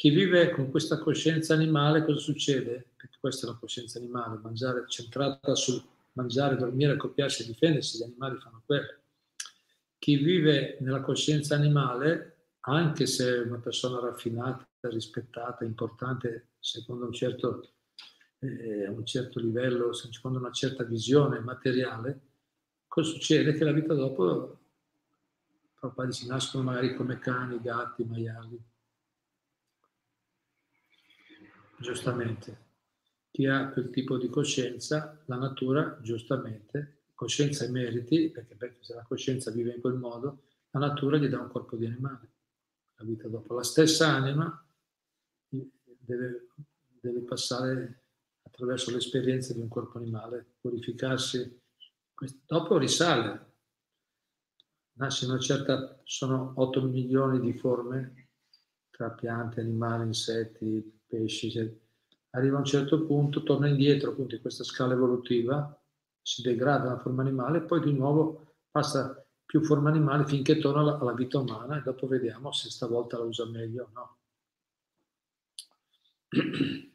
Chi 0.00 0.08
vive 0.08 0.48
con 0.52 0.70
questa 0.70 0.98
coscienza 0.98 1.52
animale, 1.52 2.06
cosa 2.06 2.20
succede? 2.20 2.92
Perché 2.96 3.18
questa 3.20 3.46
è 3.46 3.50
la 3.50 3.58
coscienza 3.58 3.98
animale, 3.98 4.40
mangiare, 4.42 4.86
centrata 4.88 5.54
sul 5.54 5.78
mangiare, 6.12 6.56
dormire, 6.56 6.92
accoppiarsi 6.92 7.42
e 7.42 7.44
difendersi, 7.44 7.98
gli 7.98 8.04
animali 8.04 8.38
fanno 8.38 8.62
quello. 8.64 8.94
Chi 9.98 10.16
vive 10.16 10.78
nella 10.80 11.02
coscienza 11.02 11.54
animale, 11.54 12.46
anche 12.60 13.04
se 13.04 13.30
è 13.30 13.40
una 13.40 13.58
persona 13.58 14.00
raffinata, 14.00 14.66
rispettata, 14.88 15.66
importante, 15.66 16.52
secondo 16.60 17.04
un 17.04 17.12
certo, 17.12 17.72
eh, 18.38 18.88
un 18.88 19.04
certo 19.04 19.38
livello, 19.38 19.92
secondo 19.92 20.38
una 20.38 20.50
certa 20.50 20.82
visione 20.82 21.40
materiale, 21.40 22.20
cosa 22.86 23.10
succede? 23.10 23.52
Che 23.52 23.64
la 23.64 23.72
vita 23.72 23.92
dopo 23.92 24.60
papà 25.78 26.10
si 26.10 26.26
nascono 26.26 26.64
magari 26.64 26.94
come 26.94 27.18
cani, 27.18 27.60
gatti, 27.60 28.02
maiali. 28.04 28.69
Giustamente. 31.80 32.68
Chi 33.30 33.46
ha 33.46 33.70
quel 33.70 33.88
tipo 33.88 34.18
di 34.18 34.28
coscienza, 34.28 35.22
la 35.26 35.36
natura, 35.36 35.98
giustamente, 36.02 37.04
coscienza 37.14 37.64
e 37.64 37.70
meriti, 37.70 38.28
perché, 38.28 38.54
perché 38.54 38.82
se 38.82 38.94
la 38.94 39.02
coscienza 39.02 39.50
vive 39.50 39.74
in 39.74 39.80
quel 39.80 39.94
modo, 39.94 40.42
la 40.70 40.80
natura 40.80 41.16
gli 41.16 41.26
dà 41.26 41.40
un 41.40 41.48
corpo 41.48 41.76
di 41.76 41.86
animale. 41.86 42.32
La 42.96 43.04
vita 43.04 43.28
dopo. 43.28 43.54
La 43.54 43.62
stessa 43.62 44.08
anima 44.08 44.62
deve, 45.48 46.48
deve 47.00 47.20
passare 47.20 48.04
attraverso 48.42 48.90
l'esperienza 48.90 49.54
di 49.54 49.60
un 49.60 49.68
corpo 49.68 49.96
animale, 49.96 50.56
purificarsi. 50.60 51.62
Dopo 52.44 52.76
risale. 52.76 53.48
Nasce 54.98 55.24
una 55.24 55.38
certa, 55.38 55.98
sono 56.04 56.52
8 56.56 56.82
milioni 56.82 57.40
di 57.40 57.54
forme 57.54 58.28
tra 58.90 59.10
piante, 59.12 59.62
animali, 59.62 60.08
insetti, 60.08 60.99
pesci. 61.10 61.78
Arriva 62.30 62.56
a 62.56 62.60
un 62.60 62.64
certo 62.64 63.04
punto, 63.04 63.42
torna 63.42 63.66
indietro 63.68 64.14
in 64.16 64.40
questa 64.40 64.62
scala 64.62 64.94
evolutiva, 64.94 65.76
si 66.22 66.42
degrada 66.42 66.90
la 66.90 66.98
forma 66.98 67.22
animale 67.22 67.58
e 67.58 67.62
poi 67.62 67.80
di 67.80 67.92
nuovo 67.92 68.54
passa 68.70 69.26
più 69.44 69.64
forma 69.64 69.90
animale 69.90 70.24
finché 70.26 70.58
torna 70.58 70.80
alla, 70.80 70.98
alla 70.98 71.12
vita 71.12 71.38
umana 71.38 71.78
e 71.78 71.82
dopo 71.82 72.06
vediamo 72.06 72.52
se 72.52 72.70
stavolta 72.70 73.18
la 73.18 73.24
usa 73.24 73.44
meglio 73.46 73.84
o 73.84 73.90
no. 73.92 74.18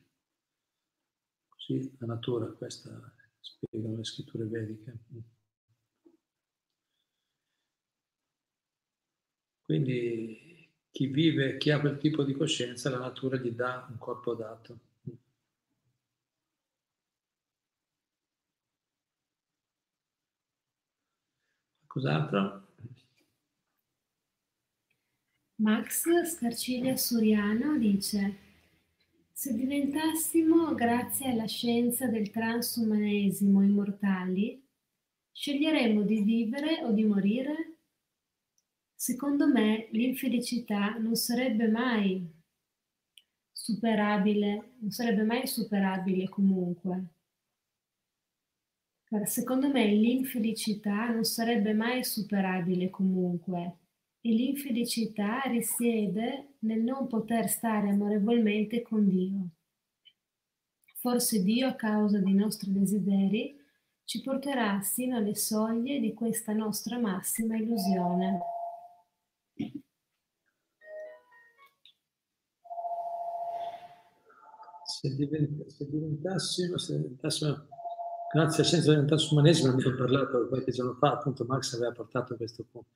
Così 1.49 1.95
la 1.99 2.05
natura, 2.05 2.45
questa 2.53 2.89
spiegano 3.39 3.97
le 3.97 4.03
scritture 4.05 4.45
vediche. 4.45 4.97
Quindi 9.65 10.44
chi 10.95 11.07
vive, 11.07 11.57
chi 11.57 11.71
ha 11.71 11.79
quel 11.81 11.97
tipo 11.97 12.23
di 12.23 12.31
coscienza, 12.31 12.89
la 12.89 12.99
natura 12.99 13.35
gli 13.35 13.51
dà 13.51 13.85
un 13.89 13.97
corpo 13.97 14.33
dato. 14.33 14.79
Cos'altro? 21.85 22.67
Max 25.57 26.05
Scarciglia 26.23 26.95
Suriano 26.95 27.77
dice 27.77 28.37
se 29.33 29.53
diventassimo, 29.53 30.73
grazie 30.75 31.31
alla 31.31 31.45
scienza 31.45 32.07
del 32.07 32.29
transumanesimo, 32.31 33.61
immortali, 33.61 34.65
sceglieremmo 35.33 36.03
di 36.03 36.21
vivere 36.21 36.83
o 36.83 36.91
di 36.91 37.03
morire? 37.03 37.74
Secondo 39.05 39.45
me 39.47 39.87
l'infelicità 39.91 40.97
non 40.97 41.13
sarebbe 41.13 41.67
mai 41.67 42.27
superabile, 43.51 44.77
non 44.79 44.89
sarebbe 44.89 45.21
mai 45.21 45.45
superabile 45.45 46.27
comunque. 46.27 47.03
Secondo 49.25 49.69
me 49.69 49.85
l'infelicità 49.85 51.09
non 51.09 51.23
sarebbe 51.23 51.73
mai 51.73 52.03
superabile 52.03 52.89
comunque 52.89 53.77
e 54.21 54.31
l'infelicità 54.31 55.41
risiede 55.41 56.55
nel 56.61 56.81
non 56.81 57.05
poter 57.05 57.47
stare 57.47 57.89
amorevolmente 57.89 58.81
con 58.81 59.07
Dio. 59.07 59.49
Forse 60.95 61.43
Dio, 61.43 61.67
a 61.67 61.75
causa 61.75 62.17
dei 62.17 62.33
nostri 62.33 62.71
desideri, 62.73 63.55
ci 64.03 64.23
porterà 64.23 64.81
sino 64.81 65.15
alle 65.15 65.35
soglie 65.35 65.99
di 65.99 66.15
questa 66.15 66.53
nostra 66.53 66.97
massima 66.97 67.55
illusione. 67.55 68.54
Se, 75.07 75.15
divent- 75.15 75.65
se 75.67 75.89
diventassimo, 75.89 76.77
se 76.77 76.95
diventassimo, 76.97 77.67
grazie 78.33 78.63
a 78.63 78.65
Scienza 78.65 78.93
del 78.93 79.05
Transumanesimo, 79.05 79.75
ne 79.75 79.85
ho 79.85 79.95
parlato 79.95 80.47
qualche 80.47 80.71
giorno 80.71 80.93
fa, 80.93 81.13
appunto 81.13 81.45
Max 81.45 81.73
aveva 81.75 81.91
portato 81.91 82.35
questo 82.35 82.65
punto 82.71 82.89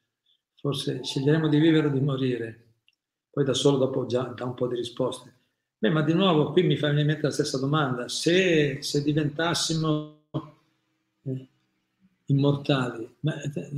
forse 0.60 1.04
sceglieremo 1.04 1.48
di 1.48 1.58
vivere 1.58 1.88
o 1.88 1.90
di 1.90 2.02
morire. 2.02 2.66
Poi 3.30 3.46
da 3.46 3.54
solo 3.54 3.78
dopo 3.78 4.06
già 4.06 4.24
dà 4.24 4.46
un 4.46 4.54
po' 4.54 4.68
di 4.68 4.76
risposte. 4.76 5.34
Beh, 5.78 5.90
ma 5.90 6.02
di 6.02 6.14
nuovo 6.14 6.52
qui 6.52 6.64
mi 6.64 6.76
fa 6.76 6.90
in 6.90 7.06
mente 7.06 7.22
la 7.22 7.32
stessa 7.32 7.58
domanda. 7.58 8.10
Se, 8.10 8.82
se 8.82 9.02
diventassimo 9.02 10.24
eh, 11.24 11.48
immortali, 12.26 13.16
ma, 13.22 13.42
eh, 13.42 13.70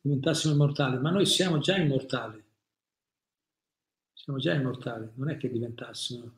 diventassimo 0.00 0.52
immortali, 0.52 0.98
ma 0.98 1.10
noi 1.10 1.26
siamo 1.26 1.58
già 1.58 1.76
immortali. 1.76 2.42
Siamo 4.12 4.38
già 4.38 4.54
immortali, 4.54 5.08
non 5.14 5.30
è 5.30 5.36
che 5.36 5.50
diventassimo. 5.50 6.32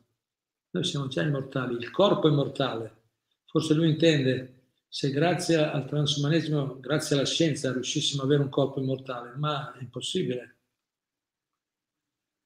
Noi 0.71 0.83
siamo 0.83 1.07
già 1.07 1.21
immortali, 1.21 1.75
il 1.75 1.91
corpo 1.91 2.27
è 2.27 2.31
immortale. 2.31 2.99
Forse 3.45 3.73
lui 3.73 3.89
intende 3.89 4.61
se 4.87 5.09
grazie 5.09 5.57
al 5.57 5.85
transumanesimo, 5.85 6.79
grazie 6.79 7.15
alla 7.15 7.25
scienza, 7.25 7.71
riuscissimo 7.71 8.21
ad 8.21 8.27
avere 8.27 8.43
un 8.43 8.49
corpo 8.49 8.79
immortale, 8.79 9.33
ma 9.35 9.73
è 9.73 9.81
impossibile. 9.81 10.57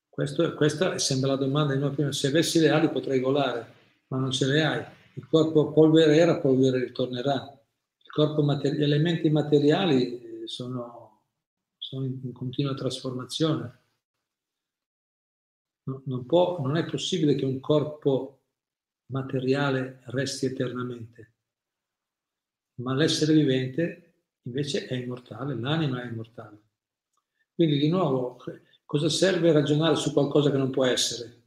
Questo, 0.09 0.53
questa 0.53 0.97
sembra 0.97 1.31
la 1.31 1.35
domanda 1.37 1.73
di 1.73 1.79
noi 1.79 1.91
prima. 1.91 2.11
Se 2.11 2.27
avessi 2.27 2.59
le 2.59 2.69
ali 2.69 2.89
potrei 2.89 3.19
volare, 3.19 3.73
ma 4.07 4.17
non 4.17 4.31
ce 4.31 4.45
le 4.45 4.63
hai. 4.63 4.83
Il 5.15 5.27
corpo 5.27 5.71
polvere 5.71 6.15
era, 6.15 6.39
polvere 6.39 6.79
ritornerà. 6.79 7.51
Materi- 8.43 8.77
gli 8.77 8.83
elementi 8.83 9.29
materiali 9.29 10.43
eh, 10.43 10.47
sono, 10.47 11.23
sono 11.77 12.05
in, 12.05 12.31
continua 12.31 12.73
trasformazione. 12.73 13.84
No, 15.87 16.01
non, 16.05 16.25
può, 16.25 16.59
non 16.61 16.77
è 16.77 16.85
possibile 16.85 17.35
che 17.35 17.45
un 17.45 17.59
corpo 17.59 18.41
materiale 19.07 20.01
resti 20.05 20.47
eternamente 20.47 21.35
ma 22.75 22.93
l'essere 22.93 23.33
vivente 23.33 24.01
invece 24.43 24.87
è 24.87 24.95
immortale, 24.95 25.55
l'anima 25.55 26.01
è 26.01 26.07
immortale. 26.07 26.63
Quindi 27.53 27.77
di 27.77 27.89
nuovo, 27.89 28.37
cosa 28.85 29.09
serve 29.09 29.51
ragionare 29.51 29.95
su 29.95 30.11
qualcosa 30.11 30.51
che 30.51 30.57
non 30.57 30.71
può 30.71 30.85
essere? 30.85 31.43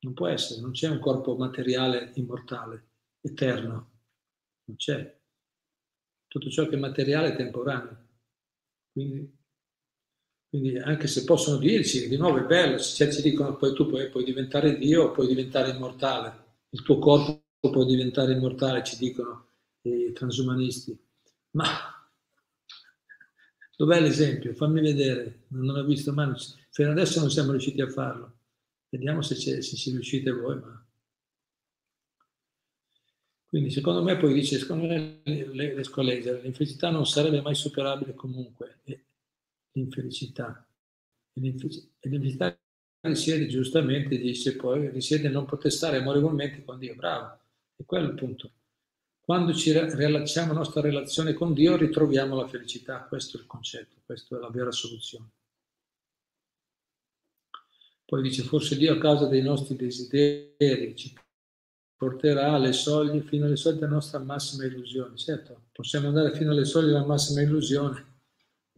Non 0.00 0.14
può 0.14 0.28
essere, 0.28 0.60
non 0.60 0.70
c'è 0.70 0.88
un 0.88 1.00
corpo 1.00 1.36
materiale 1.36 2.12
immortale, 2.14 2.90
eterno, 3.20 3.90
non 4.64 4.76
c'è. 4.76 5.16
Tutto 6.28 6.50
ciò 6.50 6.68
che 6.68 6.76
è 6.76 6.78
materiale 6.78 7.32
è 7.32 7.36
temporaneo. 7.36 8.06
Quindi, 8.92 9.37
quindi 10.48 10.78
anche 10.78 11.06
se 11.06 11.24
possono 11.24 11.58
dirci, 11.58 12.08
di 12.08 12.16
nuovo 12.16 12.38
è 12.38 12.46
bello, 12.46 12.78
se 12.78 13.12
ci 13.12 13.20
dicono 13.20 13.56
poi 13.56 13.74
tu 13.74 13.86
puoi, 13.86 14.08
puoi 14.08 14.24
diventare 14.24 14.78
Dio, 14.78 15.10
puoi 15.10 15.26
diventare 15.26 15.70
immortale, 15.70 16.44
il 16.70 16.82
tuo 16.82 16.98
corpo 16.98 17.42
può 17.60 17.84
diventare 17.84 18.32
immortale, 18.32 18.82
ci 18.82 18.96
dicono 18.96 19.48
i 19.82 20.10
transumanisti. 20.12 20.98
Ma 21.50 21.66
dov'è 23.76 24.00
l'esempio? 24.00 24.54
Fammi 24.54 24.80
vedere, 24.80 25.44
non 25.48 25.76
ho 25.76 25.84
visto 25.84 26.14
mai, 26.14 26.32
fino 26.70 26.90
adesso 26.90 27.20
non 27.20 27.30
siamo 27.30 27.50
riusciti 27.50 27.82
a 27.82 27.88
farlo. 27.88 28.36
Vediamo 28.88 29.20
se, 29.20 29.36
ci 29.36 29.90
riuscite 29.90 30.30
voi. 30.30 30.58
Ma... 30.60 30.86
Quindi 33.44 33.70
secondo 33.70 34.02
me 34.02 34.16
poi 34.16 34.32
dice, 34.32 34.58
secondo 34.58 34.86
me 34.86 35.20
le, 35.24 35.74
le 35.74 35.84
scolegge, 35.84 36.40
l'infelicità 36.40 36.88
non 36.88 37.06
sarebbe 37.06 37.42
mai 37.42 37.54
superabile 37.54 38.14
comunque. 38.14 38.78
E 38.84 39.07
l'infelicità. 39.78 40.66
E 41.32 41.40
l'infelicità 41.40 42.58
risiede 43.00 43.46
giustamente, 43.46 44.18
dice 44.18 44.56
poi, 44.56 44.90
risiede 44.90 45.28
non 45.28 45.46
poter 45.46 45.72
stare 45.72 45.98
amorevolmente 45.98 46.64
con 46.64 46.78
Dio. 46.78 46.94
Bravo, 46.94 47.38
è 47.76 47.84
quello 47.84 48.08
il 48.08 48.14
punto. 48.14 48.52
Quando 49.20 49.52
ci 49.52 49.72
riallacciamo 49.72 50.50
alla 50.50 50.60
nostra 50.60 50.80
relazione 50.80 51.34
con 51.34 51.52
Dio 51.52 51.76
ritroviamo 51.76 52.34
la 52.34 52.48
felicità, 52.48 53.04
questo 53.04 53.36
è 53.36 53.40
il 53.40 53.46
concetto, 53.46 53.96
questa 54.04 54.36
è 54.36 54.40
la 54.40 54.48
vera 54.48 54.70
soluzione. 54.70 55.30
Poi 58.06 58.22
dice, 58.22 58.42
forse 58.42 58.78
Dio 58.78 58.94
a 58.94 58.98
causa 58.98 59.26
dei 59.26 59.42
nostri 59.42 59.76
desideri 59.76 60.96
ci 60.96 61.14
porterà 61.94 62.54
alle 62.54 62.72
soglie, 62.72 63.20
fino 63.20 63.44
alle 63.44 63.56
soglie 63.56 63.80
della 63.80 63.92
nostra 63.92 64.18
massima 64.18 64.64
illusione. 64.64 65.14
Certo, 65.16 65.64
possiamo 65.72 66.08
andare 66.08 66.34
fino 66.34 66.52
alle 66.52 66.64
soglie 66.64 66.86
della 66.86 67.04
massima 67.04 67.42
illusione, 67.42 68.20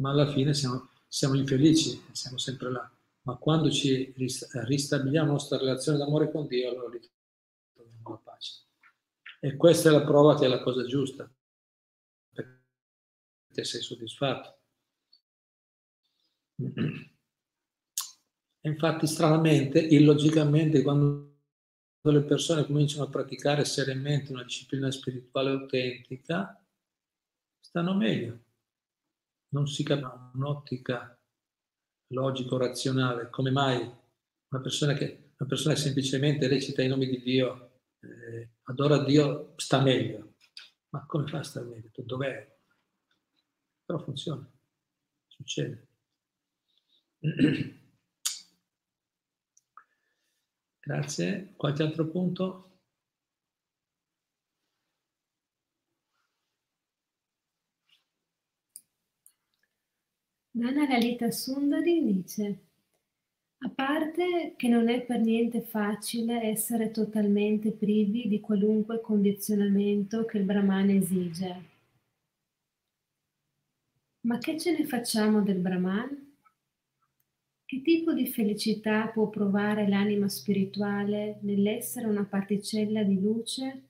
ma 0.00 0.10
alla 0.10 0.26
fine 0.26 0.52
siamo, 0.52 0.89
siamo 1.10 1.34
infelici, 1.34 2.00
siamo 2.12 2.38
sempre 2.38 2.70
là. 2.70 2.88
Ma 3.22 3.34
quando 3.36 3.68
ci 3.68 4.14
ristabiliamo 4.14 5.26
la 5.26 5.32
nostra 5.32 5.58
relazione 5.58 5.98
d'amore 5.98 6.30
con 6.30 6.46
Dio, 6.46 6.70
allora 6.70 6.88
ritroviamo 6.88 8.10
la 8.10 8.16
pace. 8.16 8.66
E 9.40 9.56
questa 9.56 9.88
è 9.88 9.92
la 9.92 10.04
prova 10.04 10.38
che 10.38 10.44
è 10.44 10.48
la 10.48 10.62
cosa 10.62 10.86
giusta, 10.86 11.28
perché 12.32 13.64
sei 13.64 13.82
soddisfatto. 13.82 14.58
E 18.62 18.68
infatti, 18.68 19.06
stranamente, 19.06 19.80
illogicamente, 19.80 20.82
quando 20.82 21.28
le 22.02 22.22
persone 22.22 22.64
cominciano 22.64 23.04
a 23.04 23.10
praticare 23.10 23.64
seriamente 23.64 24.32
una 24.32 24.44
disciplina 24.44 24.90
spirituale 24.90 25.50
autentica, 25.50 26.62
stanno 27.58 27.94
meglio. 27.94 28.44
Non 29.52 29.66
si 29.66 29.82
capisce 29.82 30.30
un'ottica 30.34 31.18
logico-razionale. 32.08 33.30
Come 33.30 33.50
mai 33.50 33.78
una 33.80 34.62
persona 34.62 34.94
che, 34.94 35.32
una 35.38 35.48
persona 35.48 35.74
semplicemente 35.74 36.48
recita 36.48 36.82
i 36.82 36.88
nomi 36.88 37.06
di 37.06 37.20
Dio, 37.20 37.80
eh, 38.00 38.50
adora 38.62 39.02
Dio, 39.04 39.54
sta 39.56 39.80
meglio? 39.80 40.34
Ma 40.90 41.04
come 41.06 41.26
fa 41.26 41.38
a 41.38 41.42
stare 41.42 41.66
meglio? 41.66 41.90
Dov'è? 41.96 42.58
Però 43.84 43.98
funziona, 43.98 44.48
succede. 45.26 45.88
Grazie. 50.80 51.52
Qualche 51.56 51.82
altro 51.82 52.08
punto? 52.08 52.69
Dana 60.60 60.86
Lalita 60.86 61.30
Sundari 61.30 62.04
dice, 62.04 62.58
a 63.60 63.70
parte 63.70 64.52
che 64.58 64.68
non 64.68 64.90
è 64.90 65.00
per 65.00 65.20
niente 65.20 65.62
facile 65.62 66.42
essere 66.42 66.90
totalmente 66.90 67.70
privi 67.70 68.28
di 68.28 68.40
qualunque 68.40 69.00
condizionamento 69.00 70.26
che 70.26 70.36
il 70.36 70.44
Brahman 70.44 70.90
esige, 70.90 71.64
ma 74.26 74.36
che 74.36 74.58
ce 74.58 74.76
ne 74.76 74.84
facciamo 74.84 75.40
del 75.40 75.60
Brahman? 75.60 76.34
Che 77.64 77.80
tipo 77.80 78.12
di 78.12 78.26
felicità 78.26 79.06
può 79.06 79.30
provare 79.30 79.88
l'anima 79.88 80.28
spirituale 80.28 81.38
nell'essere 81.40 82.06
una 82.06 82.24
particella 82.24 83.02
di 83.02 83.18
luce 83.18 83.82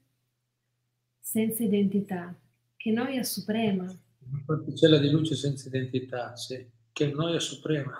senza 1.18 1.64
identità? 1.64 2.32
Che 2.76 2.90
noia 2.92 3.24
suprema! 3.24 3.92
Una 4.30 4.42
particella 4.46 4.98
di 4.98 5.10
luce 5.10 5.34
senza 5.34 5.68
identità, 5.68 6.36
sì. 6.36 6.64
Che 6.92 7.06
noia 7.10 7.40
suprema. 7.40 7.92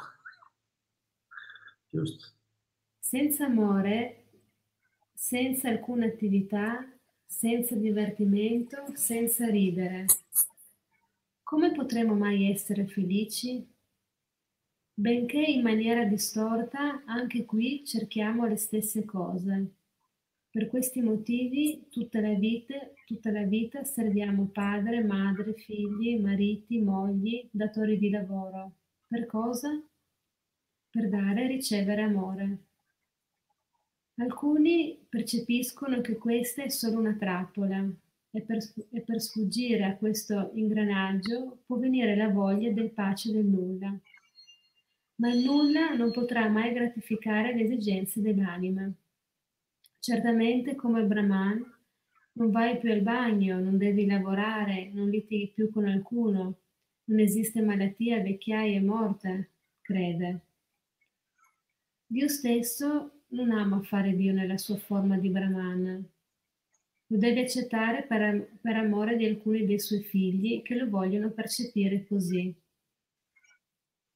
Giusto. 1.88 2.26
Senza 2.98 3.46
amore, 3.46 4.26
senza 5.12 5.68
alcuna 5.68 6.06
attività, 6.06 6.86
senza 7.26 7.74
divertimento, 7.74 8.76
senza 8.94 9.48
ridere. 9.48 10.04
Come 11.42 11.72
potremo 11.72 12.14
mai 12.14 12.48
essere 12.50 12.86
felici? 12.86 13.66
Benché 14.94 15.40
in 15.40 15.62
maniera 15.62 16.04
distorta, 16.04 17.02
anche 17.06 17.44
qui 17.44 17.84
cerchiamo 17.84 18.46
le 18.46 18.56
stesse 18.56 19.04
cose. 19.04 19.79
Per 20.50 20.68
questi 20.68 21.00
motivi 21.00 21.86
tutta 21.90 22.20
la 22.20 22.34
vita, 22.34 22.74
tutta 23.06 23.30
la 23.30 23.44
vita 23.44 23.84
serviamo 23.84 24.48
padre, 24.52 25.02
madre, 25.04 25.54
figli, 25.54 26.18
mariti, 26.18 26.80
mogli, 26.80 27.48
datori 27.50 27.98
di 27.98 28.10
lavoro. 28.10 28.72
Per 29.06 29.26
cosa? 29.26 29.80
Per 30.90 31.08
dare 31.08 31.44
e 31.44 31.46
ricevere 31.46 32.02
amore. 32.02 32.58
Alcuni 34.16 34.98
percepiscono 35.08 36.00
che 36.00 36.16
questa 36.16 36.64
è 36.64 36.68
solo 36.68 36.98
una 36.98 37.14
trappola 37.14 37.88
e 38.32 38.40
per, 38.42 38.58
e 38.90 39.00
per 39.00 39.20
sfuggire 39.20 39.84
a 39.84 39.96
questo 39.96 40.50
ingranaggio 40.54 41.62
può 41.64 41.76
venire 41.76 42.16
la 42.16 42.28
voglia 42.28 42.70
del 42.72 42.90
pace 42.90 43.32
del 43.32 43.46
nulla 43.46 43.98
ma 45.20 45.30
il 45.32 45.44
nulla 45.44 45.94
non 45.94 46.10
potrà 46.10 46.48
mai 46.48 46.72
gratificare 46.72 47.54
le 47.54 47.62
esigenze 47.64 48.20
dell'anima. 48.20 48.90
Certamente 50.00 50.74
come 50.76 51.04
Brahman 51.04 51.62
non 52.32 52.50
vai 52.50 52.78
più 52.78 52.90
al 52.90 53.02
bagno, 53.02 53.60
non 53.60 53.76
devi 53.76 54.06
lavorare, 54.06 54.90
non 54.94 55.10
litighi 55.10 55.52
più 55.54 55.70
con 55.70 55.86
alcuno, 55.86 56.56
non 57.04 57.18
esiste 57.18 57.60
malattia, 57.60 58.22
vecchiaia 58.22 58.78
e 58.78 58.80
morte, 58.80 59.50
crede. 59.82 60.40
Dio 62.06 62.28
stesso 62.28 63.24
non 63.28 63.50
ama 63.50 63.82
fare 63.82 64.16
Dio 64.16 64.32
nella 64.32 64.56
sua 64.56 64.76
forma 64.76 65.18
di 65.18 65.28
Brahman. 65.28 66.08
Lo 67.08 67.16
deve 67.18 67.42
accettare 67.42 68.04
per, 68.04 68.58
per 68.58 68.76
amore 68.76 69.16
di 69.16 69.26
alcuni 69.26 69.66
dei 69.66 69.78
suoi 69.78 70.02
figli 70.02 70.62
che 70.62 70.76
lo 70.76 70.88
vogliono 70.88 71.30
percepire 71.30 72.06
così. 72.06 72.54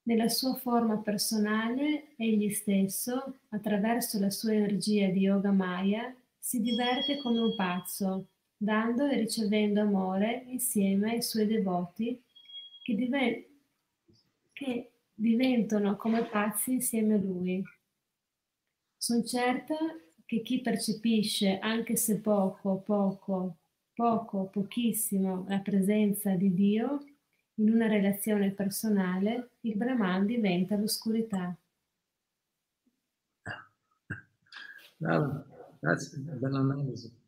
Nella 0.06 0.28
sua 0.28 0.54
forma 0.54 0.98
personale, 0.98 2.14
egli 2.16 2.50
stesso, 2.50 3.38
attraverso 3.48 4.18
la 4.18 4.28
sua 4.28 4.52
energia 4.52 5.08
di 5.08 5.20
Yoga 5.20 5.50
Maya, 5.50 6.14
si 6.38 6.60
diverte 6.60 7.18
come 7.22 7.40
un 7.40 7.54
pazzo, 7.54 8.26
dando 8.54 9.06
e 9.06 9.16
ricevendo 9.16 9.80
amore 9.80 10.44
insieme 10.48 11.12
ai 11.12 11.22
suoi 11.22 11.46
devoti 11.46 12.22
che, 12.82 12.94
diven- 12.94 13.44
che 14.52 14.90
diventano 15.14 15.96
come 15.96 16.24
pazzi 16.26 16.72
insieme 16.72 17.14
a 17.14 17.18
lui. 17.18 17.62
Sono 18.98 19.24
certa 19.24 19.74
che 20.26 20.42
chi 20.42 20.60
percepisce, 20.60 21.58
anche 21.60 21.96
se 21.96 22.20
poco, 22.20 22.76
poco, 22.84 23.56
poco, 23.94 24.50
pochissimo, 24.52 25.46
la 25.48 25.60
presenza 25.60 26.34
di 26.34 26.52
Dio, 26.52 27.04
in 27.56 27.70
una 27.70 27.86
relazione 27.86 28.50
personale, 28.52 29.50
il 29.60 29.76
Brahman 29.76 30.26
diventa 30.26 30.76
l'oscurità. 30.76 31.56
Bravo, 34.96 35.76
grazie, 35.78 36.18
bella 36.18 36.58
analisi. 36.58 37.22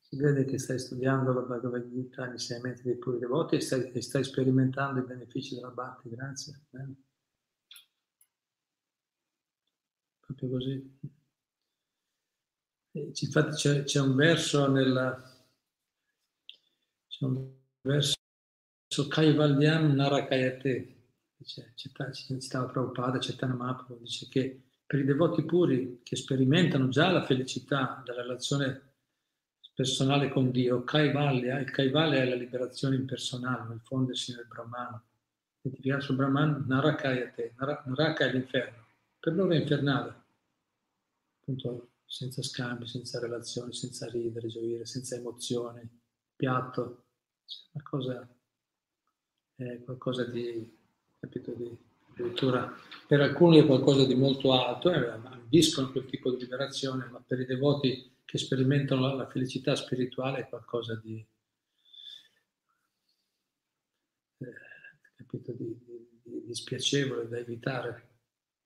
Si 0.00 0.16
vede 0.16 0.44
che 0.44 0.58
stai 0.58 0.78
studiando 0.78 1.32
la 1.32 1.40
Bhagavad 1.40 1.88
Gita, 1.88 2.26
l'insegnamento 2.26 2.82
dei 2.82 2.96
puri 2.96 3.18
devoti 3.18 3.56
e 3.56 3.60
stai, 3.60 3.90
e 3.92 4.02
stai 4.02 4.22
sperimentando 4.22 5.00
i 5.00 5.06
benefici 5.06 5.54
della 5.54 5.70
Bhakti, 5.70 6.10
grazie. 6.10 6.60
Bene. 6.68 6.94
Proprio 10.20 10.48
così. 10.50 10.98
E, 12.90 13.12
infatti 13.14 13.54
c'è, 13.56 13.84
c'è 13.84 14.00
un 14.00 14.14
verso 14.14 14.70
nella... 14.70 15.30
C'è 17.06 17.24
un 17.24 17.60
verso 17.82 18.16
Kaivalyam 19.08 19.94
Narakayate, 19.94 20.94
dice, 21.36 21.72
citava 21.74 22.66
Prabhupada, 22.66 23.18
Chaitanya 23.18 23.54
Mahaprabhu, 23.54 23.98
dice 23.98 24.28
che 24.28 24.62
per 24.86 25.00
i 25.00 25.04
devoti 25.04 25.44
puri 25.44 26.00
che 26.02 26.16
sperimentano 26.16 26.88
già 26.88 27.10
la 27.10 27.24
felicità 27.24 28.02
della 28.04 28.22
relazione 28.22 28.90
personale 29.74 30.28
con 30.28 30.50
Dio, 30.50 30.84
Kaivalya, 30.84 31.58
il 31.58 31.70
Kaivalya 31.70 32.22
è 32.22 32.24
la 32.26 32.34
liberazione 32.34 32.96
impersonale, 32.96 33.74
il 33.74 33.80
fondersi 33.80 34.34
nel 34.34 34.46
Brahman, 34.46 35.00
identificato 35.62 36.02
sul 36.02 36.16
Brahman, 36.16 36.64
Narakayate, 36.66 37.54
Naraka 37.56 38.26
è 38.26 38.32
l'inferno, 38.32 38.84
per 39.18 39.34
loro 39.34 39.52
è 39.52 39.56
infernale, 39.56 40.14
appunto 41.40 41.88
senza 42.04 42.42
scambi, 42.42 42.86
senza 42.86 43.18
relazioni, 43.18 43.72
senza 43.72 44.06
ridere, 44.10 44.48
gioire, 44.48 44.84
senza 44.84 45.16
emozioni, 45.16 45.88
piatto, 46.36 47.06
una 47.72 47.82
cosa, 47.82 48.36
è 49.56 49.82
qualcosa 49.84 50.24
di, 50.24 50.78
capito, 51.18 51.52
di 51.52 51.90
addirittura 52.12 52.72
per 53.06 53.20
alcuni 53.20 53.58
è 53.58 53.66
qualcosa 53.66 54.06
di 54.06 54.14
molto 54.14 54.52
alto, 54.52 54.90
eh, 54.90 55.08
ambiscono 55.08 55.90
quel 55.90 56.06
tipo 56.06 56.30
di 56.30 56.42
liberazione, 56.42 57.06
ma 57.06 57.20
per 57.20 57.40
i 57.40 57.46
devoti 57.46 58.20
che 58.24 58.38
sperimentano 58.38 59.14
la, 59.14 59.28
felicità 59.28 59.74
spirituale 59.74 60.40
è 60.40 60.48
qualcosa 60.48 60.94
di, 60.96 61.26
eh, 64.38 64.54
capito, 65.16 65.52
di, 65.52 65.78
di, 66.22 66.44
di 66.44 66.54
spiacevole 66.54 67.28
da 67.28 67.38
evitare, 67.38 68.20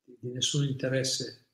di, 0.04 0.30
nessun 0.30 0.64
interesse, 0.64 1.46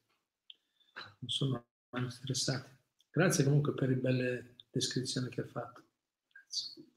non 1.19 1.31
sono 1.31 1.67
interessati. 1.91 2.71
Grazie 3.11 3.45
comunque 3.45 3.75
per 3.75 3.89
le 3.89 3.97
belle 3.97 4.57
descrizioni 4.71 5.29
che 5.29 5.43
ha 5.43 5.47
fatto. 5.47 5.83
Grazie. 6.31 6.92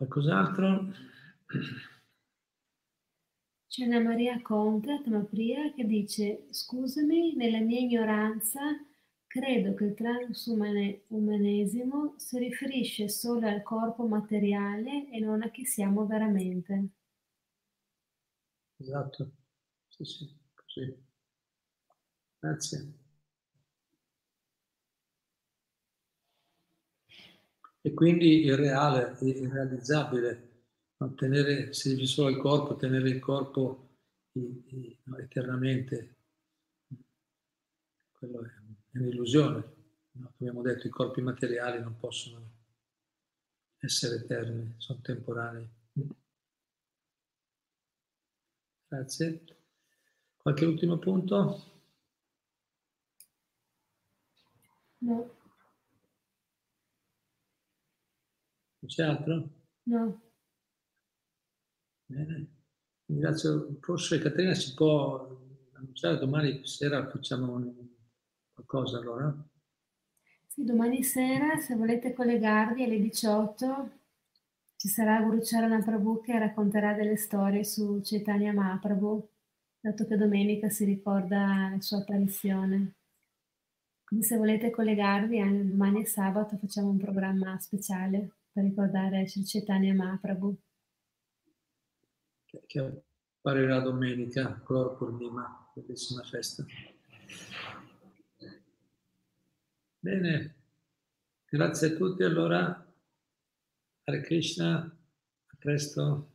Qualcos'altro? 0.00 0.94
C'è 3.68 3.84
una 3.84 4.00
Maria 4.00 4.40
Conte, 4.40 5.02
Tamapriya, 5.04 5.74
che 5.74 5.84
dice 5.84 6.46
scusami, 6.48 7.34
nella 7.34 7.60
mia 7.60 7.80
ignoranza 7.80 8.60
credo 9.26 9.74
che 9.74 9.84
il 9.84 9.92
transumanesimo 9.94 12.14
si 12.16 12.38
riferisce 12.38 13.10
solo 13.10 13.46
al 13.46 13.62
corpo 13.62 14.06
materiale 14.06 15.10
e 15.10 15.20
non 15.20 15.42
a 15.42 15.50
chi 15.50 15.66
siamo 15.66 16.06
veramente. 16.06 16.88
Esatto, 18.78 19.30
sì, 19.88 20.04
sì, 20.04 20.36
così. 20.54 20.96
Grazie. 22.40 22.92
E 27.82 27.94
quindi 27.94 28.44
il 28.44 28.56
reale, 28.56 29.16
il 29.22 29.48
realizzabile 29.50 30.48
tenere, 31.14 31.72
se 31.72 31.94
dici 31.94 32.06
solo 32.06 32.28
il 32.28 32.36
corpo, 32.36 32.76
tenere 32.76 33.08
il 33.08 33.18
corpo 33.18 33.88
eternamente, 35.18 36.16
quello 38.12 38.44
è, 38.44 38.50
un'illusione. 38.98 39.78
Abbiamo 40.22 40.60
detto 40.60 40.86
i 40.86 40.90
corpi 40.90 41.22
materiali 41.22 41.80
non 41.80 41.96
possono 41.96 42.58
essere 43.78 44.16
eterni, 44.16 44.74
sono 44.76 45.00
temporanei. 45.00 45.68
Grazie. 48.88 49.44
Qualche 50.36 50.64
ultimo 50.66 50.98
punto? 50.98 51.62
No. 54.98 55.39
C'è 58.90 59.04
altro? 59.04 59.48
No. 59.84 60.20
Bene, 62.06 62.46
ringrazio. 63.06 63.76
Forse 63.78 64.18
Caterina 64.18 64.52
si 64.52 64.74
può 64.74 65.28
annunciare 65.74 66.18
domani 66.18 66.66
sera 66.66 67.08
facciamo 67.08 67.62
qualcosa 68.52 68.98
allora? 68.98 69.32
Sì, 70.48 70.64
domani 70.64 71.04
sera 71.04 71.56
se 71.58 71.76
volete 71.76 72.12
collegarvi 72.12 72.82
alle 72.82 72.98
18 72.98 73.90
ci 74.74 74.88
sarà 74.88 75.22
Guru 75.22 75.38
Charana 75.40 75.80
Prabhu 75.84 76.20
che 76.20 76.36
racconterà 76.36 76.92
delle 76.92 77.16
storie 77.16 77.62
su 77.62 78.00
Chaitanya 78.02 78.52
Mahaprabhu, 78.52 79.28
dato 79.78 80.04
che 80.04 80.16
domenica 80.16 80.68
si 80.68 80.84
ricorda 80.84 81.70
la 81.70 81.80
sua 81.80 81.98
apparizione. 81.98 82.94
Quindi 84.02 84.26
se 84.26 84.36
volete 84.36 84.70
collegarvi, 84.70 85.38
domani 85.68 86.02
è 86.02 86.06
sabato 86.06 86.56
facciamo 86.56 86.88
un 86.88 86.98
programma 86.98 87.56
speciale 87.60 88.32
per 88.52 88.64
ricordare 88.64 89.26
Sri 89.26 89.44
Chaitanya 89.44 89.94
Mahaprabhu 89.94 90.58
che 92.66 93.02
apparirà 93.38 93.80
domenica, 93.80 94.60
Cloro 94.64 94.96
Purnima, 94.96 95.70
bellissima 95.74 96.22
festa. 96.22 96.64
Bene, 99.98 100.54
grazie 101.46 101.88
a 101.88 101.96
tutti 101.96 102.22
allora. 102.22 102.86
Hare 104.04 104.20
Krishna, 104.22 104.78
a 104.78 105.56
presto. 105.58 106.29